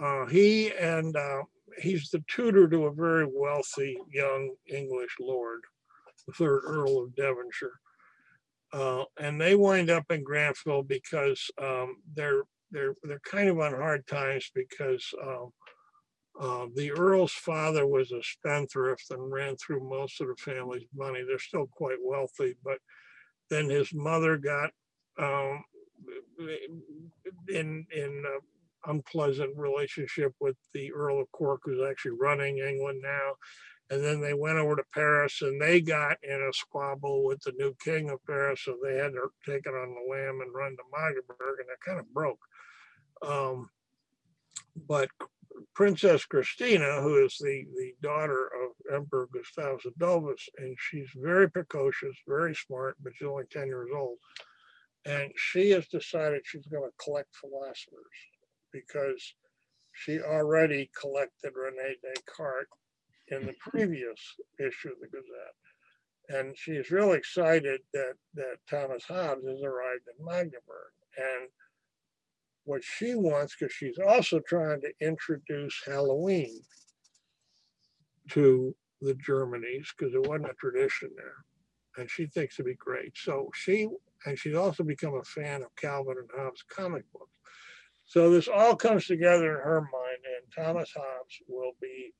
uh, 0.00 0.26
he 0.26 0.72
and 0.72 1.16
uh, 1.16 1.42
he's 1.80 2.10
the 2.10 2.22
tutor 2.28 2.68
to 2.68 2.86
a 2.86 2.92
very 2.92 3.26
wealthy 3.26 3.98
young 4.10 4.54
English 4.68 5.16
lord 5.20 5.62
the 6.26 6.32
third 6.32 6.62
Earl 6.64 7.02
of 7.02 7.14
Devonshire. 7.14 7.80
Uh, 8.72 9.04
and 9.18 9.40
they 9.40 9.54
wind 9.54 9.90
up 9.90 10.10
in 10.10 10.24
Grantville 10.24 10.86
because 10.86 11.50
um, 11.60 11.96
they're 12.14 12.42
they're 12.70 12.94
they're 13.02 13.20
kind 13.20 13.50
of 13.50 13.60
on 13.60 13.72
hard 13.72 14.06
times 14.06 14.50
because 14.54 15.06
um, 15.22 15.50
uh, 16.40 16.66
the 16.74 16.92
Earl's 16.92 17.32
father 17.32 17.86
was 17.86 18.10
a 18.12 18.22
spendthrift 18.22 19.10
and 19.10 19.32
ran 19.32 19.56
through 19.56 19.88
most 19.88 20.20
of 20.20 20.28
the 20.28 20.36
family's 20.36 20.86
money. 20.94 21.22
They're 21.26 21.38
still 21.38 21.66
quite 21.66 21.98
wealthy, 22.02 22.56
but 22.64 22.78
then 23.50 23.68
his 23.68 23.92
mother 23.92 24.38
got 24.38 24.70
um, 25.18 25.62
in 27.48 27.86
in 27.94 28.24
a 28.26 28.90
unpleasant 28.90 29.56
relationship 29.56 30.34
with 30.40 30.56
the 30.74 30.92
Earl 30.92 31.20
of 31.20 31.30
Cork, 31.32 31.60
who's 31.64 31.82
actually 31.88 32.16
running 32.18 32.58
England 32.58 33.00
now. 33.02 33.34
And 33.90 34.02
then 34.02 34.20
they 34.20 34.32
went 34.32 34.58
over 34.58 34.74
to 34.76 34.84
Paris 34.94 35.42
and 35.42 35.60
they 35.60 35.80
got 35.80 36.16
in 36.22 36.40
a 36.48 36.52
squabble 36.52 37.24
with 37.24 37.42
the 37.42 37.52
new 37.58 37.74
king 37.84 38.10
of 38.10 38.24
Paris. 38.26 38.62
So 38.64 38.78
they 38.82 38.96
had 38.96 39.12
to 39.12 39.28
take 39.44 39.66
it 39.66 39.74
on 39.74 39.94
the 39.94 40.10
lam 40.10 40.40
and 40.40 40.54
run 40.54 40.76
to 40.76 40.82
Magdeburg 40.90 41.58
and 41.60 41.68
it 41.68 41.78
kind 41.84 42.00
of 42.00 42.12
broke. 42.12 42.40
Um, 43.22 43.68
but 44.88 45.10
Princess 45.74 46.24
Christina, 46.26 47.00
who 47.00 47.24
is 47.24 47.36
the, 47.40 47.64
the 47.76 47.92
daughter 48.02 48.46
of 48.46 48.94
Emperor 48.94 49.28
Gustavus 49.32 49.86
Adolphus, 49.86 50.48
and 50.58 50.76
she's 50.78 51.08
very 51.16 51.50
precocious, 51.50 52.16
very 52.28 52.54
smart, 52.54 52.96
but 53.02 53.12
she's 53.16 53.28
only 53.28 53.44
10 53.50 53.66
years 53.66 53.90
old. 53.96 54.18
And 55.04 55.32
she 55.36 55.70
has 55.70 55.88
decided 55.88 56.42
she's 56.44 56.66
going 56.66 56.88
to 56.88 57.04
collect 57.04 57.34
philosophers. 57.36 58.18
because 58.72 59.34
she 59.92 60.20
already 60.20 60.90
collected 60.98 61.52
Rene 61.54 61.96
Descartes 62.02 62.68
in 63.28 63.46
the 63.46 63.54
previous 63.60 64.20
issue 64.58 64.90
of 64.92 65.00
the 65.00 65.08
Gazette. 65.08 65.56
And 66.28 66.56
she's 66.56 66.90
really 66.90 67.18
excited 67.18 67.80
that, 67.92 68.14
that 68.34 68.56
Thomas 68.70 69.04
Hobbes 69.04 69.46
has 69.46 69.62
arrived 69.62 70.04
in 70.18 70.24
Magdeburg. 70.24 70.92
And 71.16 71.48
what 72.64 72.82
she 72.84 73.14
wants, 73.14 73.56
because 73.58 73.72
she's 73.72 73.98
also 73.98 74.40
trying 74.40 74.80
to 74.82 74.92
introduce 75.00 75.80
Halloween 75.86 76.60
to 78.30 78.74
the 79.00 79.14
Germanies, 79.14 79.88
because 79.96 80.14
it 80.14 80.26
wasn't 80.26 80.50
a 80.50 80.54
tradition 80.54 81.10
there. 81.16 81.44
And 81.96 82.08
she 82.08 82.26
thinks 82.26 82.54
it'd 82.54 82.66
be 82.66 82.74
great. 82.74 83.12
So 83.16 83.50
she, 83.54 83.88
and 84.24 84.38
she's 84.38 84.54
also 84.54 84.84
become 84.84 85.14
a 85.14 85.24
fan 85.24 85.62
of 85.62 85.74
Calvin 85.76 86.16
and 86.18 86.30
Hobbes 86.36 86.64
comic 86.68 87.04
books. 87.12 87.32
So 88.04 88.30
this 88.30 88.48
all 88.48 88.76
comes 88.76 89.06
together 89.06 89.56
in 89.56 89.62
her 89.62 89.80
mind, 89.80 90.18
and 90.24 90.66
Thomas 90.66 90.90
Hobbes 90.94 91.42
will 91.48 91.72
be 91.80 92.12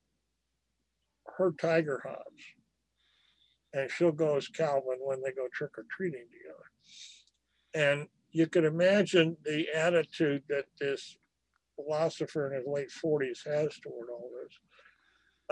her 1.37 1.53
Tiger 1.59 2.01
Hobbes. 2.05 2.43
And 3.73 3.89
she'll 3.89 4.11
go 4.11 4.37
as 4.37 4.47
Calvin 4.47 4.99
when 4.99 5.21
they 5.23 5.31
go 5.31 5.47
trick 5.51 5.77
or 5.77 5.85
treating 5.89 6.25
together. 6.31 6.65
And 7.73 8.07
you 8.33 8.47
can 8.47 8.65
imagine 8.65 9.37
the 9.45 9.67
attitude 9.73 10.41
that 10.49 10.65
this 10.79 11.17
philosopher 11.75 12.47
in 12.47 12.57
his 12.57 12.67
late 12.67 12.89
40s 12.89 13.45
has 13.45 13.79
toward 13.79 14.09
all 14.09 14.29
this. 14.41 14.59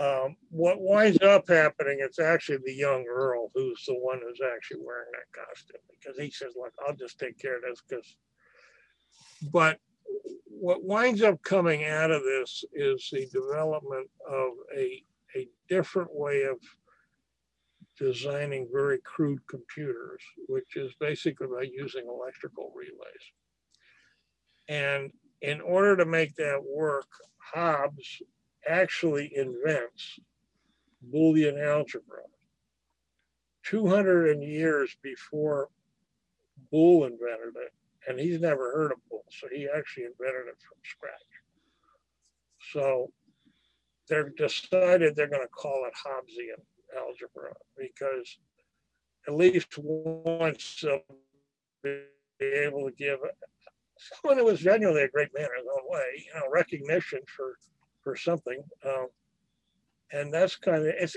Um, 0.04 0.36
what 0.50 0.80
winds 0.80 1.22
up 1.22 1.48
happening, 1.48 1.98
it's 2.00 2.18
actually 2.18 2.58
the 2.64 2.74
young 2.74 3.04
Earl 3.08 3.50
who's 3.54 3.84
the 3.86 3.94
one 3.94 4.20
who's 4.22 4.40
actually 4.54 4.80
wearing 4.82 5.10
that 5.12 5.46
costume 5.46 5.80
because 5.90 6.18
he 6.18 6.30
says, 6.30 6.54
Look, 6.56 6.72
I'll 6.86 6.96
just 6.96 7.18
take 7.18 7.38
care 7.38 7.56
of 7.56 7.62
this 7.62 7.82
because. 7.88 8.16
But 9.52 9.78
what 10.46 10.84
winds 10.84 11.22
up 11.22 11.42
coming 11.42 11.84
out 11.84 12.10
of 12.10 12.22
this 12.22 12.64
is 12.72 13.08
the 13.12 13.26
development 13.32 14.08
of 14.28 14.52
a, 14.76 15.02
a 15.36 15.48
different 15.68 16.10
way 16.12 16.44
of 16.44 16.58
designing 17.98 18.68
very 18.72 18.98
crude 19.04 19.40
computers, 19.48 20.20
which 20.48 20.76
is 20.76 20.92
basically 20.98 21.46
by 21.46 21.62
using 21.62 22.06
electrical 22.06 22.72
relays. 22.74 23.24
And 24.68 25.12
in 25.40 25.60
order 25.60 25.96
to 25.96 26.06
make 26.06 26.34
that 26.36 26.62
work, 26.64 27.08
Hobbes 27.38 28.22
actually 28.66 29.32
invents 29.34 30.18
Boolean 31.12 31.60
algebra 31.62 32.22
200 33.64 34.42
years 34.42 34.96
before 35.02 35.68
Boole 36.70 37.04
invented 37.04 37.56
it. 37.56 37.72
And 38.08 38.18
he's 38.18 38.40
never 38.40 38.72
heard 38.72 38.92
of 38.92 38.98
Boole, 39.08 39.24
so 39.30 39.46
he 39.52 39.68
actually 39.74 40.04
invented 40.04 40.48
it 40.48 40.56
from 40.58 40.78
scratch. 40.82 41.12
So 42.72 43.12
they've 44.08 44.34
decided 44.36 45.14
they're 45.14 45.28
going 45.28 45.42
to 45.42 45.48
call 45.48 45.86
it 45.86 45.92
Hobbesian 45.94 46.62
algebra 46.96 47.52
because 47.76 48.38
at 49.26 49.34
least 49.34 49.78
once 49.78 50.84
be 51.82 52.46
able 52.46 52.88
to 52.88 52.94
give 52.96 53.18
someone 53.98 54.38
who 54.38 54.44
was 54.44 54.60
genuinely 54.60 55.02
a 55.02 55.08
great 55.08 55.28
man 55.34 55.44
in 55.44 55.62
his 55.62 55.68
own 55.70 55.90
way, 55.90 56.24
you 56.26 56.34
know, 56.34 56.46
recognition 56.50 57.20
for 57.26 57.56
for 58.02 58.16
something. 58.16 58.62
Um, 58.84 59.06
and 60.12 60.32
that's 60.32 60.56
kind 60.56 60.78
of 60.78 60.94
it's. 60.98 61.16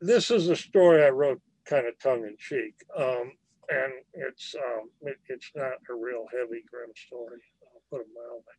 This 0.00 0.30
is 0.30 0.48
a 0.48 0.56
story 0.56 1.04
I 1.04 1.10
wrote 1.10 1.40
kind 1.66 1.86
of 1.86 1.98
tongue 1.98 2.24
in 2.24 2.36
cheek, 2.38 2.74
um, 2.96 3.32
and 3.68 3.92
it's 4.14 4.54
um, 4.54 4.90
it, 5.02 5.16
it's 5.28 5.50
not 5.54 5.74
a 5.90 5.94
real 5.94 6.26
heavy 6.32 6.62
grim 6.70 6.90
story. 6.94 7.40
I'll 7.62 7.82
put 7.90 8.02
it 8.02 8.06
mildly. 8.14 8.56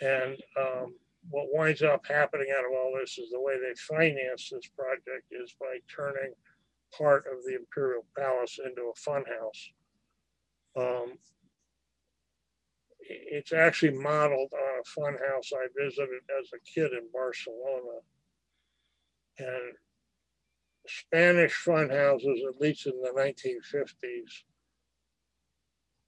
And 0.00 0.36
um, 0.60 0.94
what 1.30 1.48
winds 1.52 1.82
up 1.82 2.06
happening 2.06 2.48
out 2.56 2.64
of 2.64 2.72
all 2.72 2.96
this 2.98 3.18
is 3.18 3.30
the 3.30 3.40
way 3.40 3.54
they 3.54 3.74
finance 3.74 4.50
this 4.50 4.68
project 4.76 5.26
is 5.30 5.54
by 5.60 5.78
turning 5.94 6.32
part 6.96 7.24
of 7.26 7.44
the 7.44 7.56
imperial 7.56 8.04
palace 8.16 8.58
into 8.64 8.90
a 8.90 9.08
funhouse. 9.08 9.70
Um, 10.76 11.18
it's 13.08 13.52
actually 13.52 13.92
modeled 13.92 14.52
on 14.52 14.80
a 14.80 15.00
funhouse 15.00 15.52
I 15.52 15.66
visited 15.78 16.22
as 16.38 16.50
a 16.54 16.58
kid 16.74 16.92
in 16.92 17.08
Barcelona. 17.12 18.00
And 19.38 19.74
Spanish 20.86 21.54
funhouses, 21.64 22.40
at 22.48 22.60
least 22.60 22.86
in 22.86 23.00
the 23.02 23.10
1950s, 23.10 24.44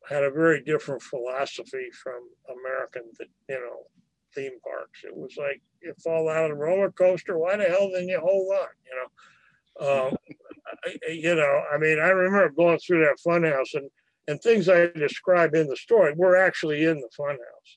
had 0.08 0.24
a 0.24 0.30
very 0.30 0.62
different 0.62 1.02
philosophy 1.02 1.88
from 2.02 2.20
American, 2.48 3.02
you 3.48 3.60
know, 3.60 3.86
theme 4.34 4.58
parks. 4.62 5.00
It 5.04 5.16
was 5.16 5.36
like 5.36 5.60
you 5.82 5.94
fall 6.02 6.28
out 6.28 6.50
of 6.50 6.50
the 6.50 6.62
roller 6.62 6.90
coaster. 6.90 7.38
Why 7.38 7.56
the 7.56 7.64
hell 7.64 7.90
didn't 7.90 8.08
you 8.08 8.20
hold 8.20 8.52
on? 8.52 8.68
You 8.86 8.96
know, 8.98 10.06
um, 10.06 10.16
I, 10.84 11.10
you 11.10 11.34
know. 11.34 11.62
I 11.72 11.78
mean, 11.78 11.98
I 11.98 12.08
remember 12.08 12.50
going 12.50 12.78
through 12.78 13.04
that 13.04 13.18
funhouse 13.26 13.74
and 13.74 13.90
and 14.28 14.40
things 14.40 14.68
I 14.68 14.86
describe 14.88 15.54
in 15.54 15.68
the 15.68 15.76
story 15.76 16.14
were 16.16 16.36
actually 16.36 16.84
in 16.84 17.00
the 17.00 17.08
funhouse. 17.18 17.70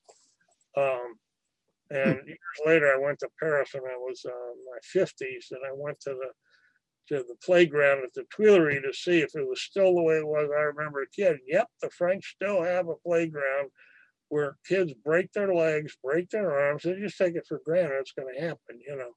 Um, 0.78 1.16
and 1.90 2.20
years 2.26 2.60
later, 2.66 2.94
I 2.94 2.98
went 2.98 3.20
to 3.20 3.30
Paris 3.40 3.70
when 3.74 3.84
I 3.84 3.98
was 3.98 4.26
uh, 4.26 4.30
in 4.32 4.66
my 4.72 5.02
50s, 5.02 5.52
and 5.52 5.62
I 5.66 5.72
went 5.74 6.00
to 6.02 6.12
the 6.12 6.32
to 7.08 7.24
the 7.28 7.36
playground 7.44 8.04
at 8.04 8.14
the 8.14 8.24
Tuileries 8.36 8.84
to 8.84 8.94
see 8.94 9.20
if 9.20 9.36
it 9.36 9.48
was 9.48 9.62
still 9.62 9.96
the 9.96 10.04
way 10.04 10.18
it 10.18 10.28
was. 10.28 10.50
I 10.56 10.62
remember 10.62 11.02
a 11.02 11.10
kid. 11.10 11.38
Yep, 11.48 11.68
the 11.82 11.90
French 11.90 12.36
still 12.36 12.64
have 12.64 12.88
a 12.88 12.96
playground 13.06 13.70
where 14.32 14.56
kids 14.66 14.94
break 15.04 15.32
their 15.34 15.54
legs, 15.54 15.98
break 16.02 16.30
their 16.30 16.58
arms. 16.58 16.84
They 16.84 16.96
just 16.96 17.18
take 17.18 17.36
it 17.36 17.46
for 17.48 17.62
granted 17.66 17.98
it's 18.00 18.14
going 18.14 18.34
to 18.34 18.42
happen, 18.42 18.80
you 18.88 18.96
know. 18.96 19.12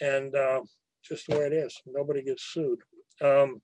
And 0.00 0.36
uh, 0.36 0.60
just 1.02 1.26
the 1.26 1.38
way 1.38 1.46
it 1.46 1.54
is. 1.54 1.74
Nobody 1.86 2.22
gets 2.22 2.44
sued. 2.52 2.78
Um, 3.22 3.62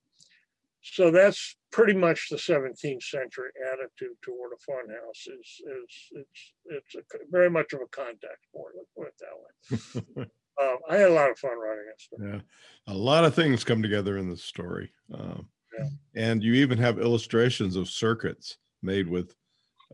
so 0.82 1.10
that's 1.10 1.56
pretty 1.70 1.92
much 1.92 2.28
the 2.30 2.36
17th 2.36 3.02
century 3.02 3.50
attitude 3.70 4.16
toward 4.22 4.52
a 4.52 4.70
funhouse. 4.70 5.28
Is 5.28 5.60
is 5.60 6.08
it's 6.12 6.52
it's 6.64 6.94
a, 6.94 7.18
very 7.30 7.50
much 7.50 7.74
of 7.74 7.80
a 7.80 7.88
contact 7.88 8.44
sport. 8.48 8.72
Let's 8.76 8.90
put 8.96 9.08
it 9.08 9.14
that 9.20 10.16
way. 10.16 10.24
um, 10.62 10.78
I 10.88 10.96
had 10.96 11.10
a 11.10 11.14
lot 11.14 11.30
of 11.30 11.38
fun 11.38 11.58
writing 11.58 11.84
it. 11.88 12.02
Yeah, 12.22 12.94
a 12.94 12.96
lot 12.96 13.26
of 13.26 13.34
things 13.34 13.64
come 13.64 13.82
together 13.82 14.16
in 14.16 14.30
the 14.30 14.36
story, 14.38 14.90
um, 15.12 15.46
yeah. 15.78 15.88
and 16.16 16.42
you 16.42 16.54
even 16.54 16.78
have 16.78 16.98
illustrations 16.98 17.76
of 17.76 17.90
circuits 17.90 18.56
made 18.82 19.06
with. 19.06 19.34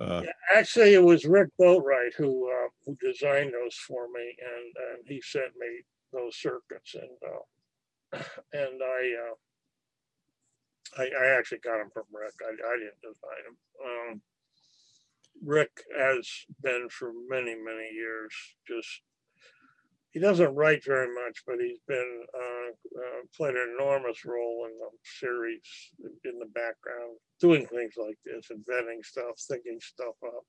Uh, 0.00 0.22
actually, 0.54 0.94
it 0.94 1.02
was 1.02 1.24
Rick 1.24 1.48
Boatwright 1.59 2.14
who 2.16 2.50
uh, 2.50 2.68
who 2.85 2.96
designed 2.96 3.54
those 3.54 3.74
for 3.76 4.09
me, 4.09 4.37
and 4.40 4.74
and 4.94 5.09
he 5.09 5.20
sent 5.22 5.56
me 5.59 5.82
those 6.12 6.37
circuits, 6.37 6.94
and 6.94 7.18
uh, 7.26 8.22
and 8.52 8.82
I 8.82 9.14
uh, 9.24 9.35
I, 11.02 11.04
I 11.04 11.38
actually 11.38 11.59
got 11.59 11.78
them 11.78 11.90
from 11.92 12.04
Rick. 12.12 12.35
I, 12.42 12.50
I 12.50 12.76
didn't 12.78 13.00
design 13.02 13.42
them. 13.44 13.56
Um, 13.85 14.20
Rick 15.44 15.82
has 15.96 16.28
been 16.62 16.88
for 16.90 17.12
many, 17.28 17.54
many 17.54 17.90
years 17.92 18.32
just, 18.66 19.02
he 20.16 20.22
doesn't 20.22 20.55
write 20.55 20.83
very 20.83 21.12
much, 21.12 21.42
but 21.46 21.57
he's 21.61 21.81
been 21.87 22.22
uh, 22.35 23.00
uh, 23.00 23.20
played 23.37 23.55
an 23.55 23.76
enormous 23.79 24.24
role 24.24 24.64
in 24.64 24.79
the 24.79 24.88
series 25.02 25.61
in 26.24 26.38
the 26.38 26.46
background, 26.46 27.18
doing 27.38 27.66
things 27.66 27.92
like 27.98 28.16
this, 28.24 28.48
inventing 28.50 29.02
stuff, 29.02 29.38
thinking 29.46 29.79
stuff 29.79 30.14
up. 30.24 30.42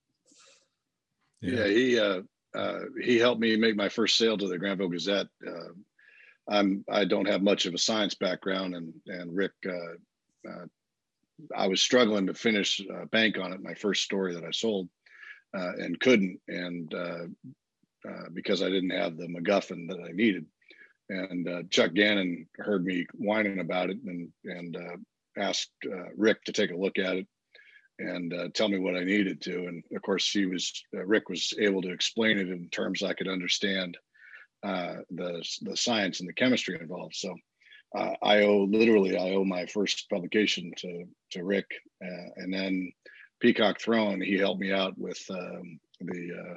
Yeah, 1.42 1.66
yeah 1.66 1.68
he 1.68 2.00
uh, 2.00 2.22
uh, 2.56 2.80
he 3.04 3.18
helped 3.18 3.42
me 3.42 3.58
make 3.58 3.76
my 3.76 3.90
first 3.90 4.18
sale 4.18 4.38
to 4.38 4.48
the 4.48 4.58
Grantville 4.58 4.90
Gazette. 4.90 5.28
Uh, 5.46 5.74
I'm 6.48 6.86
I 6.90 7.04
don't 7.04 7.28
have 7.28 7.42
much 7.42 7.66
of 7.66 7.74
a 7.74 7.78
science 7.78 8.16
background, 8.16 8.74
and 8.74 8.94
and 9.08 9.36
Rick 9.36 9.52
uh, 9.68 10.50
uh, 10.50 10.66
I 11.54 11.68
was 11.68 11.82
struggling 11.82 12.28
to 12.28 12.34
finish 12.34 12.80
uh, 12.90 13.04
bank 13.12 13.38
on 13.38 13.52
it, 13.52 13.62
my 13.62 13.74
first 13.74 14.04
story 14.04 14.34
that 14.34 14.46
I 14.46 14.52
sold, 14.52 14.88
uh, 15.54 15.74
and 15.78 16.00
couldn't, 16.00 16.40
and 16.48 16.96
uh, 18.08 18.12
uh, 18.12 18.30
because 18.34 18.62
I 18.62 18.70
didn't 18.70 18.92
have 18.92 19.18
the 19.18 19.28
MacGuffin 19.28 19.88
that 19.90 20.00
I 20.08 20.12
needed. 20.12 20.46
And 21.10 21.48
uh, 21.48 21.64
Chuck 21.70 21.94
Gannon 21.94 22.48
heard 22.58 22.86
me 22.86 23.06
whining 23.14 23.60
about 23.60 23.90
it 23.90 23.98
and 24.06 24.30
and 24.44 24.78
asked 25.38 25.72
Rick 26.16 26.44
to 26.46 26.52
take 26.52 26.72
a 26.72 26.78
look 26.78 26.98
at 26.98 27.16
it 27.16 27.28
and 28.00 28.34
tell 28.54 28.68
me 28.68 28.78
what 28.78 28.96
I 28.96 29.04
needed 29.04 29.42
to. 29.44 29.68
And 29.68 29.84
of 29.96 30.02
course, 30.02 30.30
he 30.30 30.46
was 30.46 30.84
Rick 30.92 31.30
was 31.30 31.54
able 31.60 31.82
to 31.84 31.92
explain 31.92 32.38
it 32.38 32.50
in 32.50 32.68
terms 32.70 33.04
I 33.04 33.14
could 33.14 33.30
understand 33.30 33.98
the 34.64 35.48
the 35.62 35.78
science 35.78 36.20
and 36.20 36.28
the 36.28 36.34
chemistry 36.34 36.78
involved. 36.80 37.16
So 37.16 37.36
uh, 37.96 38.14
I 38.22 38.42
owe 38.42 38.64
literally 38.64 39.18
I 39.18 39.32
owe 39.32 39.46
my 39.46 39.66
first 39.68 40.10
publication 40.10 40.72
to 40.78 41.06
to 41.32 41.44
Rick, 41.44 41.68
uh, 42.04 42.30
and 42.36 42.54
then 42.54 42.92
Peacock 43.40 43.80
Throne. 43.80 44.20
He 44.20 44.38
helped 44.38 44.60
me 44.60 44.72
out 44.74 44.98
with 44.98 45.24
um, 45.30 45.80
the 46.02 46.32
uh, 46.34 46.56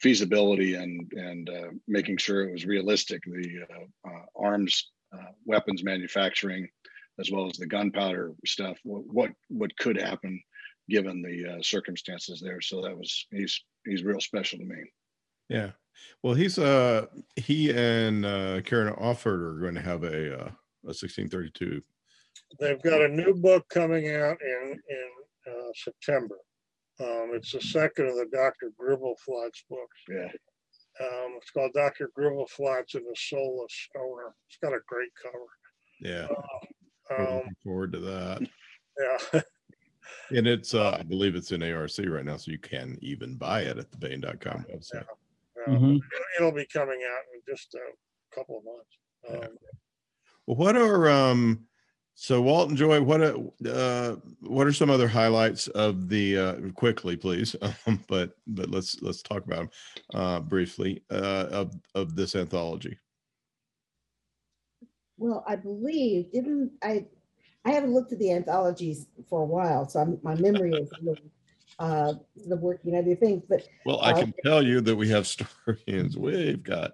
feasibility 0.00 0.74
and 0.74 1.10
and 1.12 1.50
uh, 1.50 1.70
making 1.86 2.16
sure 2.16 2.48
it 2.48 2.52
was 2.52 2.66
realistic. 2.66 3.22
The 3.24 3.60
uh, 3.70 4.08
uh, 4.08 4.22
arms 4.36 4.90
weapons 5.44 5.82
manufacturing, 5.82 6.68
as 7.18 7.30
well 7.30 7.46
as 7.46 7.56
the 7.56 7.66
gunpowder 7.66 8.32
stuff. 8.46 8.78
What 8.84 9.02
what, 9.06 9.30
what 9.48 9.76
could 9.76 10.00
happen 10.00 10.40
given 10.90 11.22
the 11.22 11.54
uh, 11.54 11.62
circumstances 11.62 12.40
there. 12.40 12.60
So 12.60 12.82
that 12.82 12.96
was 12.96 13.26
he's 13.30 13.62
he's 13.86 14.02
real 14.02 14.20
special 14.20 14.58
to 14.58 14.64
me. 14.64 14.76
Yeah. 15.48 15.70
Well, 16.22 16.34
he's 16.34 16.58
uh 16.58 17.06
he 17.36 17.70
and 17.70 18.24
uh 18.24 18.60
Kerryn 18.60 18.98
Offord 19.00 19.42
are 19.42 19.60
going 19.60 19.74
to 19.74 19.80
have 19.80 20.04
a 20.04 20.34
uh, 20.34 20.50
a 20.84 20.92
1632. 20.92 21.82
They've 22.58 22.82
got 22.82 23.02
a 23.02 23.08
new 23.08 23.34
book 23.34 23.68
coming 23.68 24.08
out 24.14 24.38
in 24.42 24.80
in 24.88 25.52
uh, 25.52 25.70
September. 25.74 26.36
Um, 27.00 27.30
it's 27.34 27.52
the 27.52 27.60
second 27.60 28.08
of 28.08 28.16
the 28.16 28.26
Dr. 28.32 28.72
Gribbleflotz 28.80 29.64
books. 29.70 29.98
Yeah. 30.08 30.28
Um, 31.00 31.34
it's 31.38 31.50
called 31.50 31.72
Dr. 31.74 32.10
Gribbleflotz 32.18 32.94
and 32.94 33.06
the 33.06 33.16
Soul 33.16 33.62
of 33.64 33.70
Stoner. 33.70 34.34
It's 34.48 34.58
got 34.62 34.74
a 34.74 34.80
great 34.86 35.10
cover. 35.22 35.46
Yeah. 36.00 36.26
Um, 37.16 37.34
looking 37.36 37.56
forward 37.64 37.92
to 37.92 37.98
that. 38.00 38.42
yeah, 39.32 39.40
And 40.36 40.46
it's 40.46 40.74
uh 40.74 40.96
I 40.98 41.02
believe 41.02 41.34
it's 41.36 41.52
in 41.52 41.62
ARC 41.62 41.90
right 42.06 42.24
now, 42.24 42.36
so 42.36 42.50
you 42.50 42.58
can 42.58 42.98
even 43.00 43.36
buy 43.36 43.62
it 43.62 43.78
at 43.78 43.90
the 43.90 43.96
Baen.com 43.96 44.66
website. 44.72 45.04
yeah. 45.66 45.74
Mhm. 45.74 45.98
it'll 46.38 46.52
be 46.52 46.66
coming 46.72 47.00
out 47.08 47.22
in 47.34 47.40
just 47.48 47.74
a 47.74 48.34
couple 48.34 48.58
of 48.58 48.64
months. 48.64 48.98
Yeah. 49.42 49.48
Um, 49.48 49.56
Well, 50.46 50.56
what 50.56 50.76
are 50.76 51.08
um 51.08 51.66
so 52.22 52.42
Walt 52.42 52.68
and 52.68 52.76
Joy, 52.76 53.00
what 53.00 53.22
are 53.22 53.34
uh 53.66 54.16
what 54.42 54.66
are 54.66 54.74
some 54.74 54.90
other 54.90 55.08
highlights 55.08 55.68
of 55.68 56.10
the 56.10 56.36
uh 56.36 56.54
quickly 56.74 57.16
please 57.16 57.56
um, 57.86 58.04
but 58.08 58.32
but 58.46 58.70
let's 58.70 59.00
let's 59.00 59.22
talk 59.22 59.46
about 59.46 59.60
them 59.60 59.70
uh 60.12 60.40
briefly 60.40 61.02
uh 61.10 61.46
of 61.50 61.74
of 61.94 62.14
this 62.14 62.36
anthology. 62.36 62.98
Well, 65.16 65.44
I 65.48 65.56
believe, 65.56 66.30
didn't 66.30 66.72
I, 66.82 67.06
I 67.64 67.70
haven't 67.72 67.94
looked 67.94 68.12
at 68.12 68.18
the 68.18 68.32
anthologies 68.32 69.06
for 69.28 69.40
a 69.40 69.46
while, 69.46 69.88
so 69.88 70.00
I'm, 70.00 70.18
my 70.22 70.34
memory 70.34 70.72
is 70.72 70.90
a 70.92 71.04
little, 71.04 71.24
uh, 71.78 72.14
the 72.48 72.56
working 72.56 72.96
other 72.96 73.14
things, 73.16 73.42
but 73.48 73.66
Well, 73.86 74.00
I 74.02 74.12
Uh, 74.12 74.20
can 74.20 74.34
tell 74.44 74.62
you 74.62 74.80
that 74.82 74.96
we 74.96 75.08
have 75.08 75.26
stories. 75.34 76.16
We've 76.18 76.62
got 76.62 76.92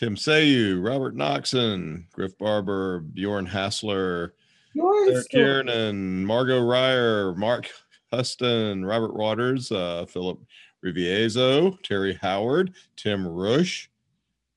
Tim 0.00 0.16
Sayeau, 0.16 0.82
Robert 0.82 1.14
Noxon, 1.14 2.04
Griff 2.14 2.38
Barber, 2.38 3.00
Bjorn 3.00 3.46
Hasseler, 3.46 4.30
Eric 4.74 5.28
Kiernan, 5.28 6.24
Margot 6.24 6.62
Ryer, 6.62 7.34
Mark 7.34 7.70
Huston, 8.10 8.82
Robert 8.82 9.14
Waters, 9.14 9.70
uh, 9.70 10.06
Philip 10.08 10.38
Riviezo, 10.82 11.78
Terry 11.82 12.14
Howard, 12.14 12.72
Tim 12.96 13.28
Rush, 13.28 13.90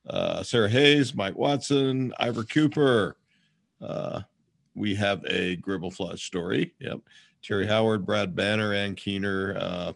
uh, 0.08 0.44
Sarah 0.44 0.70
Hayes, 0.70 1.14
Mike 1.14 1.36
Watson, 1.36 2.14
Iver 2.22 2.46
Cooper. 2.46 3.18
Uh, 3.82 4.22
we 4.76 4.96
have 4.96 5.26
a 5.26 5.58
Gribbleflotz 5.58 6.20
story. 6.20 6.74
Yep. 6.80 7.00
Terry 7.42 7.68
Howard, 7.68 8.06
Brad 8.06 8.34
Banner, 8.34 8.74
Ann 8.74 8.96
Keener, 8.96 9.58
uh, 9.60 9.92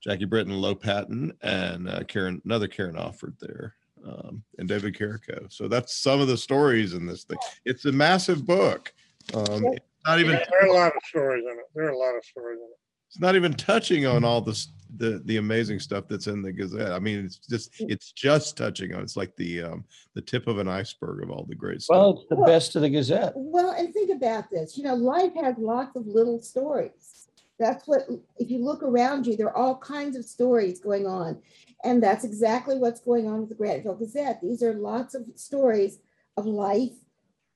Jackie 0.00 0.24
Britton, 0.24 0.54
Lopatin, 0.54 1.32
and 1.42 1.90
uh, 1.90 2.00
Kerryn, 2.04 2.42
another 2.46 2.68
Kerryn 2.68 2.94
Offord 2.94 3.38
there, 3.38 3.74
um, 4.06 4.42
and 4.58 4.68
David 4.68 4.96
Carrico. 4.96 5.46
So 5.50 5.68
that's 5.68 5.96
some 5.96 6.20
of 6.20 6.28
the 6.28 6.36
stories 6.36 6.94
in 6.94 7.06
this 7.06 7.24
thing. 7.24 7.38
It's 7.64 7.84
a 7.84 7.92
massive 7.92 8.46
book. 8.46 8.92
Um, 9.34 9.64
it's 9.66 9.84
not 10.06 10.20
even 10.20 10.32
there 10.32 10.62
are 10.62 10.66
a 10.66 10.72
lot 10.72 10.92
of 10.96 11.02
stories 11.08 11.44
in 11.44 11.58
it. 11.58 11.64
There 11.74 11.84
are 11.86 11.90
a 11.90 11.98
lot 11.98 12.14
of 12.16 12.24
stories 12.24 12.58
in 12.58 12.64
it. 12.64 12.78
it's 13.08 13.20
not 13.20 13.36
even 13.36 13.52
touching 13.54 14.06
on 14.06 14.24
all 14.24 14.40
this 14.40 14.68
the 14.96 15.20
the 15.26 15.36
amazing 15.36 15.78
stuff 15.80 16.04
that's 16.08 16.28
in 16.28 16.40
the 16.40 16.50
Gazette. 16.52 16.92
I 16.92 16.98
mean, 16.98 17.24
it's 17.26 17.36
just 17.36 17.74
it's 17.80 18.12
just 18.12 18.56
touching 18.56 18.94
on. 18.94 19.02
It's 19.02 19.16
like 19.18 19.36
the 19.36 19.62
um 19.62 19.84
the 20.14 20.22
tip 20.22 20.46
of 20.46 20.58
an 20.58 20.66
iceberg 20.68 21.22
of 21.22 21.30
all 21.30 21.44
the 21.46 21.54
great 21.54 21.82
stuff. 21.82 21.94
Well, 21.96 22.10
it's 22.12 22.28
the 22.30 22.36
Well- 22.36 22.46
best 22.46 22.74
of 22.76 22.82
the 22.82 22.88
Gazette. 22.88 23.32
well, 23.36 23.72
and 23.72 23.92
think 23.92 24.10
about 24.10 24.50
this, 24.50 24.78
you 24.78 24.84
know, 24.84 24.94
life 24.94 25.32
has 25.34 25.56
lots 25.58 25.94
of 25.96 26.06
little 26.06 26.40
stories. 26.40 27.17
That's 27.58 27.86
what, 27.88 28.02
if 28.38 28.50
you 28.50 28.64
look 28.64 28.82
around 28.82 29.26
you, 29.26 29.36
there 29.36 29.48
are 29.48 29.56
all 29.56 29.78
kinds 29.78 30.16
of 30.16 30.24
stories 30.24 30.80
going 30.80 31.06
on. 31.06 31.40
And 31.84 32.02
that's 32.02 32.24
exactly 32.24 32.76
what's 32.76 33.00
going 33.00 33.26
on 33.26 33.40
with 33.40 33.48
the 33.48 33.54
Grantville 33.54 33.98
Gazette. 33.98 34.40
These 34.40 34.62
are 34.62 34.74
lots 34.74 35.14
of 35.14 35.24
stories 35.34 35.98
of 36.36 36.46
life 36.46 36.92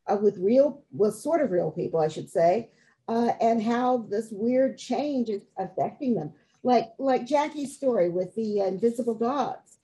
uh, 0.07 0.17
with 0.17 0.39
real, 0.39 0.83
well, 0.93 1.13
sort 1.13 1.41
of 1.41 1.51
real 1.51 1.71
people, 1.71 2.01
I 2.01 2.09
should 2.09 2.31
say, 2.31 2.71
uh, 3.09 3.33
and 3.41 3.63
how 3.63 4.07
this 4.09 4.29
weird 4.31 4.79
change 4.79 5.29
is 5.29 5.43
affecting 5.57 6.15
them. 6.15 6.33
Like, 6.63 6.93
like 6.99 7.27
Jackie's 7.27 7.77
story 7.77 8.09
with 8.09 8.35
the 8.35 8.61
invisible 8.61 9.15
dogs. 9.15 9.79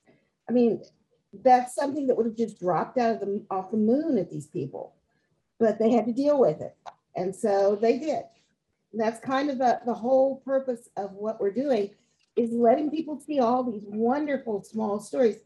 I 0.49 0.51
mean, 0.51 0.81
that's 1.43 1.75
something 1.75 2.07
that 2.07 2.15
would 2.15 2.25
have 2.25 2.35
just 2.35 2.59
dropped 2.59 2.97
out 2.97 3.15
of 3.15 3.19
the 3.19 3.45
off 3.51 3.71
the 3.71 3.77
moon 3.77 4.17
at 4.17 4.31
these 4.31 4.47
people, 4.47 4.95
but 5.59 5.77
they 5.77 5.91
had 5.91 6.05
to 6.05 6.13
deal 6.13 6.39
with 6.39 6.59
it, 6.61 6.75
and 7.15 7.35
so 7.35 7.75
they 7.75 7.99
did. 7.99 8.23
And 8.91 9.01
that's 9.01 9.19
kind 9.19 9.49
of 9.49 9.57
the, 9.57 9.79
the 9.85 9.93
whole 9.93 10.41
purpose 10.45 10.89
of 10.97 11.11
what 11.13 11.39
we're 11.39 11.53
doing 11.53 11.91
is 12.35 12.51
letting 12.51 12.89
people 12.89 13.19
see 13.19 13.39
all 13.39 13.63
these 13.63 13.83
wonderful 13.85 14.63
small 14.63 14.99
stories. 14.99 15.37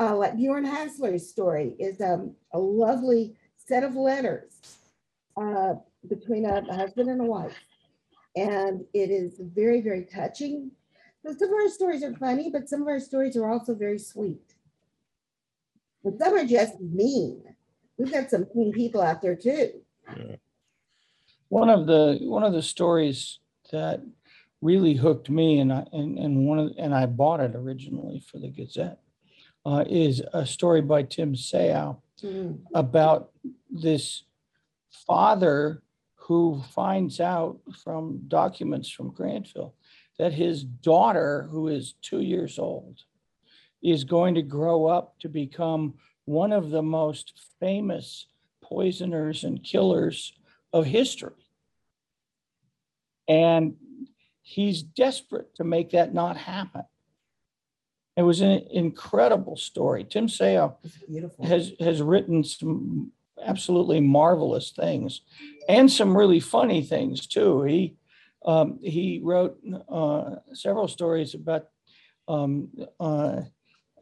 Uh, 0.00 0.16
like 0.16 0.36
Bjorn 0.36 0.66
Hasseler's 0.66 1.28
story 1.28 1.76
is 1.78 2.00
um, 2.00 2.34
a 2.52 2.58
lovely 2.58 3.36
set 3.56 3.84
of 3.84 3.94
letters 3.94 4.52
uh, 5.36 5.74
between 6.08 6.44
a, 6.44 6.62
a 6.68 6.74
husband 6.74 7.08
and 7.08 7.20
a 7.20 7.24
wife. 7.24 7.54
And 8.34 8.84
it 8.94 9.10
is 9.10 9.34
very, 9.38 9.80
very 9.80 10.04
touching. 10.04 10.70
So 11.24 11.34
some 11.38 11.50
of 11.50 11.54
our 11.54 11.68
stories 11.68 12.02
are 12.02 12.14
funny, 12.14 12.50
but 12.50 12.68
some 12.68 12.82
of 12.82 12.88
our 12.88 13.00
stories 13.00 13.36
are 13.36 13.50
also 13.50 13.74
very 13.74 13.98
sweet. 13.98 14.54
But 16.02 16.18
some 16.18 16.34
are 16.34 16.44
just 16.44 16.80
mean. 16.80 17.44
We've 17.96 18.10
got 18.10 18.30
some 18.30 18.46
mean 18.54 18.72
people 18.72 19.02
out 19.02 19.22
there 19.22 19.36
too. 19.36 19.82
One 21.52 21.68
of 21.68 21.86
the 21.86 22.18
one 22.22 22.44
of 22.44 22.54
the 22.54 22.62
stories 22.62 23.38
that 23.72 24.00
really 24.62 24.94
hooked 24.94 25.28
me, 25.28 25.58
and 25.58 25.70
I 25.70 25.84
and, 25.92 26.18
and 26.18 26.46
one 26.46 26.58
of 26.58 26.72
and 26.78 26.94
I 26.94 27.04
bought 27.04 27.40
it 27.40 27.54
originally 27.54 28.20
for 28.20 28.38
the 28.38 28.48
Gazette, 28.48 29.00
uh, 29.66 29.84
is 29.86 30.22
a 30.32 30.46
story 30.46 30.80
by 30.80 31.02
Tim 31.02 31.34
Sayeau 31.34 31.98
Mm. 32.22 32.60
about 32.72 33.32
this 33.68 34.22
father 35.06 35.82
who 36.14 36.62
finds 36.72 37.20
out 37.20 37.58
from 37.82 38.22
documents 38.28 38.88
from 38.88 39.10
Grantville 39.10 39.72
that 40.18 40.32
his 40.32 40.62
daughter, 40.62 41.48
who 41.50 41.66
is 41.68 41.94
two 42.00 42.20
years 42.20 42.58
old, 42.58 43.00
is 43.82 44.04
going 44.04 44.36
to 44.36 44.42
grow 44.42 44.86
up 44.86 45.18
to 45.18 45.28
become 45.28 45.94
one 46.24 46.52
of 46.52 46.70
the 46.70 46.82
most 46.82 47.32
famous 47.58 48.28
poisoners 48.62 49.42
and 49.44 49.64
killers 49.64 50.32
of 50.72 50.86
history. 50.86 51.41
And 53.32 53.76
he's 54.42 54.82
desperate 54.82 55.54
to 55.54 55.64
make 55.64 55.90
that 55.92 56.12
not 56.12 56.36
happen. 56.36 56.84
It 58.14 58.22
was 58.22 58.42
an 58.42 58.66
incredible 58.70 59.56
story. 59.56 60.04
Tim 60.04 60.26
Sayeau 60.26 60.76
has 61.42 61.72
has 61.80 62.02
written 62.02 62.44
some 62.44 63.10
absolutely 63.42 64.00
marvelous 64.00 64.70
things 64.70 65.22
and 65.66 65.90
some 65.90 66.14
really 66.14 66.40
funny 66.40 66.82
things 66.82 67.26
too. 67.26 67.62
He 67.62 67.96
um, 68.44 68.78
he 68.82 69.22
wrote 69.24 69.56
uh, 69.88 70.36
several 70.52 70.88
stories 70.88 71.32
about 71.32 71.68
um, 72.28 72.68
uh, 73.00 73.40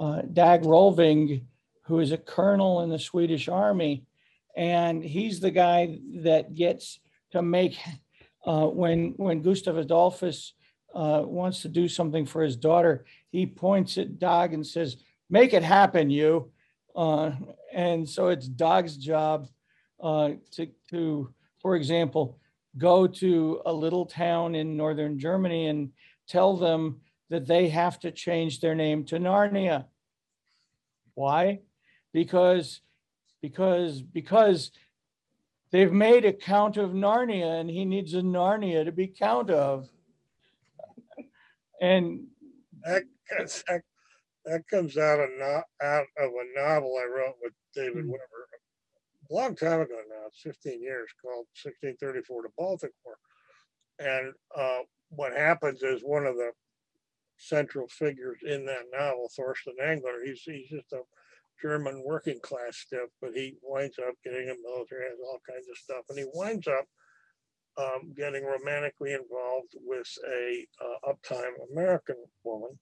uh, 0.00 0.22
Dag 0.22 0.62
Rolving, 0.62 1.44
who 1.82 2.00
is 2.00 2.10
a 2.10 2.18
colonel 2.18 2.80
in 2.80 2.90
the 2.90 2.98
Swedish 2.98 3.48
army, 3.48 4.02
and 4.56 5.04
he's 5.04 5.38
the 5.38 5.52
guy 5.52 6.00
that 6.24 6.54
gets 6.56 6.98
to 7.30 7.42
make 7.42 7.78
uh, 8.46 8.66
when 8.66 9.14
when 9.16 9.42
Gustav 9.42 9.76
Adolphus 9.76 10.54
uh, 10.94 11.22
wants 11.24 11.62
to 11.62 11.68
do 11.68 11.88
something 11.88 12.26
for 12.26 12.42
his 12.42 12.56
daughter, 12.56 13.04
he 13.30 13.46
points 13.46 13.98
at 13.98 14.18
Dog 14.18 14.54
and 14.54 14.66
says, 14.66 14.96
"Make 15.28 15.52
it 15.52 15.62
happen, 15.62 16.10
you." 16.10 16.50
Uh, 16.94 17.32
and 17.72 18.08
so 18.08 18.28
it's 18.28 18.48
Dog's 18.48 18.96
job 18.96 19.48
uh, 20.02 20.30
to, 20.52 20.68
to, 20.90 21.32
for 21.60 21.76
example, 21.76 22.38
go 22.78 23.06
to 23.06 23.60
a 23.66 23.72
little 23.72 24.06
town 24.06 24.54
in 24.54 24.76
northern 24.76 25.18
Germany 25.18 25.66
and 25.66 25.90
tell 26.28 26.56
them 26.56 27.00
that 27.28 27.46
they 27.46 27.68
have 27.68 27.98
to 28.00 28.10
change 28.10 28.60
their 28.60 28.74
name 28.74 29.04
to 29.04 29.16
Narnia. 29.16 29.84
Why? 31.14 31.60
Because, 32.12 32.80
because, 33.40 34.02
because 34.02 34.72
they've 35.72 35.92
made 35.92 36.24
a 36.24 36.32
count 36.32 36.76
of 36.76 36.90
Narnia 36.90 37.60
and 37.60 37.70
he 37.70 37.84
needs 37.84 38.14
a 38.14 38.20
Narnia 38.20 38.84
to 38.84 38.92
be 38.92 39.06
count 39.06 39.50
of. 39.50 39.88
And 41.80 42.26
That, 42.84 43.04
that, 43.68 43.82
that 44.44 44.68
comes 44.68 44.96
out 44.98 45.20
of 45.20 45.30
no, 45.38 45.62
out 45.82 46.06
of 46.18 46.30
a 46.30 46.60
novel 46.60 46.96
I 46.98 47.06
wrote 47.06 47.36
with 47.42 47.52
David 47.74 48.04
Mm. 48.04 48.08
Weber 48.08 48.48
a 49.30 49.34
long 49.34 49.54
time 49.54 49.80
ago 49.80 50.00
now. 50.08 50.26
It's 50.26 50.40
15 50.42 50.82
years 50.82 51.08
called 51.22 51.46
1634 51.62 52.42
to 52.42 52.48
Baltic 52.58 52.92
War. 53.04 53.16
And 53.98 54.32
uh, 54.56 54.80
what 55.10 55.32
happens 55.32 55.82
is 55.82 56.02
one 56.02 56.26
of 56.26 56.36
the 56.36 56.52
central 57.36 57.86
figures 57.88 58.38
in 58.44 58.66
that 58.66 58.86
novel, 58.92 59.30
Thorsten 59.34 59.74
Engler, 59.82 60.24
he's 60.24 60.42
he's 60.42 60.68
just 60.68 60.92
a 60.92 61.02
German 61.62 62.02
working 62.04 62.40
class 62.42 62.76
stiff, 62.76 63.10
but 63.20 63.32
he 63.34 63.56
winds 63.62 63.98
up 63.98 64.14
getting 64.24 64.48
a 64.48 64.54
military, 64.68 65.04
has 65.04 65.18
all 65.24 65.40
kinds 65.48 65.66
of 65.70 65.76
stuff, 65.76 66.04
and 66.08 66.18
he 66.18 66.26
winds 66.32 66.66
up 66.66 66.86
um, 67.78 68.12
getting 68.16 68.44
romantically 68.44 69.12
involved 69.12 69.74
with 69.74 70.08
a 70.28 70.66
uh, 70.82 71.12
uptime 71.12 71.52
American 71.72 72.16
woman. 72.44 72.78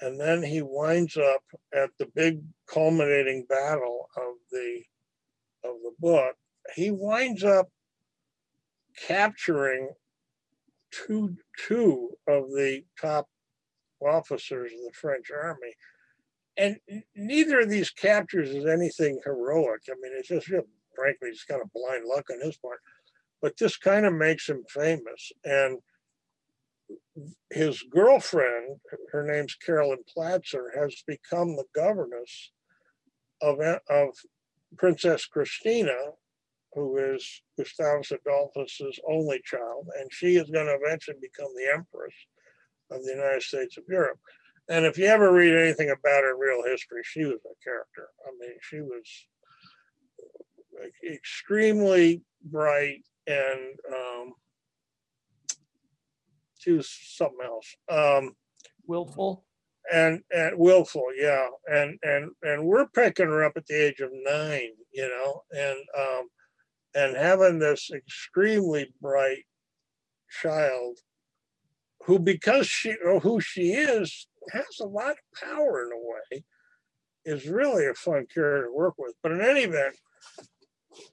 And 0.00 0.20
then 0.20 0.42
he 0.42 0.62
winds 0.62 1.16
up 1.16 1.42
at 1.74 1.90
the 1.98 2.06
big 2.14 2.40
culminating 2.66 3.46
battle 3.48 4.08
of 4.16 4.34
the 4.50 4.82
of 5.64 5.76
the 5.82 5.92
book. 6.00 6.34
He 6.74 6.90
winds 6.90 7.44
up 7.44 7.68
capturing 9.06 9.90
two 10.90 11.36
two 11.68 12.10
of 12.26 12.50
the 12.50 12.82
top 13.00 13.28
officers 14.00 14.72
of 14.72 14.78
the 14.78 14.92
French 14.92 15.30
army. 15.30 15.72
And 16.56 16.76
neither 17.16 17.60
of 17.60 17.70
these 17.70 17.90
captures 17.90 18.50
is 18.50 18.66
anything 18.66 19.20
heroic. 19.24 19.82
I 19.88 19.94
mean, 20.00 20.12
it's 20.16 20.28
just 20.28 20.48
real, 20.48 20.64
frankly, 20.94 21.30
it's 21.30 21.44
kind 21.44 21.62
of 21.62 21.72
blind 21.72 22.04
luck 22.06 22.26
on 22.30 22.40
his 22.40 22.56
part. 22.58 22.78
But 23.40 23.56
this 23.56 23.76
kind 23.76 24.06
of 24.06 24.12
makes 24.12 24.48
him 24.48 24.64
famous. 24.68 25.32
And 25.44 25.78
his 27.50 27.82
girlfriend, 27.90 28.80
her 29.12 29.24
name's 29.24 29.54
Carolyn 29.54 30.04
Platzer, 30.14 30.66
has 30.76 31.02
become 31.06 31.56
the 31.56 31.64
governess 31.74 32.52
of, 33.40 33.58
of 33.88 34.10
Princess 34.76 35.26
Christina, 35.26 35.96
who 36.74 36.96
is 36.96 37.42
Gustavus 37.58 38.12
Adolphus's 38.12 38.98
only 39.08 39.40
child, 39.44 39.88
and 39.98 40.10
she 40.12 40.36
is 40.36 40.50
going 40.50 40.66
to 40.66 40.78
eventually 40.80 41.18
become 41.20 41.50
the 41.54 41.70
empress 41.72 42.14
of 42.90 43.04
the 43.04 43.10
United 43.10 43.42
States 43.42 43.76
of 43.76 43.84
Europe. 43.88 44.18
And 44.72 44.86
if 44.86 44.96
you 44.96 45.04
ever 45.04 45.30
read 45.30 45.54
anything 45.54 45.90
about 45.90 46.24
her 46.24 46.34
real 46.34 46.64
history, 46.64 47.02
she 47.04 47.26
was 47.26 47.40
a 47.44 47.62
character. 47.62 48.08
I 48.26 48.30
mean, 48.40 48.56
she 48.62 48.80
was 48.80 49.04
extremely 51.06 52.22
bright 52.42 53.04
and 53.26 53.78
um, 53.94 54.32
she 56.54 56.72
was 56.72 56.88
something 56.88 57.44
else. 57.44 57.76
Um, 57.90 58.34
willful 58.86 59.44
and 59.92 60.22
and 60.34 60.56
willful, 60.56 61.04
yeah. 61.18 61.48
And 61.66 61.98
and 62.02 62.30
and 62.42 62.64
we're 62.64 62.86
picking 62.86 63.26
her 63.26 63.44
up 63.44 63.58
at 63.58 63.66
the 63.66 63.74
age 63.74 64.00
of 64.00 64.08
nine, 64.24 64.70
you 64.90 65.06
know, 65.06 65.42
and 65.50 65.80
um, 65.98 66.28
and 66.94 67.14
having 67.14 67.58
this 67.58 67.90
extremely 67.94 68.90
bright 69.02 69.44
child 70.40 70.96
who 72.06 72.18
because 72.18 72.66
she 72.66 72.96
or 73.04 73.20
who 73.20 73.38
she 73.38 73.72
is 73.72 74.28
has 74.50 74.80
a 74.80 74.86
lot 74.86 75.12
of 75.12 75.48
power 75.48 75.84
in 75.84 75.92
a 75.92 75.96
way 75.96 76.44
is 77.24 77.46
really 77.46 77.86
a 77.86 77.94
fun 77.94 78.26
character 78.32 78.66
to 78.66 78.74
work 78.74 78.94
with. 78.98 79.14
But 79.22 79.32
in 79.32 79.40
any 79.40 79.60
event 79.60 79.94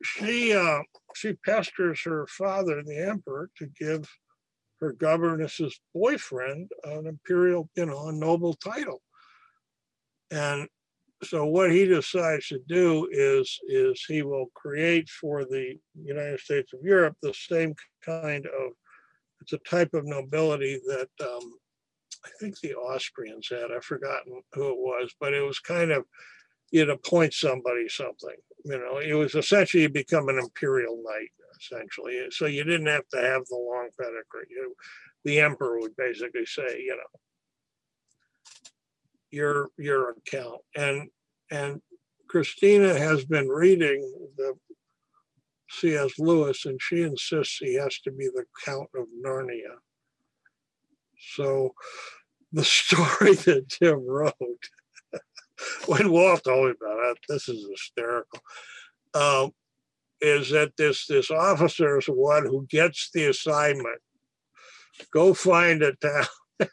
she 0.03 0.53
uh, 0.53 0.79
she 1.15 1.33
pesters 1.45 2.01
her 2.03 2.27
father 2.27 2.83
the 2.83 3.07
emperor 3.07 3.49
to 3.57 3.67
give 3.79 4.09
her 4.81 4.93
governess's 4.93 5.79
boyfriend 5.93 6.69
an 6.83 7.07
imperial 7.07 7.69
you 7.75 7.85
know 7.85 8.07
a 8.07 8.11
noble 8.11 8.53
title. 8.55 9.01
And 10.31 10.67
so 11.23 11.45
what 11.45 11.71
he 11.71 11.85
decides 11.85 12.47
to 12.47 12.59
do 12.67 13.07
is 13.11 13.59
is 13.67 14.03
he 14.07 14.21
will 14.21 14.47
create 14.55 15.09
for 15.09 15.43
the 15.43 15.77
united 16.01 16.39
states 16.39 16.71
of 16.73 16.79
europe 16.81 17.15
the 17.21 17.33
same 17.33 17.73
kind 18.05 18.45
of 18.45 18.71
it's 19.41 19.53
a 19.53 19.57
type 19.69 19.93
of 19.93 20.05
nobility 20.05 20.79
that 20.87 21.09
um, 21.21 21.53
I 22.25 22.29
think 22.39 22.59
the 22.59 22.75
Austrians 22.75 23.47
had. 23.49 23.71
I've 23.75 23.83
forgotten 23.83 24.41
who 24.53 24.69
it 24.69 24.77
was, 24.77 25.13
but 25.19 25.33
it 25.33 25.41
was 25.41 25.59
kind 25.59 25.91
of 25.91 26.05
you'd 26.71 26.89
appoint 26.89 27.33
somebody 27.33 27.87
something. 27.87 28.35
You 28.65 28.77
know, 28.77 28.97
it 28.97 29.13
was 29.13 29.35
essentially 29.35 29.83
you 29.83 29.89
become 29.89 30.29
an 30.29 30.37
imperial 30.37 31.01
knight, 31.03 31.31
essentially. 31.59 32.27
So 32.31 32.45
you 32.45 32.63
didn't 32.63 32.87
have 32.87 33.07
to 33.13 33.21
have 33.21 33.45
the 33.45 33.55
long 33.55 33.89
pedigree. 33.97 34.47
You, 34.49 34.75
the 35.23 35.39
emperor 35.39 35.79
would 35.79 35.95
basically 35.95 36.45
say, 36.45 36.81
you 36.81 36.95
know, 36.95 37.19
your 39.31 39.69
your 39.77 40.11
account. 40.11 40.61
And 40.75 41.09
and 41.51 41.81
Christina 42.27 42.97
has 42.97 43.25
been 43.25 43.47
reading 43.47 44.01
the 44.37 44.53
C.S. 45.69 46.17
Lewis, 46.17 46.65
and 46.65 46.79
she 46.81 47.01
insists 47.01 47.57
he 47.57 47.75
has 47.75 47.99
to 47.99 48.11
be 48.11 48.27
the 48.27 48.45
Count 48.65 48.89
of 48.95 49.05
Narnia. 49.23 49.77
So 51.35 51.73
the 52.51 52.63
story 52.65 53.35
that 53.35 53.69
Tim 53.69 54.05
wrote, 54.05 54.33
when 55.87 56.11
Walt 56.11 56.43
told 56.43 56.67
me 56.67 56.73
about 56.81 57.11
it, 57.11 57.17
this 57.27 57.49
is 57.49 57.67
hysterical, 57.69 58.39
um, 59.13 59.51
is 60.21 60.49
that 60.51 60.75
this, 60.77 61.05
this 61.07 61.31
officer 61.31 61.99
is 61.99 62.05
the 62.05 62.13
one 62.13 62.45
who 62.45 62.65
gets 62.69 63.09
the 63.13 63.25
assignment, 63.25 63.99
go 65.13 65.33
find 65.33 65.81
a 65.81 65.93
town 65.95 66.25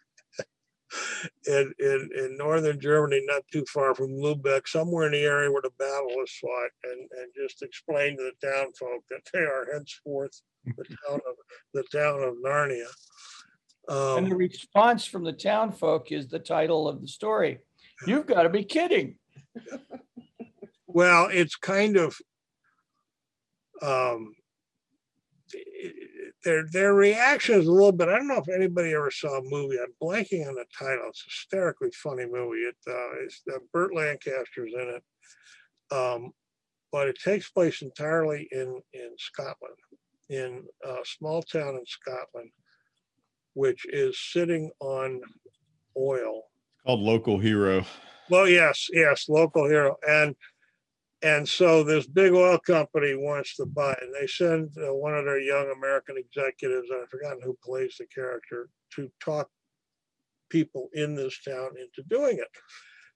in, 1.46 1.72
in, 1.78 2.10
in 2.16 2.36
northern 2.36 2.80
Germany, 2.80 3.22
not 3.26 3.42
too 3.52 3.64
far 3.72 3.94
from 3.94 4.10
Lubeck, 4.10 4.66
somewhere 4.66 5.06
in 5.06 5.12
the 5.12 5.22
area 5.22 5.50
where 5.50 5.62
the 5.62 5.70
battle 5.78 6.08
was 6.08 6.32
fought, 6.40 6.70
and, 6.84 7.00
and 7.00 7.32
just 7.36 7.62
explain 7.62 8.16
to 8.16 8.30
the 8.40 8.46
town 8.46 8.72
folk 8.78 9.02
that 9.10 9.22
they 9.32 9.40
are 9.40 9.68
henceforth 9.72 10.40
the 10.64 10.84
town 11.08 11.20
of 11.28 11.36
the 11.74 11.84
town 11.92 12.22
of 12.22 12.34
Narnia. 12.44 12.88
And 13.88 14.26
the 14.26 14.32
Um, 14.32 14.38
response 14.38 15.04
from 15.04 15.24
the 15.24 15.32
town 15.32 15.72
folk 15.72 16.10
is 16.12 16.28
the 16.28 16.38
title 16.38 16.88
of 16.88 17.00
the 17.00 17.08
story. 17.08 17.58
You've 18.06 18.26
got 18.26 18.42
to 18.42 18.48
be 18.50 18.64
kidding. 18.64 19.16
well, 20.86 21.28
it's 21.30 21.56
kind 21.56 21.96
of 21.96 22.16
um, 23.82 24.34
their 26.44 26.64
their 26.72 26.94
reaction 26.94 27.58
is 27.60 27.66
a 27.66 27.72
little 27.72 27.92
bit. 27.92 28.08
I 28.08 28.16
don't 28.16 28.28
know 28.28 28.42
if 28.46 28.48
anybody 28.48 28.94
ever 28.94 29.10
saw 29.10 29.38
a 29.38 29.42
movie. 29.42 29.78
I'm 29.78 29.94
blanking 30.02 30.46
on 30.46 30.54
the 30.54 30.64
title. 30.76 31.06
It's 31.08 31.22
a 31.22 31.30
hysterically 31.30 31.90
funny 31.92 32.26
movie. 32.26 32.60
It 32.60 32.76
uh, 32.88 33.24
it's 33.24 33.42
uh, 33.52 33.58
Burt 33.72 33.94
Lancaster's 33.94 34.72
in 34.74 35.00
it, 35.00 35.94
um, 35.94 36.32
but 36.92 37.08
it 37.08 37.18
takes 37.22 37.50
place 37.50 37.82
entirely 37.82 38.48
in 38.50 38.80
in 38.92 39.10
Scotland, 39.18 39.76
in 40.28 40.64
a 40.84 40.96
small 41.04 41.42
town 41.42 41.76
in 41.76 41.84
Scotland, 41.86 42.50
which 43.56 43.86
is 43.88 44.18
sitting 44.32 44.70
on 44.80 45.20
oil. 45.96 46.42
Called 46.84 47.00
Local 47.00 47.38
Hero. 47.38 47.84
Well, 48.28 48.48
yes, 48.48 48.88
yes, 48.92 49.28
local 49.28 49.66
hero, 49.66 49.96
and 50.06 50.34
and 51.22 51.48
so 51.48 51.82
this 51.82 52.06
big 52.06 52.32
oil 52.32 52.58
company 52.58 53.14
wants 53.16 53.56
to 53.56 53.64
buy, 53.64 53.92
it. 53.92 53.98
and 54.02 54.14
they 54.14 54.26
send 54.26 54.70
uh, 54.78 54.92
one 54.94 55.14
of 55.14 55.24
their 55.24 55.40
young 55.40 55.72
American 55.74 56.16
executives, 56.18 56.88
I've 56.92 57.08
forgotten 57.08 57.40
who 57.42 57.56
plays 57.64 57.96
the 57.98 58.06
character, 58.06 58.68
to 58.96 59.10
talk 59.20 59.48
people 60.50 60.88
in 60.92 61.14
this 61.14 61.40
town 61.42 61.70
into 61.80 62.06
doing 62.08 62.38
it. 62.38 62.48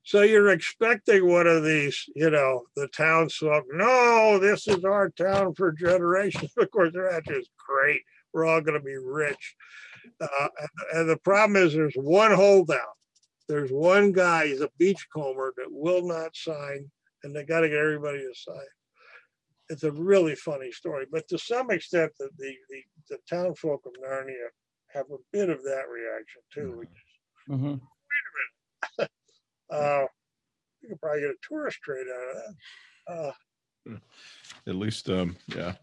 So 0.03 0.23
you're 0.23 0.51
expecting 0.51 1.29
one 1.29 1.47
of 1.47 1.63
these, 1.63 2.03
you 2.17 2.31
know, 2.31 2.63
the 2.75 2.89
townsfolk. 2.89 3.65
No, 3.71 4.39
this 4.39 4.67
is 4.67 4.83
our 4.85 5.11
town 5.11 5.55
for 5.55 5.73
generations. 5.73 6.53
Of 6.59 6.71
course, 6.71 6.93
they're 6.95 7.21
just 7.21 7.51
great. 7.59 8.01
We're 8.33 8.47
all 8.47 8.61
going 8.61 8.79
to 8.79 8.85
be 8.85 8.97
rich. 8.97 9.57
Uh, 10.21 10.49
and, 10.61 10.69
and 11.01 11.09
the 11.11 11.17
problem 11.19 11.57
is, 11.57 11.73
there's 11.73 11.95
one 11.95 12.33
holdout. 12.33 12.97
There's 13.49 13.71
one 13.71 14.13
guy. 14.13 14.49
He's 14.49 14.61
a 14.61 14.71
beachcomber 14.79 15.53
that 15.57 15.67
will 15.71 16.07
not 16.07 16.37
sign 16.37 16.91
and 17.23 17.35
they 17.35 17.45
got 17.45 17.61
to 17.61 17.69
get 17.69 17.79
everybody 17.79 18.19
to 18.19 18.33
sign. 18.35 18.57
It's 19.69 19.85
a 19.85 19.93
really 19.93 20.35
funny 20.35 20.73
story, 20.73 21.07
but 21.11 21.29
to 21.29 21.39
some 21.39 21.71
extent, 21.71 22.13
the 22.19 22.29
the 22.39 22.55
the, 22.71 22.83
the 23.11 23.19
town 23.29 23.55
folk 23.55 23.83
of 23.87 23.93
Narnia 24.03 24.49
have 24.93 25.07
a 25.13 25.19
bit 25.33 25.49
of 25.49 25.63
that 25.63 25.85
reaction 25.89 26.43
too. 26.53 26.79
Which 26.79 26.89
is, 26.89 27.55
Mhm. 27.57 27.81
uh, 29.71 30.07
you 30.83 30.89
could 30.89 31.01
probably 31.01 31.21
get 31.21 31.31
a 31.31 31.35
tourist 31.49 31.79
trade 31.83 32.07
out 32.09 32.37
of 32.37 32.37
that. 33.87 33.93
Uh, 33.93 33.99
At 34.67 34.75
least, 34.75 35.09
um, 35.09 35.37
yeah, 35.55 35.75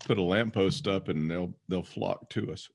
put 0.00 0.18
a 0.18 0.22
lamppost 0.22 0.88
up 0.88 1.08
and 1.08 1.30
they'll 1.30 1.54
they'll 1.68 1.82
flock 1.84 2.28
to 2.30 2.52
us. 2.52 2.68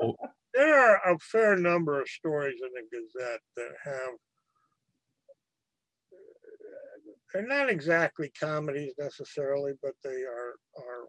Oh. 0.00 0.14
there 0.54 0.74
are 0.74 1.14
a 1.14 1.18
fair 1.18 1.56
number 1.56 2.00
of 2.00 2.08
stories 2.08 2.60
in 2.62 2.70
the 2.72 2.82
Gazette 2.90 3.40
that 3.56 3.72
have. 3.84 4.14
They're 7.32 7.46
not 7.46 7.68
exactly 7.68 8.30
comedies 8.38 8.94
necessarily, 8.98 9.72
but 9.82 9.92
they 10.02 10.22
are 10.22 10.54
are 10.78 11.08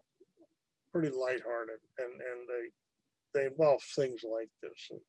pretty 0.92 1.08
lighthearted, 1.08 1.78
and 1.98 2.12
and 2.12 2.48
they 2.48 3.40
they 3.40 3.46
involve 3.46 3.82
things 3.94 4.22
like 4.24 4.48
this. 4.62 4.88
of- 4.90 5.00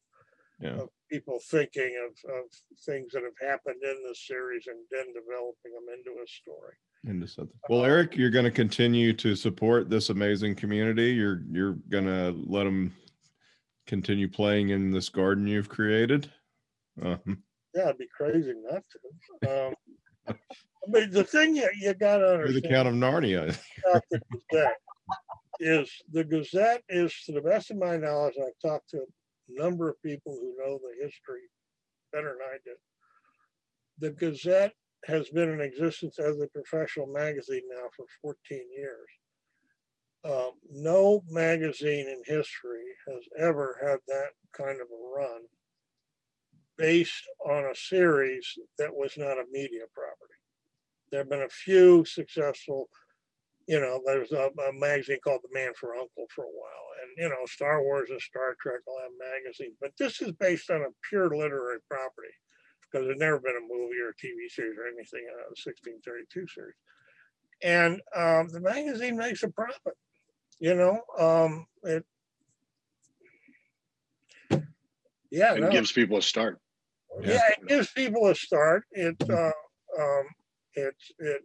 Yeah. 0.61 0.81
of 0.81 0.89
people 1.09 1.39
thinking 1.49 1.95
of, 2.05 2.11
of 2.35 2.43
things 2.85 3.13
that 3.13 3.23
have 3.23 3.39
happened 3.49 3.81
in 3.81 4.03
the 4.05 4.13
series 4.13 4.67
and 4.67 4.77
then 4.91 5.05
developing 5.13 5.71
them 5.73 5.87
into 5.97 6.11
a 6.21 6.27
story. 6.27 6.75
into 7.05 7.27
something. 7.29 7.57
Well, 7.69 7.79
uh-huh. 7.79 7.89
Eric, 7.91 8.17
you're 8.17 8.29
going 8.29 8.43
to 8.43 8.51
continue 8.51 9.13
to 9.13 9.35
support 9.37 9.89
this 9.89 10.09
amazing 10.09 10.55
community. 10.55 11.11
You're 11.13 11.43
you're 11.49 11.77
going 11.89 12.05
to 12.07 12.35
let 12.45 12.65
them 12.65 12.93
continue 13.89 14.29
playing 14.29 14.69
in 14.69 14.91
this 14.91 15.09
garden 15.09 15.47
you've 15.47 15.67
created. 15.67 16.31
Um, 17.01 17.43
Yeah, 17.73 17.85
it'd 17.85 17.97
be 17.97 18.07
crazy 18.15 18.53
not 18.69 18.83
to. 18.91 19.67
Um, 19.67 19.73
I 20.27 20.35
mean, 20.87 21.09
the 21.09 21.23
thing 21.23 21.55
you, 21.55 21.67
you 21.81 21.93
got 21.95 22.17
to 22.17 22.25
you're 22.45 22.47
the 22.47 22.67
understand 22.67 22.73
Count 22.73 22.87
of 22.87 22.93
Narnia. 22.93 23.57
the 24.11 24.21
Gazette 24.31 24.77
is 25.59 25.91
the 26.11 26.23
Gazette 26.23 26.83
is, 26.87 27.13
to 27.25 27.31
the 27.31 27.41
best 27.41 27.71
of 27.71 27.77
my 27.77 27.97
knowledge, 27.97 28.35
I've 28.39 28.69
talked 28.69 28.91
to 28.91 28.97
a 28.97 29.61
number 29.61 29.89
of 29.89 30.01
people 30.03 30.33
who 30.33 30.55
know 30.63 30.77
the 30.77 31.03
history 31.03 31.41
better 32.13 32.37
than 32.37 32.47
I 32.47 32.57
did. 32.63 32.77
The 33.99 34.11
Gazette 34.11 34.73
has 35.05 35.29
been 35.29 35.49
in 35.49 35.61
existence 35.61 36.19
as 36.19 36.39
a 36.39 36.47
professional 36.47 37.07
magazine 37.07 37.63
now 37.73 37.87
for 37.95 38.05
14 38.21 38.59
years. 38.77 39.09
Um, 40.25 40.51
no 40.69 41.23
magazine 41.29 42.07
in 42.07 42.21
history 42.25 42.83
has 43.07 43.23
ever 43.37 43.77
had 43.81 43.99
that 44.07 44.31
kind 44.51 44.81
of 44.81 44.87
a 44.87 45.17
run 45.17 45.41
based 46.77 47.23
on 47.45 47.65
a 47.65 47.75
series 47.75 48.57
that 48.77 48.93
was 48.93 49.13
not 49.17 49.37
a 49.37 49.45
media 49.51 49.83
property. 49.93 50.39
There 51.11 51.21
have 51.21 51.29
been 51.29 51.43
a 51.43 51.49
few 51.49 52.03
successful, 52.03 52.89
you 53.67 53.79
know, 53.79 54.01
there's 54.05 54.33
a, 54.33 54.49
a 54.69 54.73
magazine 54.73 55.19
called 55.23 55.41
The 55.43 55.57
Man 55.57 55.71
from 55.79 55.91
U.N.C.L.E. 55.95 56.27
for 56.35 56.43
a 56.43 56.47
while, 56.47 56.85
and 57.01 57.23
you 57.23 57.29
know, 57.29 57.45
Star 57.45 57.81
Wars 57.81 58.09
and 58.09 58.21
Star 58.21 58.55
Trek 58.61 58.81
will 58.87 58.99
have 59.01 59.11
magazines, 59.19 59.75
but 59.79 59.91
this 59.97 60.21
is 60.21 60.33
based 60.33 60.69
on 60.69 60.81
a 60.81 60.95
pure 61.07 61.29
literary 61.29 61.79
property 61.89 62.35
because 62.91 63.07
there's 63.07 63.19
never 63.19 63.39
been 63.39 63.57
a 63.57 63.73
movie 63.73 63.99
or 64.03 64.09
a 64.09 64.19
TV 64.19 64.49
series 64.49 64.77
or 64.77 64.87
anything 64.87 65.27
out 65.31 65.47
of 65.47 65.55
the 65.55 65.63
1632 65.63 66.47
series. 66.47 66.75
And 67.61 68.01
um, 68.15 68.47
the 68.49 68.61
magazine 68.61 69.17
makes 69.17 69.43
a 69.43 69.49
profit. 69.49 69.95
You 70.59 70.75
know, 70.75 71.01
um, 71.17 71.65
it. 71.83 72.05
Yeah, 75.31 75.53
It 75.53 75.61
no, 75.61 75.69
gives 75.69 75.91
people 75.91 76.17
a 76.17 76.21
start. 76.21 76.59
yeah, 77.21 77.41
it 77.51 77.67
gives 77.67 77.91
people 77.91 78.27
a 78.27 78.35
start. 78.35 78.83
It, 78.91 79.15
uh, 79.29 79.51
um, 79.99 80.25
it's, 80.73 81.11
it. 81.19 81.41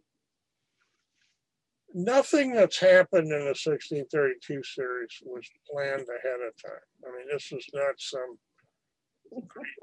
Nothing 1.93 2.53
that's 2.53 2.79
happened 2.79 3.31
in 3.31 3.45
the 3.45 3.55
sixteen 3.55 4.05
thirty-two 4.07 4.63
series 4.63 5.21
was 5.23 5.47
planned 5.71 6.07
ahead 6.09 6.39
of 6.45 6.61
time. 6.61 6.85
I 7.07 7.15
mean, 7.15 7.27
this 7.31 7.49
was 7.51 7.65
not 7.73 7.93
some 7.97 8.37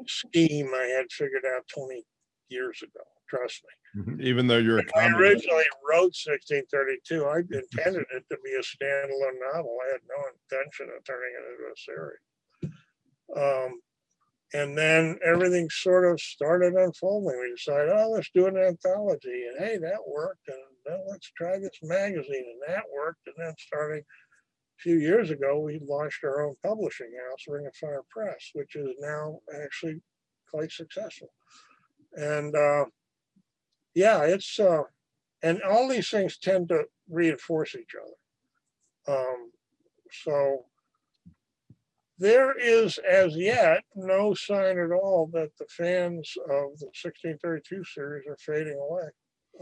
scheme 0.07 0.71
I 0.75 0.95
had 0.97 1.07
figured 1.11 1.45
out 1.47 1.67
twenty 1.75 2.05
years 2.49 2.83
ago, 2.83 3.05
trust 3.33 3.63
me. 3.65 3.75
Even 4.31 4.47
though 4.47 4.59
you're 4.59 4.79
a 4.79 4.85
I 4.97 5.07
originally 5.09 5.65
wrote 5.89 6.15
sixteen 6.15 6.65
thirty-two. 6.71 7.25
I 7.25 7.39
intended 7.39 8.07
it 8.17 8.25
to 8.31 8.39
be 8.45 8.53
a 8.55 8.63
standalone 8.73 9.39
novel. 9.53 9.77
I 9.87 9.93
had 9.93 10.01
no 10.09 10.21
intention 10.33 10.87
of 10.97 11.05
turning 11.05 11.33
it 11.39 11.45
into 11.51 11.67
a 11.71 11.77
series. 11.87 12.25
Um, 13.35 13.81
and 14.55 14.77
then 14.77 15.19
everything 15.25 15.69
sort 15.71 16.05
of 16.11 16.21
started 16.21 16.75
unfolding. 16.75 17.39
We 17.41 17.55
decided, 17.57 17.93
oh, 17.95 18.11
let's 18.11 18.31
do 18.35 18.47
an 18.47 18.57
anthology. 18.59 19.47
And 19.49 19.59
hey, 19.65 19.77
that 19.79 20.01
worked. 20.07 20.47
And 20.49 20.59
well, 20.87 21.05
let's 21.11 21.31
try 21.37 21.59
this 21.59 21.79
magazine. 21.83 22.47
And 22.53 22.63
that 22.75 22.85
worked. 22.95 23.27
And 23.27 23.37
then 23.39 23.55
starting 23.59 24.01
a 24.03 24.83
few 24.83 24.97
years 24.97 25.31
ago, 25.31 25.61
we 25.61 25.81
launched 25.83 26.25
our 26.25 26.47
own 26.47 26.55
publishing 26.63 27.13
house, 27.29 27.45
Ring 27.49 27.67
of 27.67 27.75
Fire 27.77 28.03
Press, 28.11 28.51
which 28.53 28.77
is 28.77 28.91
now 29.01 29.39
actually 29.63 30.01
quite 30.51 30.73
successful. 30.73 31.33
And 32.15 32.55
uh, 32.55 32.85
yeah, 33.95 34.23
it's, 34.23 34.59
uh, 34.59 34.83
and 35.43 35.61
all 35.63 35.89
these 35.89 36.09
things 36.09 36.39
tend 36.39 36.69
to 36.69 36.85
reinforce 37.09 37.75
each 37.75 37.95
other. 38.01 39.17
Um, 39.19 39.51
so 40.11 40.67
there 42.19 42.57
is 42.57 42.99
as 42.99 43.37
yet 43.37 43.83
no 43.97 44.35
sign 44.35 44.79
at 44.79 44.93
all 44.93 45.29
that 45.33 45.51
the 45.59 45.67
fans 45.69 46.33
of 46.45 46.79
the 46.79 46.87
1632 47.03 47.83
series 47.85 48.27
are 48.29 48.37
fading 48.37 48.79
away. 48.79 49.09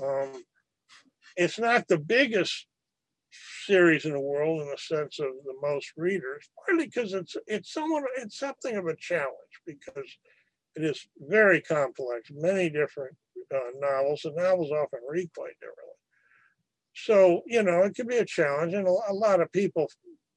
Um, 0.02 0.44
it's 1.36 1.58
not 1.58 1.88
the 1.88 1.98
biggest 1.98 2.66
series 3.64 4.04
in 4.04 4.12
the 4.12 4.20
world 4.20 4.60
in 4.60 4.68
the 4.68 4.76
sense 4.76 5.18
of 5.20 5.28
the 5.44 5.54
most 5.62 5.92
readers, 5.96 6.50
partly 6.66 6.86
because 6.86 7.14
it's 7.14 7.36
it's 7.46 7.72
somewhat 7.72 8.04
it's 8.18 8.38
something 8.38 8.76
of 8.76 8.86
a 8.86 8.96
challenge 8.96 9.54
because 9.66 10.18
it 10.76 10.84
is 10.84 11.06
very 11.18 11.60
complex, 11.60 12.30
many 12.30 12.68
different 12.68 13.16
novels, 13.78 14.22
and 14.24 14.36
novels 14.36 14.70
often 14.70 15.00
read 15.08 15.28
quite 15.36 15.58
differently. 15.60 15.98
So 16.94 17.42
you 17.46 17.62
know 17.62 17.82
it 17.82 17.94
can 17.94 18.06
be 18.06 18.16
a 18.16 18.24
challenge, 18.24 18.74
and 18.74 18.86
a, 18.86 19.12
lot 19.12 19.40
of 19.40 19.52
people 19.52 19.88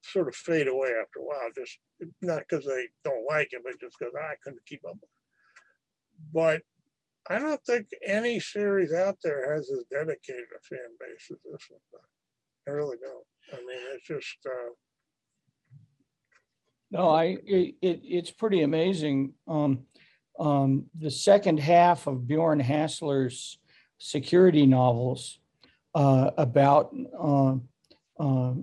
sort 0.03 0.27
of 0.27 0.35
fade 0.35 0.67
away 0.67 0.89
after 0.89 1.19
a 1.19 1.23
while, 1.23 1.49
just 1.55 1.77
not 2.21 2.43
because 2.47 2.65
they 2.65 2.87
don't 3.03 3.25
like 3.29 3.49
it, 3.51 3.61
but 3.63 3.79
just 3.79 3.95
because 3.97 4.13
I 4.15 4.35
couldn't 4.43 4.65
keep 4.65 4.81
up. 4.87 4.97
But 6.33 6.61
I 7.29 7.39
don't 7.39 7.63
think 7.65 7.87
any 8.05 8.39
series 8.39 8.93
out 8.93 9.17
there 9.23 9.53
has 9.55 9.71
as 9.71 9.85
dedicated 9.89 10.45
a 10.55 10.61
fan 10.61 10.79
base 10.99 11.27
as 11.31 11.37
this 11.49 11.67
one. 11.69 12.01
I 12.67 12.71
really 12.71 12.97
don't. 13.01 13.25
I 13.53 13.57
mean, 13.57 13.79
it's 13.93 14.07
just 14.07 14.37
uh, 14.45 14.71
No, 16.93 17.09
I, 17.09 17.37
it, 17.43 17.75
it, 17.81 18.01
it's 18.03 18.29
pretty 18.29 18.61
amazing. 18.61 19.33
Um, 19.47 19.79
um, 20.39 20.85
the 20.99 21.11
second 21.11 21.59
half 21.59 22.07
of 22.07 22.27
Bjorn 22.27 22.61
Hasseler's 22.61 23.57
security 23.97 24.65
novels 24.65 25.39
uh, 25.95 26.31
about 26.37 26.93
uh, 27.17 27.55
uh, 28.19 28.53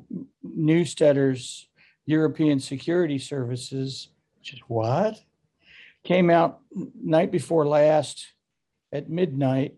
Neustatter's 0.45 1.69
European 2.07 2.61
Security 2.61 3.19
Services, 3.19 4.09
which 4.39 4.53
is 4.53 4.61
what? 4.67 5.21
Came 6.03 6.31
out 6.31 6.61
night 7.03 7.31
before 7.31 7.67
last 7.67 8.27
at 8.93 9.09
midnight. 9.09 9.75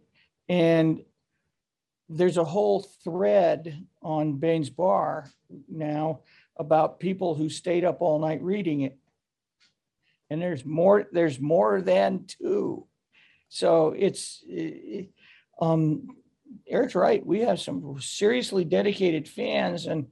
And 0.48 1.02
there's 2.08 2.36
a 2.36 2.44
whole 2.44 2.80
thread 3.04 3.86
on 4.02 4.34
Baen's 4.34 4.70
Bar 4.70 5.30
now 5.68 6.20
about 6.56 7.00
people 7.00 7.34
who 7.34 7.48
stayed 7.48 7.84
up 7.84 8.00
all 8.00 8.18
night 8.18 8.42
reading 8.42 8.82
it. 8.82 8.98
And 10.32 10.40
there's 10.40 10.64
more, 10.64 11.06
there's 11.12 11.38
more 11.38 11.82
than 11.82 12.24
two. 12.26 12.86
So 13.48 13.94
it's, 13.96 14.42
um, 15.60 16.08
Eric's 16.66 16.94
right. 16.94 17.24
We 17.24 17.40
have 17.40 17.60
some 17.60 17.98
seriously 18.00 18.64
dedicated 18.64 19.28
fans 19.28 19.86
and 19.86 20.06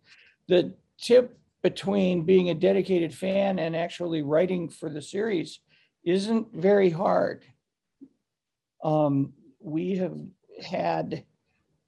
the 0.47 0.75
tip 1.01 1.39
between 1.62 2.25
being 2.25 2.51
a 2.51 2.55
dedicated 2.55 3.14
fan 3.14 3.59
and 3.59 3.75
actually 3.75 4.21
writing 4.21 4.68
for 4.68 4.91
the 4.91 5.01
series 5.01 5.61
isn't 6.05 6.55
very 6.55 6.91
hard. 6.91 7.45
Um, 8.85 9.33
we 9.59 9.97
have 9.97 10.18
had 10.62 11.25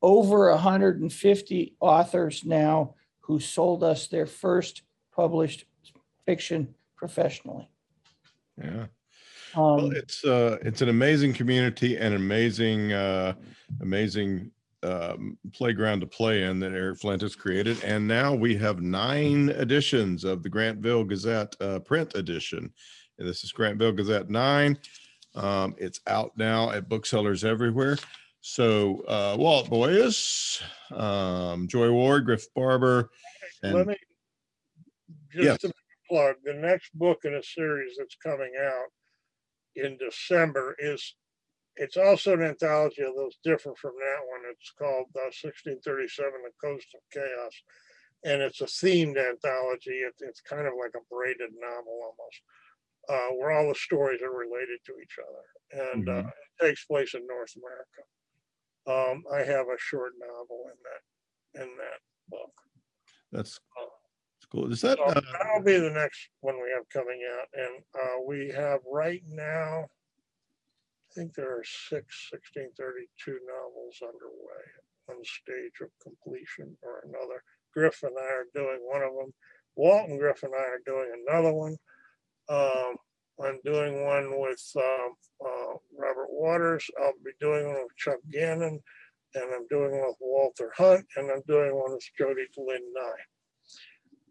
over 0.00 0.50
150 0.50 1.76
authors 1.80 2.44
now 2.46 2.94
who 3.20 3.38
sold 3.38 3.84
us 3.84 4.08
their 4.08 4.26
first 4.26 4.82
published 5.14 5.66
fiction 6.24 6.74
professionally. 6.96 7.68
Yeah. 8.58 8.86
Well, 9.56 9.80
Um, 9.86 9.92
it's 9.94 10.24
uh, 10.24 10.58
it's 10.62 10.80
an 10.80 10.88
amazing 10.88 11.34
community 11.34 11.96
and 11.98 12.14
amazing, 12.14 12.92
uh, 12.92 13.34
amazing 13.82 14.50
um, 14.82 15.36
playground 15.52 16.00
to 16.00 16.06
play 16.06 16.42
in 16.44 16.58
that 16.60 16.72
Eric 16.72 16.98
Flint 17.00 17.22
has 17.22 17.36
created. 17.36 17.82
And 17.84 18.08
now 18.08 18.34
we 18.34 18.56
have 18.56 18.80
nine 18.80 19.50
editions 19.50 20.24
of 20.24 20.42
the 20.42 20.48
Grantville 20.50 21.06
Gazette 21.06 21.54
uh, 21.60 21.78
print 21.80 22.14
edition. 22.14 22.72
And 23.18 23.28
this 23.28 23.44
is 23.44 23.52
Grantville 23.52 23.94
Gazette 23.94 24.30
nine. 24.30 24.78
Um, 25.34 25.74
it's 25.78 26.00
out 26.06 26.32
now 26.36 26.70
at 26.70 26.88
booksellers 26.88 27.44
everywhere. 27.44 27.96
So 28.40 29.02
uh, 29.06 29.36
Walt 29.38 29.70
Boyes, 29.70 30.60
um, 30.90 31.68
Joy 31.68 31.90
Ward, 31.92 32.24
Griff 32.24 32.46
Barber, 32.54 33.10
let 33.62 33.74
and 33.74 33.86
me 33.88 33.96
Yes. 35.34 35.44
just 35.44 35.60
to 35.62 35.72
plug 36.12 36.36
the 36.44 36.52
next 36.52 36.92
book 36.92 37.20
in 37.24 37.34
a 37.34 37.42
series 37.42 37.96
that's 37.96 38.16
coming 38.22 38.52
out 38.60 38.92
in 39.76 39.96
December 39.96 40.76
is 40.78 41.14
it's 41.76 41.96
also 41.96 42.34
an 42.34 42.42
anthology 42.42 43.02
although 43.02 43.26
it's 43.26 43.38
different 43.42 43.78
from 43.78 43.92
that 43.96 44.20
one. 44.28 44.42
It's 44.52 44.72
called 44.76 45.08
uh, 45.16 45.32
1637 45.32 45.80
the 46.44 46.52
coast 46.60 46.88
of 46.92 47.00
chaos. 47.08 47.56
And 48.24 48.42
it's 48.42 48.60
a 48.60 48.66
themed 48.66 49.16
anthology. 49.16 50.04
It, 50.04 50.14
it's 50.20 50.42
kind 50.42 50.66
of 50.68 50.74
like 50.78 50.92
a 50.94 51.08
braided 51.08 51.56
novel 51.56 52.12
almost 52.12 52.38
uh, 53.08 53.34
where 53.34 53.50
all 53.50 53.68
the 53.68 53.74
stories 53.74 54.20
are 54.20 54.36
related 54.36 54.84
to 54.84 55.00
each 55.00 55.16
other. 55.16 55.46
And 55.92 56.08
uh, 56.08 56.28
it 56.28 56.66
takes 56.66 56.84
place 56.84 57.14
in 57.14 57.26
north 57.26 57.56
america. 57.56 58.02
Um, 58.84 59.24
i 59.32 59.38
have 59.38 59.66
a 59.72 59.78
short 59.78 60.12
novel 60.20 60.68
in 60.68 60.78
that 60.84 61.62
in 61.62 61.70
that 61.80 62.00
book. 62.28 62.52
That's, 63.32 63.58
that's 63.78 64.01
cool. 64.52 64.72
Is 64.72 64.82
that 64.82 64.98
so 64.98 65.04
uh, 65.04 65.14
that'll 65.14 65.64
be 65.64 65.78
the 65.78 65.90
next 65.90 66.28
one 66.40 66.56
we 66.56 66.70
have 66.76 66.88
coming 66.90 67.20
out, 67.38 67.48
and 67.54 67.82
uh, 67.94 68.22
we 68.26 68.52
have 68.54 68.80
right 68.90 69.22
now. 69.26 69.86
I 71.10 71.14
think 71.14 71.34
there 71.34 71.58
are 71.58 71.64
six 71.64 72.30
1632 72.32 73.38
novels 73.44 74.00
underway, 74.00 74.64
one 75.06 75.24
stage 75.24 75.80
of 75.82 75.90
completion 76.02 76.76
or 76.82 77.04
another. 77.04 77.42
Griff 77.74 78.02
and 78.02 78.16
I 78.18 78.24
are 78.24 78.46
doing 78.54 78.80
one 78.82 79.02
of 79.02 79.12
them. 79.14 79.32
Walt 79.76 80.08
and 80.08 80.18
Griff 80.18 80.42
and 80.42 80.54
I 80.54 80.64
are 80.64 80.84
doing 80.84 81.10
another 81.26 81.52
one. 81.52 81.76
Um, 82.48 82.96
I'm 83.42 83.60
doing 83.64 84.04
one 84.04 84.40
with 84.40 84.62
um, 84.76 85.12
uh, 85.44 85.74
Robert 85.98 86.28
Waters. 86.30 86.88
I'll 87.00 87.12
be 87.24 87.32
doing 87.40 87.66
one 87.66 87.82
with 87.82 87.96
Chuck 87.96 88.18
Gannon, 88.30 88.80
and 89.34 89.44
I'm 89.54 89.66
doing 89.68 89.92
one 89.92 90.08
with 90.08 90.16
Walter 90.20 90.72
Hunt, 90.76 91.04
and 91.16 91.30
I'm 91.30 91.42
doing 91.46 91.74
one 91.74 91.92
with 91.92 92.08
Jody 92.18 92.46
Lynn 92.56 92.82
Nye. 92.94 93.24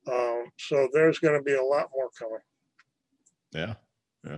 So 0.06 0.88
there's 0.94 1.20
going 1.20 1.38
to 1.38 1.44
be 1.44 1.56
a 1.56 1.64
lot 1.64 1.90
more 1.96 2.10
coming. 2.18 2.40
Yeah. 3.54 3.74
Yeah. 4.26 4.38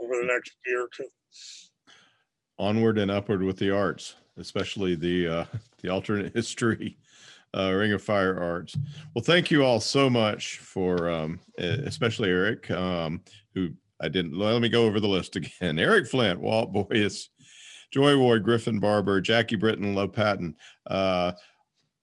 Over 0.00 0.16
the 0.20 0.26
next 0.26 0.52
year 0.66 0.82
or 0.82 0.88
two. 0.94 1.06
Onward 2.58 2.98
and 2.98 3.10
upward 3.10 3.42
with 3.42 3.58
the 3.58 3.70
arts, 3.70 4.16
especially 4.36 4.94
the 4.94 5.28
uh, 5.28 5.44
the 5.82 5.88
alternate 5.88 6.34
history 6.34 6.98
uh, 7.56 7.72
Ring 7.72 7.92
of 7.92 8.02
Fire 8.02 8.40
arts. 8.40 8.76
Well, 9.14 9.24
thank 9.24 9.50
you 9.50 9.64
all 9.64 9.80
so 9.80 10.08
much 10.08 10.58
for, 10.58 11.10
um, 11.10 11.40
especially 11.58 12.30
Eric, 12.30 12.70
um, 12.70 13.22
who 13.54 13.70
I 14.00 14.08
didn't. 14.08 14.36
Let 14.36 14.60
me 14.60 14.68
go 14.68 14.84
over 14.84 15.00
the 15.00 15.08
list 15.08 15.36
again. 15.36 15.78
Eric 15.78 16.08
Flint, 16.08 16.40
Walt 16.40 16.72
Boyes, 16.72 17.30
Joy 17.90 18.16
Ward, 18.16 18.42
Griffin 18.42 18.80
Barber, 18.80 19.20
Jackie 19.20 19.56
Britton, 19.56 19.94
Lopatin, 19.94 20.54
uh, 20.86 21.32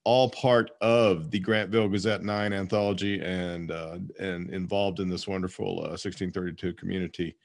all 0.04 0.30
part 0.30 0.72
of 0.82 1.32
the 1.32 1.40
Grantville 1.40 1.92
Gazette 1.92 2.24
Nine 2.24 2.54
anthology 2.54 3.22
and 3.22 3.72
uh, 3.72 4.00
and 4.20 4.50
involved 4.50 5.00
in 5.00 5.10
this 5.10 5.28
wonderful 5.28 5.80
uh, 5.80 5.98
1632 5.98 6.74
community. 6.74 7.36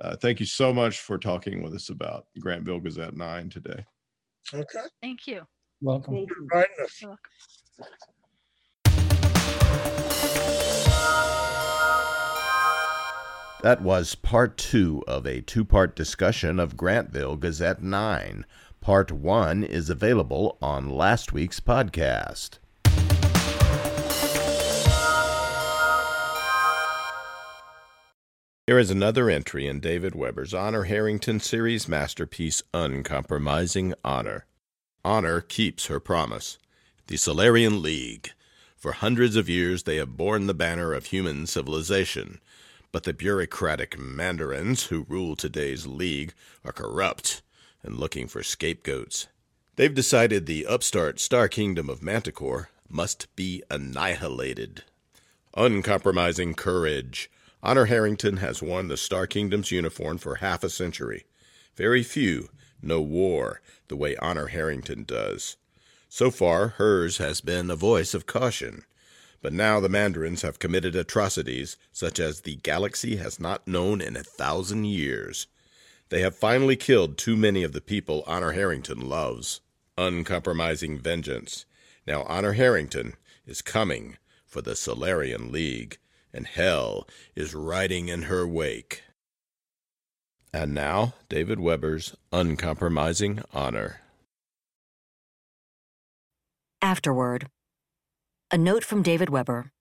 Uh, 0.00 0.16
thank 0.16 0.40
you 0.40 0.46
so 0.46 0.72
much 0.72 1.00
for 1.00 1.18
talking 1.18 1.62
with 1.62 1.74
us 1.74 1.88
about 1.88 2.26
Grantville 2.40 2.82
Gazette 2.82 3.16
Nine 3.16 3.50
today. 3.50 3.84
Okay. 4.54 4.80
Thank 5.02 5.26
you. 5.26 5.42
Welcome. 5.80 6.14
Thank 6.14 6.30
you 6.30 6.36
for 6.36 6.42
inviting 6.42 6.84
us. 6.84 7.04
That 13.62 13.82
was 13.82 14.14
part 14.14 14.56
two 14.56 15.02
of 15.08 15.26
a 15.26 15.40
two 15.40 15.64
part 15.64 15.96
discussion 15.96 16.60
of 16.60 16.76
Grantville 16.76 17.38
Gazette 17.38 17.82
9. 17.82 18.46
Part 18.88 19.12
one 19.12 19.64
is 19.64 19.90
available 19.90 20.56
on 20.62 20.88
last 20.88 21.30
week's 21.30 21.60
podcast. 21.60 22.56
Here 28.66 28.78
is 28.78 28.90
another 28.90 29.28
entry 29.28 29.66
in 29.66 29.80
David 29.80 30.14
Weber's 30.14 30.54
Honor 30.54 30.84
Harrington 30.84 31.38
series 31.38 31.86
masterpiece, 31.86 32.62
Uncompromising 32.72 33.92
Honor. 34.02 34.46
Honor 35.04 35.42
keeps 35.42 35.88
her 35.88 36.00
promise. 36.00 36.56
The 37.08 37.18
Solarian 37.18 37.82
League. 37.82 38.30
For 38.74 38.92
hundreds 38.92 39.36
of 39.36 39.50
years, 39.50 39.82
they 39.82 39.96
have 39.96 40.16
borne 40.16 40.46
the 40.46 40.54
banner 40.54 40.94
of 40.94 41.04
human 41.04 41.46
civilization. 41.46 42.40
But 42.90 43.02
the 43.02 43.12
bureaucratic 43.12 43.98
mandarins 43.98 44.84
who 44.84 45.04
rule 45.10 45.36
today's 45.36 45.86
League 45.86 46.32
are 46.64 46.72
corrupt 46.72 47.42
and 47.88 47.98
looking 47.98 48.28
for 48.28 48.42
scapegoats. 48.42 49.28
They've 49.76 49.94
decided 49.94 50.44
the 50.44 50.66
upstart 50.66 51.18
Star 51.18 51.48
Kingdom 51.48 51.88
of 51.88 52.02
Manticore 52.02 52.68
must 52.86 53.34
be 53.34 53.62
annihilated. 53.70 54.84
Uncompromising 55.56 56.52
courage. 56.52 57.30
Honor 57.62 57.86
Harrington 57.86 58.36
has 58.36 58.62
worn 58.62 58.88
the 58.88 58.98
Star 58.98 59.26
Kingdom's 59.26 59.72
uniform 59.72 60.18
for 60.18 60.36
half 60.36 60.62
a 60.62 60.68
century. 60.68 61.24
Very 61.76 62.02
few 62.02 62.50
know 62.82 63.00
war 63.00 63.62
the 63.88 63.96
way 63.96 64.16
Honor 64.16 64.48
Harrington 64.48 65.04
does. 65.04 65.56
So 66.10 66.30
far, 66.30 66.68
hers 66.76 67.16
has 67.16 67.40
been 67.40 67.70
a 67.70 67.76
voice 67.76 68.12
of 68.12 68.26
caution. 68.26 68.84
But 69.40 69.54
now 69.54 69.80
the 69.80 69.88
Mandarins 69.88 70.42
have 70.42 70.58
committed 70.58 70.94
atrocities 70.94 71.78
such 71.90 72.20
as 72.20 72.42
the 72.42 72.56
galaxy 72.56 73.16
has 73.16 73.40
not 73.40 73.66
known 73.66 74.02
in 74.02 74.14
a 74.14 74.22
thousand 74.22 74.84
years. 74.84 75.46
They 76.10 76.20
have 76.22 76.36
finally 76.36 76.76
killed 76.76 77.18
too 77.18 77.36
many 77.36 77.62
of 77.62 77.72
the 77.72 77.80
people 77.80 78.24
Honor 78.26 78.52
Harrington 78.52 79.08
loves. 79.08 79.60
Uncompromising 79.96 80.98
vengeance. 80.98 81.66
Now 82.06 82.22
Honor 82.22 82.52
Harrington 82.52 83.14
is 83.46 83.62
coming 83.62 84.16
for 84.46 84.62
the 84.62 84.76
Solarian 84.76 85.52
League, 85.52 85.98
and 86.32 86.46
hell 86.46 87.06
is 87.36 87.54
riding 87.54 88.08
in 88.08 88.22
her 88.22 88.46
wake. 88.46 89.02
And 90.52 90.72
now, 90.72 91.12
David 91.28 91.60
Weber's 91.60 92.16
Uncompromising 92.32 93.42
Honor. 93.52 94.00
Afterward, 96.80 97.48
A 98.50 98.56
note 98.56 98.82
from 98.84 99.02
David 99.02 99.28
Weber. 99.28 99.72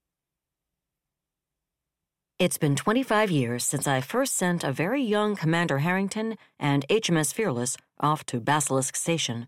It's 2.39 2.59
been 2.59 2.75
25 2.75 3.31
years 3.31 3.63
since 3.63 3.87
I 3.87 3.99
first 3.99 4.35
sent 4.35 4.63
a 4.63 4.71
very 4.71 5.01
young 5.01 5.35
Commander 5.35 5.79
Harrington 5.79 6.35
and 6.59 6.87
HMS 6.87 7.33
Fearless 7.33 7.77
off 7.99 8.27
to 8.27 8.39
Basilisk 8.39 8.95
Station. 8.95 9.47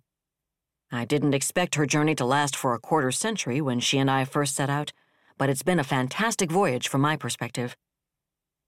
I 0.91 1.05
didn't 1.05 1.35
expect 1.35 1.75
her 1.75 1.85
journey 1.85 2.15
to 2.15 2.25
last 2.25 2.55
for 2.55 2.73
a 2.73 2.79
quarter 2.79 3.11
century 3.11 3.61
when 3.61 3.79
she 3.79 3.99
and 3.99 4.09
I 4.09 4.25
first 4.25 4.55
set 4.55 4.71
out, 4.71 4.91
but 5.37 5.51
it's 5.51 5.61
been 5.61 5.79
a 5.79 5.83
fantastic 5.83 6.49
voyage 6.49 6.87
from 6.87 7.01
my 7.01 7.15
perspective. 7.15 7.77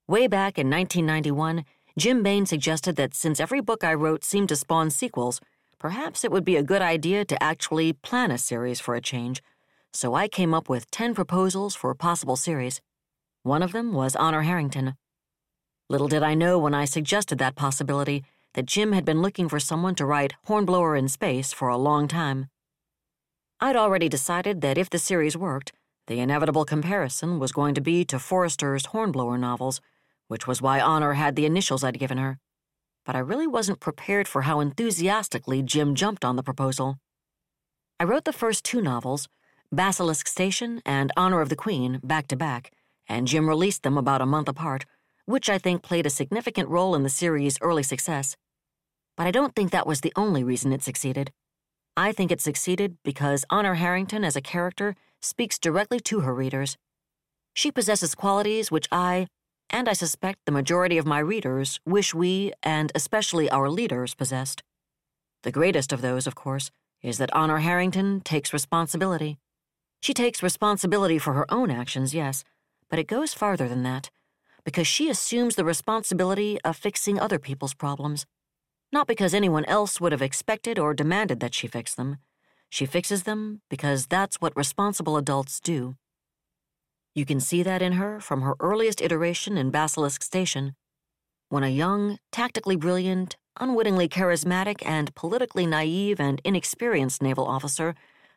Way 0.08 0.28
back 0.28 0.60
in 0.60 0.70
1991, 0.70 1.66
Jim 1.98 2.22
Baen 2.22 2.46
suggested 2.46 2.98
that 2.98 3.16
since 3.16 3.40
every 3.40 3.60
book 3.60 3.84
I 3.84 3.96
wrote 3.96 4.24
seemed 4.24 4.50
to 4.50 4.56
spawn 4.56 4.92
sequels, 4.92 5.42
perhaps 5.80 6.24
it 6.24 6.32
would 6.32 6.46
be 6.46 6.58
a 6.58 6.64
good 6.64 6.84
idea 6.84 7.26
to 7.26 7.42
actually 7.42 7.94
plan 7.94 8.30
a 8.30 8.38
series 8.38 8.80
for 8.80 8.94
a 8.94 9.02
change 9.02 9.42
so 9.94 10.16
I 10.16 10.28
came 10.28 10.54
up 10.54 10.70
with 10.70 10.90
10 10.92 11.14
proposals 11.14 11.76
for 11.76 11.90
a 11.90 11.96
possible 11.96 12.36
series. 12.36 12.82
One 13.44 13.64
of 13.64 13.72
them 13.72 13.94
was 13.94 14.16
Honor 14.16 14.44
Harrington. 14.44 14.96
Little 15.90 16.08
did 16.08 16.22
I 16.22 16.36
know 16.36 16.60
when 16.60 16.76
I 16.76 16.86
suggested 16.86 17.40
that 17.40 17.56
possibility 17.56 18.24
that 18.54 18.68
Jim 18.68 18.92
had 18.92 19.04
been 19.04 19.24
looking 19.24 19.50
for 19.50 19.60
someone 19.60 19.96
to 19.96 20.06
write 20.06 20.36
Hornblower 20.46 20.96
in 20.96 21.08
Space 21.08 21.52
for 21.52 21.68
a 21.68 21.78
long 21.78 22.08
time. 22.08 22.50
I'd 23.60 23.76
already 23.76 24.10
decided 24.10 24.62
that 24.62 24.78
if 24.78 24.92
the 24.92 25.00
series 25.00 25.36
worked, 25.36 25.72
the 26.06 26.20
inevitable 26.20 26.66
comparison 26.66 27.40
was 27.40 27.52
going 27.52 27.74
to 27.74 27.82
be 27.82 28.06
to 28.06 28.20
Forester's 28.20 28.88
Hornblower 28.88 29.40
novels, 29.40 29.82
which 30.28 30.46
was 30.46 30.62
why 30.62 30.80
Honor 30.80 31.14
had 31.14 31.36
the 31.36 31.46
initials 31.46 31.84
I'd 31.84 32.00
given 32.00 32.20
her. 32.20 32.38
But 33.06 33.16
I 33.16 33.20
really 33.20 33.48
wasn't 33.48 33.80
prepared 33.80 34.28
for 34.28 34.44
how 34.44 34.60
enthusiastically 34.60 35.64
Jim 35.64 35.96
jumped 35.96 36.24
on 36.24 36.36
the 36.36 36.44
proposal. 36.44 37.00
I 38.00 38.04
wrote 38.04 38.26
the 38.26 38.34
first 38.34 38.64
two 38.64 38.82
novels, 38.82 39.28
Basilisk 39.72 40.28
Station 40.28 40.82
and 40.86 41.12
Honor 41.18 41.42
of 41.42 41.50
the 41.50 41.56
Queen 41.56 42.00
back 42.04 42.28
to 42.28 42.36
back, 42.36 42.72
and 43.12 43.28
Jim 43.28 43.50
released 43.50 43.84
them 43.84 43.98
about 43.98 44.22
a 44.22 44.26
month 44.26 44.48
apart, 44.48 44.86
which 45.26 45.50
I 45.50 45.58
think 45.58 45.84
played 45.84 46.06
a 46.06 46.10
significant 46.10 46.70
role 46.70 46.96
in 46.96 47.04
the 47.04 47.10
series' 47.10 47.58
early 47.62 47.84
success. 47.84 48.38
But 49.18 49.28
I 49.28 49.32
don't 49.32 49.54
think 49.54 49.72
that 49.72 49.86
was 49.86 50.00
the 50.00 50.14
only 50.16 50.46
reason 50.46 50.72
it 50.72 50.82
succeeded. 50.82 51.32
I 51.98 52.14
think 52.14 52.32
it 52.32 52.40
succeeded 52.40 52.98
because 53.04 53.44
Honor 53.50 53.74
Harrington 53.76 54.24
as 54.24 54.38
a 54.38 54.42
character 54.42 54.96
speaks 55.22 55.60
directly 55.60 56.00
to 56.00 56.22
her 56.22 56.34
readers. 56.34 56.78
She 57.54 57.70
possesses 57.70 58.16
qualities 58.16 58.72
which 58.72 58.88
I, 58.94 59.28
and 59.70 59.90
I 59.90 59.94
suspect 59.94 60.40
the 60.46 60.54
majority 60.54 60.98
of 60.98 61.06
my 61.06 61.20
readers, 61.20 61.82
wish 61.86 62.14
we, 62.14 62.54
and 62.64 62.94
especially 62.96 63.50
our 63.50 63.70
leaders, 63.70 64.16
possessed. 64.16 64.64
The 65.44 65.52
greatest 65.52 65.92
of 65.92 66.02
those, 66.02 66.28
of 66.28 66.36
course, 66.36 66.72
is 67.02 67.18
that 67.18 67.36
Honor 67.36 67.58
Harrington 67.58 68.22
takes 68.22 68.54
responsibility. 68.54 69.38
She 70.00 70.14
takes 70.14 70.42
responsibility 70.42 71.20
for 71.20 71.34
her 71.34 71.52
own 71.54 71.70
actions, 71.70 72.14
yes, 72.14 72.46
but 72.92 73.00
it 73.00 73.08
goes 73.08 73.34
farther 73.34 73.70
than 73.70 73.84
that, 73.84 74.12
because 74.66 74.86
she 74.86 75.10
assumes 75.10 75.56
the 75.56 75.66
responsibility 75.66 76.60
of 76.62 76.76
fixing 76.76 77.18
other 77.18 77.40
people's 77.40 77.74
problems. 77.74 78.26
Not 78.92 79.08
because 79.08 79.34
anyone 79.34 79.64
else 79.66 80.02
would 80.02 80.12
have 80.12 80.22
expected 80.22 80.78
or 80.78 80.94
demanded 80.94 81.40
that 81.40 81.56
she 81.56 81.68
fix 81.68 81.96
them. 81.96 82.18
She 82.70 82.86
fixes 82.86 83.24
them 83.24 83.62
because 83.70 84.08
that's 84.08 84.42
what 84.42 84.56
responsible 84.58 85.16
adults 85.16 85.62
do. 85.62 85.96
You 87.16 87.26
can 87.26 87.40
see 87.40 87.64
that 87.64 87.82
in 87.82 87.94
her 87.94 88.20
from 88.20 88.42
her 88.42 88.56
earliest 88.60 89.02
iteration 89.02 89.58
in 89.58 89.72
Basilisk 89.72 90.22
Station, 90.22 90.76
when 91.48 91.64
a 91.64 91.70
young, 91.70 92.20
tactically 92.32 92.76
brilliant, 92.76 93.38
unwittingly 93.60 94.10
charismatic, 94.10 94.86
and 94.86 95.16
politically 95.16 95.66
naive 95.66 96.20
and 96.20 96.42
inexperienced 96.44 97.22
naval 97.22 97.46
officer 97.46 97.96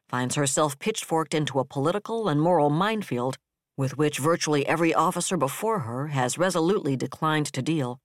finds 0.08 0.36
herself 0.36 0.78
pitchforked 0.78 1.34
into 1.34 1.58
a 1.58 1.64
political 1.64 2.28
and 2.28 2.40
moral 2.40 2.70
minefield 2.70 3.36
with 3.76 3.98
which 3.98 4.18
virtually 4.18 4.66
every 4.66 4.94
officer 4.94 5.36
before 5.36 5.80
her 5.80 6.08
has 6.08 6.38
resolutely 6.38 6.96
declined 6.96 7.46
to 7.52 7.62
deal. 7.62 8.00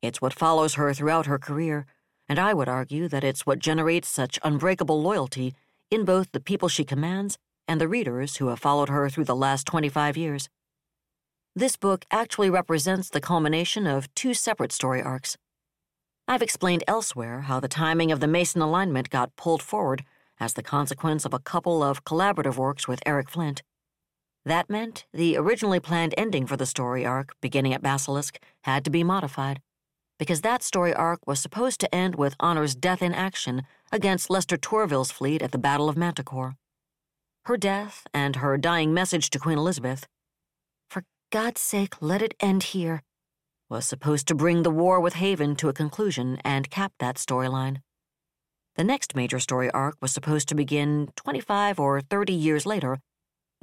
It's 0.00 0.20
what 0.20 0.32
follows 0.32 0.74
her 0.74 0.92
throughout 0.94 1.26
her 1.26 1.38
career, 1.38 1.86
and 2.28 2.38
I 2.38 2.54
would 2.54 2.68
argue 2.68 3.08
that 3.08 3.24
it's 3.24 3.46
what 3.46 3.58
generates 3.58 4.08
such 4.08 4.38
unbreakable 4.42 5.00
loyalty 5.00 5.54
in 5.90 6.04
both 6.04 6.32
the 6.32 6.40
people 6.40 6.68
she 6.68 6.84
commands 6.84 7.38
and 7.68 7.80
the 7.80 7.88
readers 7.88 8.36
who 8.36 8.48
have 8.48 8.58
followed 8.58 8.88
her 8.88 9.08
through 9.08 9.24
the 9.24 9.36
last 9.36 9.66
25 9.66 10.16
years. 10.16 10.48
This 11.54 11.76
book 11.76 12.06
actually 12.10 12.48
represents 12.48 13.10
the 13.10 13.20
culmination 13.20 13.86
of 13.86 14.12
two 14.14 14.32
separate 14.32 14.72
story 14.72 15.02
arcs. 15.02 15.36
I've 16.26 16.42
explained 16.42 16.84
elsewhere 16.88 17.42
how 17.42 17.60
the 17.60 17.68
timing 17.68 18.10
of 18.10 18.20
the 18.20 18.26
Mesan 18.26 18.62
alignment 18.62 19.10
got 19.10 19.36
pulled 19.36 19.62
forward 19.62 20.04
as 20.40 20.54
the 20.54 20.62
consequence 20.62 21.24
of 21.24 21.34
a 21.34 21.38
couple 21.38 21.82
of 21.82 22.04
collaborative 22.04 22.56
works 22.56 22.88
with 22.88 23.02
Eric 23.04 23.28
Flint. 23.28 23.62
That 24.44 24.68
meant 24.68 25.06
the 25.12 25.36
originally 25.36 25.78
planned 25.78 26.14
ending 26.16 26.46
for 26.46 26.56
the 26.56 26.66
story 26.66 27.06
arc, 27.06 27.34
beginning 27.40 27.74
at 27.74 27.82
Basilisk, 27.82 28.40
had 28.64 28.84
to 28.84 28.90
be 28.90 29.04
modified, 29.04 29.60
because 30.18 30.40
that 30.40 30.64
story 30.64 30.92
arc 30.92 31.20
was 31.26 31.38
supposed 31.38 31.78
to 31.80 31.94
end 31.94 32.16
with 32.16 32.34
Honor's 32.40 32.74
death 32.74 33.02
in 33.02 33.14
action 33.14 33.62
against 33.92 34.30
Lester 34.30 34.56
Tourville's 34.56 35.12
fleet 35.12 35.42
at 35.42 35.52
the 35.52 35.58
Battle 35.58 35.88
of 35.88 35.96
Manticore. 35.96 36.56
Her 37.44 37.56
death 37.56 38.06
and 38.12 38.36
her 38.36 38.58
dying 38.58 38.92
message 38.92 39.30
to 39.30 39.38
Queen 39.38 39.58
Elizabeth, 39.58 40.08
for 40.90 41.04
God's 41.30 41.60
sake, 41.60 41.94
let 42.00 42.20
it 42.20 42.34
end 42.40 42.64
here, 42.64 43.02
was 43.68 43.86
supposed 43.86 44.26
to 44.26 44.34
bring 44.34 44.64
the 44.64 44.70
war 44.70 45.00
with 45.00 45.14
Haven 45.14 45.54
to 45.56 45.68
a 45.68 45.72
conclusion 45.72 46.40
and 46.44 46.68
cap 46.68 46.92
that 46.98 47.14
storyline. 47.14 47.78
The 48.74 48.84
next 48.84 49.14
major 49.14 49.38
story 49.38 49.70
arc 49.70 49.96
was 50.00 50.10
supposed 50.10 50.48
to 50.48 50.56
begin 50.56 51.10
25 51.14 51.78
or 51.78 52.00
30 52.00 52.32
years 52.32 52.66
later 52.66 52.98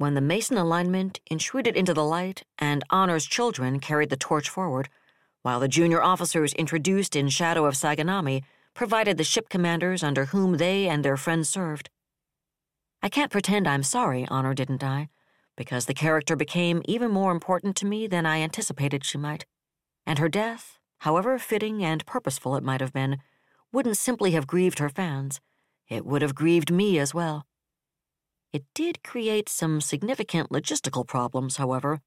when 0.00 0.14
the 0.14 0.20
Mesan 0.22 0.56
alignment 0.56 1.20
intruded 1.26 1.76
into 1.76 1.92
the 1.92 2.02
light 2.02 2.42
and 2.58 2.82
Honor's 2.88 3.26
children 3.26 3.78
carried 3.78 4.08
the 4.08 4.16
torch 4.16 4.48
forward, 4.48 4.88
while 5.42 5.60
the 5.60 5.68
junior 5.68 6.02
officers 6.02 6.54
introduced 6.54 7.14
in 7.14 7.28
Shadow 7.28 7.66
of 7.66 7.74
Saganami 7.74 8.42
provided 8.72 9.18
the 9.18 9.24
ship 9.24 9.50
commanders 9.50 10.02
under 10.02 10.24
whom 10.24 10.56
they 10.56 10.88
and 10.88 11.04
their 11.04 11.18
friends 11.18 11.50
served. 11.50 11.90
I 13.02 13.10
can't 13.10 13.30
pretend 13.30 13.68
I'm 13.68 13.82
sorry 13.82 14.26
Honor 14.28 14.54
didn't 14.54 14.80
die, 14.80 15.10
because 15.54 15.84
the 15.84 15.92
character 15.92 16.34
became 16.34 16.80
even 16.86 17.10
more 17.10 17.30
important 17.30 17.76
to 17.76 17.86
me 17.86 18.06
than 18.06 18.24
I 18.24 18.38
anticipated 18.40 19.04
she 19.04 19.18
might, 19.18 19.44
and 20.06 20.18
her 20.18 20.30
death, 20.30 20.78
however 21.00 21.38
fitting 21.38 21.84
and 21.84 22.06
purposeful 22.06 22.56
it 22.56 22.64
might 22.64 22.80
have 22.80 22.94
been, 22.94 23.18
wouldn't 23.70 23.98
simply 23.98 24.30
have 24.30 24.46
grieved 24.46 24.78
her 24.78 24.88
fans, 24.88 25.42
it 25.90 26.06
would 26.06 26.22
have 26.22 26.34
grieved 26.34 26.72
me 26.72 26.98
as 26.98 27.12
well. 27.12 27.44
It 28.52 28.64
did 28.74 29.04
create 29.04 29.48
some 29.48 29.80
significant 29.80 30.50
logistical 30.50 31.06
problems, 31.06 31.56
however, 31.56 32.00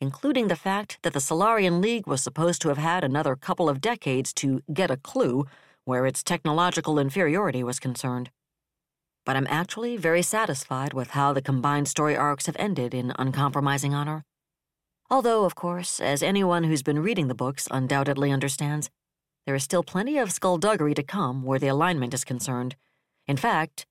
including 0.00 0.48
the 0.48 0.56
fact 0.56 0.98
that 1.02 1.12
the 1.12 1.20
Solarian 1.20 1.80
League 1.80 2.06
was 2.06 2.22
supposed 2.22 2.62
to 2.62 2.68
have 2.68 2.78
had 2.78 3.02
another 3.02 3.34
couple 3.34 3.68
of 3.68 3.80
decades 3.80 4.32
to 4.34 4.62
get 4.72 4.90
a 4.90 4.96
clue 4.96 5.46
where 5.84 6.06
its 6.06 6.22
technological 6.22 6.98
inferiority 6.98 7.64
was 7.64 7.80
concerned. 7.80 8.30
But 9.26 9.36
I'm 9.36 9.48
actually 9.48 9.96
very 9.96 10.22
satisfied 10.22 10.94
with 10.94 11.10
how 11.10 11.32
the 11.32 11.42
combined 11.42 11.88
story 11.88 12.16
arcs 12.16 12.46
have 12.46 12.56
ended 12.58 12.94
in 12.94 13.12
uncompromising 13.18 13.92
honor. 13.92 14.24
Although, 15.10 15.44
of 15.44 15.56
course, 15.56 15.98
as 15.98 16.22
anyone 16.22 16.64
who's 16.64 16.84
been 16.84 17.02
reading 17.02 17.26
the 17.26 17.34
books 17.34 17.66
undoubtedly 17.70 18.30
understands, 18.30 18.90
there 19.44 19.56
is 19.56 19.64
still 19.64 19.82
plenty 19.82 20.18
of 20.18 20.30
skullduggery 20.30 20.94
to 20.94 21.02
come 21.02 21.42
where 21.42 21.58
the 21.58 21.66
alignment 21.66 22.14
is 22.14 22.24
concerned. 22.24 22.76
In 23.26 23.36
fact, 23.36 23.86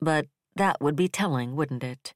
but 0.00 0.26
that 0.56 0.80
would 0.80 0.96
be 0.96 1.08
telling, 1.08 1.54
wouldn't 1.54 1.84
it? 1.84 2.14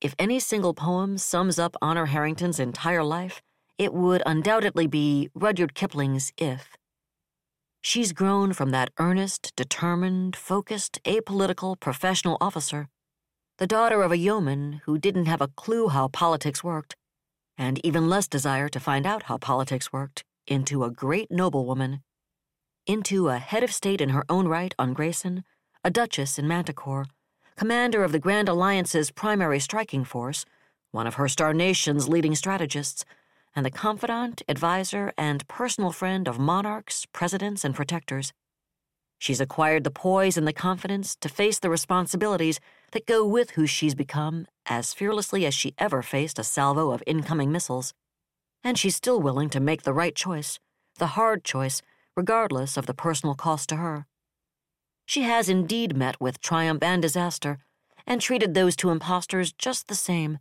If 0.00 0.14
any 0.18 0.38
single 0.38 0.74
poem 0.74 1.18
sums 1.18 1.58
up 1.58 1.76
Honor 1.82 2.06
Harrington's 2.06 2.60
entire 2.60 3.02
life, 3.02 3.42
it 3.78 3.92
would 3.92 4.22
undoubtedly 4.24 4.86
be 4.86 5.28
Rudyard 5.34 5.74
Kipling's 5.74 6.32
If. 6.38 6.76
She's 7.80 8.12
grown 8.12 8.52
from 8.52 8.70
that 8.70 8.90
earnest, 8.98 9.52
determined, 9.56 10.36
focused, 10.36 11.02
apolitical 11.04 11.78
professional 11.78 12.36
officer, 12.40 12.88
the 13.58 13.66
daughter 13.66 14.02
of 14.02 14.12
a 14.12 14.18
yeoman 14.18 14.82
who 14.84 14.98
didn't 14.98 15.26
have 15.26 15.40
a 15.40 15.48
clue 15.48 15.88
how 15.88 16.08
politics 16.08 16.62
worked, 16.62 16.94
and 17.56 17.84
even 17.84 18.08
less 18.08 18.28
desire 18.28 18.68
to 18.68 18.78
find 18.78 19.06
out 19.06 19.24
how 19.24 19.38
politics 19.38 19.92
worked, 19.92 20.22
into 20.46 20.84
a 20.84 20.90
great 20.90 21.30
noblewoman, 21.30 22.00
into 22.86 23.28
a 23.28 23.38
head 23.38 23.62
of 23.62 23.72
state 23.72 24.00
in 24.00 24.10
her 24.10 24.24
own 24.28 24.46
right 24.46 24.74
on 24.78 24.92
Grayson, 24.92 25.44
a 25.84 25.90
duchess 25.90 26.38
in 26.38 26.48
Manticore, 26.48 27.06
commander 27.56 28.04
of 28.04 28.12
the 28.12 28.18
Grand 28.18 28.48
Alliance's 28.48 29.10
primary 29.10 29.60
striking 29.60 30.04
force, 30.04 30.44
one 30.90 31.06
of 31.06 31.14
her 31.14 31.28
star 31.28 31.54
nation's 31.54 32.08
leading 32.08 32.34
strategists, 32.34 33.04
and 33.54 33.64
the 33.64 33.70
confidant, 33.70 34.42
advisor, 34.48 35.12
and 35.16 35.46
personal 35.48 35.92
friend 35.92 36.28
of 36.28 36.38
monarchs, 36.38 37.06
presidents, 37.12 37.64
and 37.64 37.74
protectors. 37.74 38.32
She's 39.18 39.40
acquired 39.40 39.84
the 39.84 39.90
poise 39.90 40.36
and 40.36 40.46
the 40.46 40.52
confidence 40.52 41.16
to 41.16 41.28
face 41.28 41.58
the 41.58 41.70
responsibilities 41.70 42.60
that 42.92 43.06
go 43.06 43.26
with 43.26 43.52
who 43.52 43.66
she's 43.66 43.94
become 43.94 44.46
as 44.66 44.94
fearlessly 44.94 45.44
as 45.44 45.54
she 45.54 45.74
ever 45.78 46.02
faced 46.02 46.38
a 46.38 46.44
salvo 46.44 46.92
of 46.92 47.02
incoming 47.06 47.50
missiles 47.50 47.94
and 48.64 48.78
she's 48.78 48.96
still 48.96 49.20
willing 49.20 49.48
to 49.50 49.60
make 49.60 49.82
the 49.82 49.92
right 49.92 50.14
choice, 50.14 50.58
the 50.98 51.08
hard 51.08 51.44
choice, 51.44 51.80
regardless 52.16 52.76
of 52.76 52.86
the 52.86 52.94
personal 52.94 53.34
cost 53.34 53.68
to 53.68 53.76
her. 53.76 54.06
She 55.08 55.22
has 55.22 55.48
indeed 55.48 55.96
met 55.96 56.20
with 56.20 56.42
triumph 56.42 56.82
and 56.82 57.00
disaster, 57.00 57.58
and 58.06 58.20
treated 58.20 58.52
those 58.52 58.76
two 58.76 58.90
impostors 58.90 59.52
just 59.52 59.88
the 59.88 59.94
same, 59.94 60.38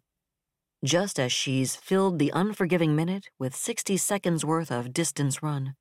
just 0.84 1.18
as 1.20 1.32
she's 1.32 1.76
filled 1.78 2.20
the 2.20 2.32
unforgiving 2.36 2.94
minute 2.96 3.30
with 3.40 3.56
60 3.56 3.96
seconds 3.96 4.44
worth 4.44 4.72
of 4.72 4.92
distance 4.92 5.42
run. 5.42 5.76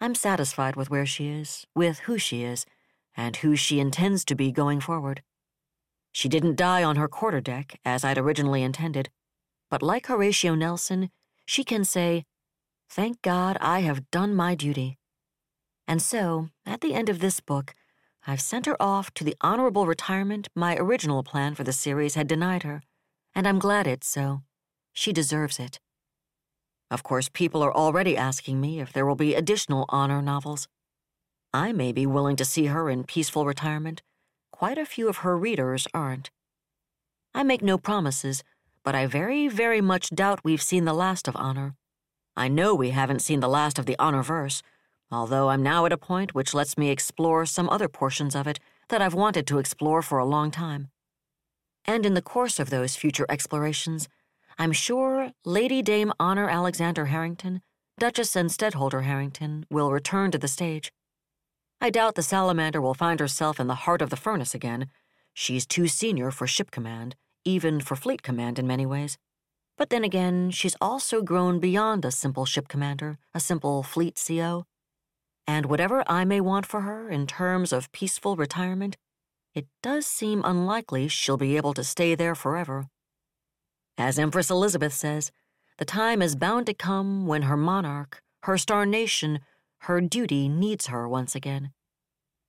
I'm 0.00 0.14
satisfied 0.14 0.76
with 0.76 0.88
where 0.90 1.06
she 1.06 1.28
is, 1.28 1.66
with 1.74 2.00
who 2.06 2.16
she 2.16 2.42
is, 2.42 2.64
and 3.14 3.36
who 3.36 3.54
she 3.54 3.80
intends 3.80 4.24
to 4.24 4.34
be 4.34 4.50
going 4.50 4.80
forward. 4.80 5.22
She 6.10 6.28
didn't 6.30 6.56
die 6.56 6.82
on 6.82 6.96
her 6.96 7.08
quarterdeck, 7.08 7.76
as 7.84 8.02
I'd 8.02 8.18
originally 8.18 8.62
intended 8.62 9.10
but 9.72 9.82
like 9.82 10.08
Horatio 10.08 10.54
Nelson, 10.54 11.08
she 11.46 11.64
can 11.64 11.82
say, 11.82 12.26
Thank 12.90 13.22
God 13.22 13.56
I 13.58 13.80
have 13.80 14.10
done 14.10 14.34
my 14.34 14.54
duty. 14.54 14.98
And 15.92 16.00
so, 16.00 16.48
at 16.64 16.80
the 16.80 16.94
end 16.94 17.10
of 17.10 17.18
this 17.18 17.40
book, 17.40 17.74
I've 18.26 18.40
sent 18.40 18.64
her 18.64 18.80
off 18.80 19.12
to 19.12 19.24
the 19.24 19.36
honorable 19.42 19.86
retirement 19.86 20.48
my 20.54 20.74
original 20.78 21.22
plan 21.22 21.54
for 21.54 21.64
the 21.64 21.72
series 21.74 22.14
had 22.14 22.26
denied 22.26 22.62
her, 22.62 22.80
and 23.34 23.46
I'm 23.46 23.58
glad 23.58 23.86
it's 23.86 24.08
so. 24.08 24.40
She 24.94 25.12
deserves 25.12 25.58
it. 25.58 25.80
Of 26.90 27.02
course, 27.02 27.28
people 27.28 27.62
are 27.62 27.76
already 27.76 28.16
asking 28.16 28.58
me 28.58 28.80
if 28.80 28.90
there 28.90 29.04
will 29.04 29.16
be 29.16 29.34
additional 29.34 29.84
honor 29.90 30.22
novels. 30.22 30.66
I 31.52 31.72
may 31.72 31.92
be 31.92 32.06
willing 32.06 32.36
to 32.36 32.46
see 32.46 32.68
her 32.72 32.88
in 32.88 33.04
peaceful 33.04 33.44
retirement. 33.44 34.00
Quite 34.50 34.78
a 34.78 34.86
few 34.86 35.10
of 35.10 35.18
her 35.18 35.36
readers 35.36 35.86
aren't. 35.92 36.30
I 37.34 37.42
make 37.42 37.60
no 37.60 37.76
promises, 37.76 38.42
but 38.82 38.94
I 38.94 39.04
very, 39.04 39.46
very 39.46 39.82
much 39.82 40.08
doubt 40.08 40.40
we've 40.42 40.62
seen 40.62 40.86
the 40.86 40.94
last 40.94 41.28
of 41.28 41.36
honor. 41.36 41.74
I 42.34 42.48
know 42.48 42.74
we 42.74 42.92
haven't 42.92 43.20
seen 43.20 43.40
the 43.40 43.46
last 43.60 43.78
of 43.78 43.84
the 43.84 43.96
honor 43.98 44.22
verse, 44.22 44.62
although 45.12 45.50
I'm 45.50 45.62
now 45.62 45.84
at 45.86 45.92
a 45.92 45.98
point 45.98 46.34
which 46.34 46.54
lets 46.54 46.78
me 46.78 46.90
explore 46.90 47.46
some 47.46 47.68
other 47.68 47.88
portions 47.88 48.34
of 48.34 48.46
it 48.46 48.58
that 48.88 49.02
I've 49.02 49.14
wanted 49.14 49.46
to 49.48 49.58
explore 49.58 50.02
for 50.02 50.18
a 50.18 50.24
long 50.24 50.50
time. 50.50 50.88
And 51.84 52.06
in 52.06 52.14
the 52.14 52.22
course 52.22 52.58
of 52.58 52.70
those 52.70 52.96
future 52.96 53.26
explorations, 53.28 54.08
I'm 54.58 54.72
sure 54.72 55.32
Lady 55.44 55.82
Dame 55.82 56.12
Honor 56.18 56.48
Alexander 56.48 57.06
Harrington, 57.06 57.60
Duchess 57.98 58.36
and 58.36 58.50
Steadholder 58.50 59.02
Harrington, 59.02 59.66
will 59.70 59.92
return 59.92 60.30
to 60.30 60.38
the 60.38 60.48
stage. 60.48 60.92
I 61.80 61.90
doubt 61.90 62.14
the 62.14 62.22
salamander 62.22 62.80
will 62.80 62.94
find 62.94 63.18
herself 63.18 63.58
in 63.58 63.66
the 63.66 63.74
heart 63.86 64.02
of 64.02 64.10
the 64.10 64.16
furnace 64.16 64.54
again. 64.54 64.88
She's 65.34 65.66
too 65.66 65.88
senior 65.88 66.30
for 66.30 66.46
ship 66.46 66.70
command, 66.70 67.16
even 67.44 67.80
for 67.80 67.96
fleet 67.96 68.22
command 68.22 68.58
in 68.58 68.66
many 68.66 68.86
ways. 68.86 69.18
But 69.76 69.90
then 69.90 70.04
again, 70.04 70.50
she's 70.50 70.76
also 70.80 71.22
grown 71.22 71.58
beyond 71.58 72.04
a 72.04 72.12
simple 72.12 72.44
ship 72.44 72.68
commander, 72.68 73.18
a 73.34 73.40
simple 73.40 73.82
fleet 73.82 74.20
CO. 74.24 74.64
And 75.46 75.66
whatever 75.66 76.04
I 76.06 76.24
may 76.24 76.40
want 76.40 76.66
for 76.66 76.82
her 76.82 77.08
in 77.08 77.26
terms 77.26 77.72
of 77.72 77.90
peaceful 77.92 78.36
retirement, 78.36 78.96
it 79.54 79.66
does 79.82 80.06
seem 80.06 80.42
unlikely 80.44 81.08
she'll 81.08 81.36
be 81.36 81.56
able 81.56 81.74
to 81.74 81.84
stay 81.84 82.14
there 82.14 82.34
forever. 82.34 82.86
As 83.98 84.18
Empress 84.18 84.50
Elizabeth 84.50 84.92
says, 84.92 85.30
the 85.78 85.84
time 85.84 86.22
is 86.22 86.36
bound 86.36 86.66
to 86.66 86.74
come 86.74 87.26
when 87.26 87.42
her 87.42 87.56
monarch, 87.56 88.22
her 88.44 88.56
star 88.56 88.86
nation, 88.86 89.40
her 89.80 90.00
duty 90.00 90.48
needs 90.48 90.86
her 90.86 91.08
once 91.08 91.34
again. 91.34 91.72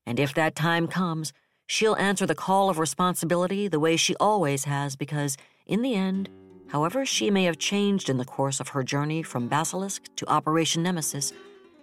And 0.05 0.19
if 0.19 0.33
that 0.33 0.55
time 0.55 0.87
comes, 0.87 1.33
She'll 1.67 1.95
answer 1.95 2.25
the 2.25 2.35
call 2.35 2.69
of 2.69 2.77
responsibility 2.77 3.67
the 3.67 3.79
way 3.79 3.95
she 3.95 4.15
always 4.17 4.65
has 4.65 4.95
because, 4.95 5.37
in 5.65 5.81
the 5.81 5.95
end, 5.95 6.29
however 6.67 7.05
she 7.05 7.31
may 7.31 7.45
have 7.45 7.57
changed 7.57 8.09
in 8.09 8.17
the 8.17 8.25
course 8.25 8.59
of 8.59 8.69
her 8.69 8.83
journey 8.83 9.23
from 9.23 9.47
Basilisk 9.47 10.03
to 10.17 10.29
Operation 10.29 10.83
Nemesis, 10.83 11.33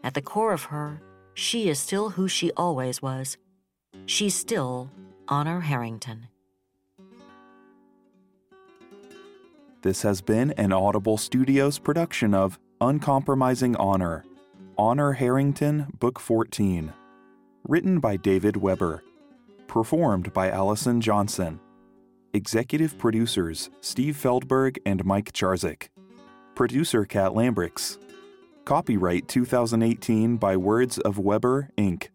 at 0.03 0.15
the 0.15 0.23
core 0.23 0.53
of 0.53 0.65
her, 0.65 1.01
she 1.35 1.69
is 1.69 1.79
still 1.79 2.11
who 2.11 2.29
she 2.29 2.51
always 2.57 3.01
was. 3.03 3.37
She's 4.07 4.35
still 4.35 4.91
Honor 5.29 5.61
Harrington. 5.61 6.29
This 9.83 10.03
has 10.03 10.21
been 10.21 10.53
an 10.53 10.73
Audible 10.73 11.17
Studios 11.17 11.79
production 11.79 12.35
of 12.35 12.59
Uncompromising 12.81 13.77
Honor, 13.77 14.25
Honor 14.77 15.13
Harrington, 15.13 15.87
Book 15.99 16.21
14. 16.21 16.93
Written 17.67 18.01
by 18.01 18.17
David 18.17 18.57
Weber 18.57 19.03
performed 19.71 20.33
by 20.33 20.51
Allyson 20.51 21.01
Johnson. 21.01 21.61
Executive 22.35 22.99
producers 22.99 23.71
Steve 23.81 24.17
Feldberg 24.17 24.79
and 24.85 25.05
Mike 25.05 25.33
Charzuk. 25.33 25.89
Producer 26.57 27.05
Kat 27.05 27.31
Lambrix. 27.33 27.97
Copyright 28.65 29.27
2018 29.27 30.37
by 30.37 30.57
Words 30.57 30.99
of 30.99 31.19
Weber, 31.19 31.71
Inc. 31.77 32.09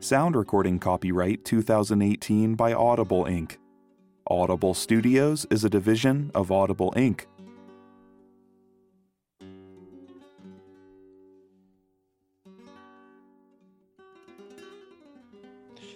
Sound 0.00 0.34
recording 0.34 0.78
copyright 0.78 1.44
2018 1.44 2.54
by 2.54 2.72
Audible, 2.72 3.24
Inc. 3.26 3.58
Audible 4.26 4.74
Studios 4.74 5.46
is 5.50 5.62
a 5.62 5.70
division 5.70 6.30
of 6.34 6.50
Audible, 6.50 6.92
Inc. 6.96 7.26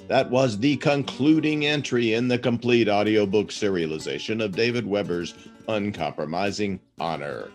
That 0.06 0.30
was 0.30 0.58
the 0.58 0.76
concluding 0.76 1.66
entry 1.66 2.14
in 2.14 2.28
the 2.28 2.38
complete 2.38 2.88
audiobook 2.88 3.48
serialization 3.48 4.44
of 4.44 4.54
David 4.54 4.86
Weber's 4.86 5.34
Uncompromising 5.66 6.78
Honor. 7.00 7.50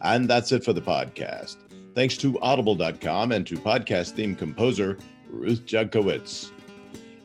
And 0.00 0.28
that's 0.28 0.52
it 0.52 0.64
for 0.64 0.72
the 0.72 0.80
podcast. 0.80 1.56
Thanks 1.94 2.16
to 2.18 2.38
audible.com 2.40 3.32
and 3.32 3.46
to 3.46 3.56
podcast 3.56 4.12
theme 4.12 4.34
composer 4.36 4.98
Ruth 5.28 5.64
Judkowitz. 5.66 6.52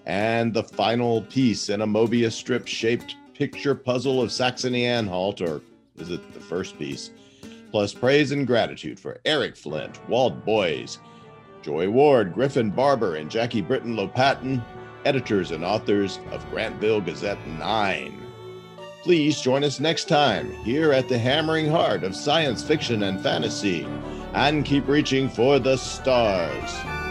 And 0.05 0.53
the 0.53 0.63
final 0.63 1.21
piece 1.23 1.69
in 1.69 1.81
a 1.81 1.87
Mobius 1.87 2.33
strip 2.33 2.67
shaped 2.67 3.15
picture 3.33 3.75
puzzle 3.75 4.21
of 4.21 4.31
Saxony 4.31 4.85
Anhalt, 4.85 5.41
or 5.41 5.61
is 5.97 6.09
it 6.09 6.33
the 6.33 6.39
first 6.39 6.77
piece? 6.77 7.11
Plus 7.71 7.93
praise 7.93 8.31
and 8.31 8.45
gratitude 8.45 8.99
for 8.99 9.19
Eric 9.25 9.55
Flint, 9.55 9.99
Walt 10.09 10.43
Boyes, 10.45 10.99
Joy 11.61 11.89
Ward, 11.89 12.33
Griffin 12.33 12.69
Barber, 12.69 13.15
and 13.15 13.31
Jackie 13.31 13.61
Britton 13.61 13.95
Lopatin, 13.95 14.63
editors 15.05 15.51
and 15.51 15.63
authors 15.63 16.19
of 16.31 16.45
Grantville 16.51 17.03
Gazette 17.03 17.45
9. 17.47 18.22
Please 19.03 19.41
join 19.41 19.65
us 19.65 19.81
next 19.81 20.05
time 20.07 20.53
here 20.63 20.93
at 20.93 21.09
the 21.09 21.17
hammering 21.17 21.69
heart 21.69 22.05
of 22.05 22.15
science 22.15 22.63
fiction 22.63 23.03
and 23.03 23.19
fantasy, 23.19 23.85
and 24.33 24.63
keep 24.63 24.87
reaching 24.87 25.27
for 25.27 25.59
the 25.59 25.75
stars. 25.75 27.02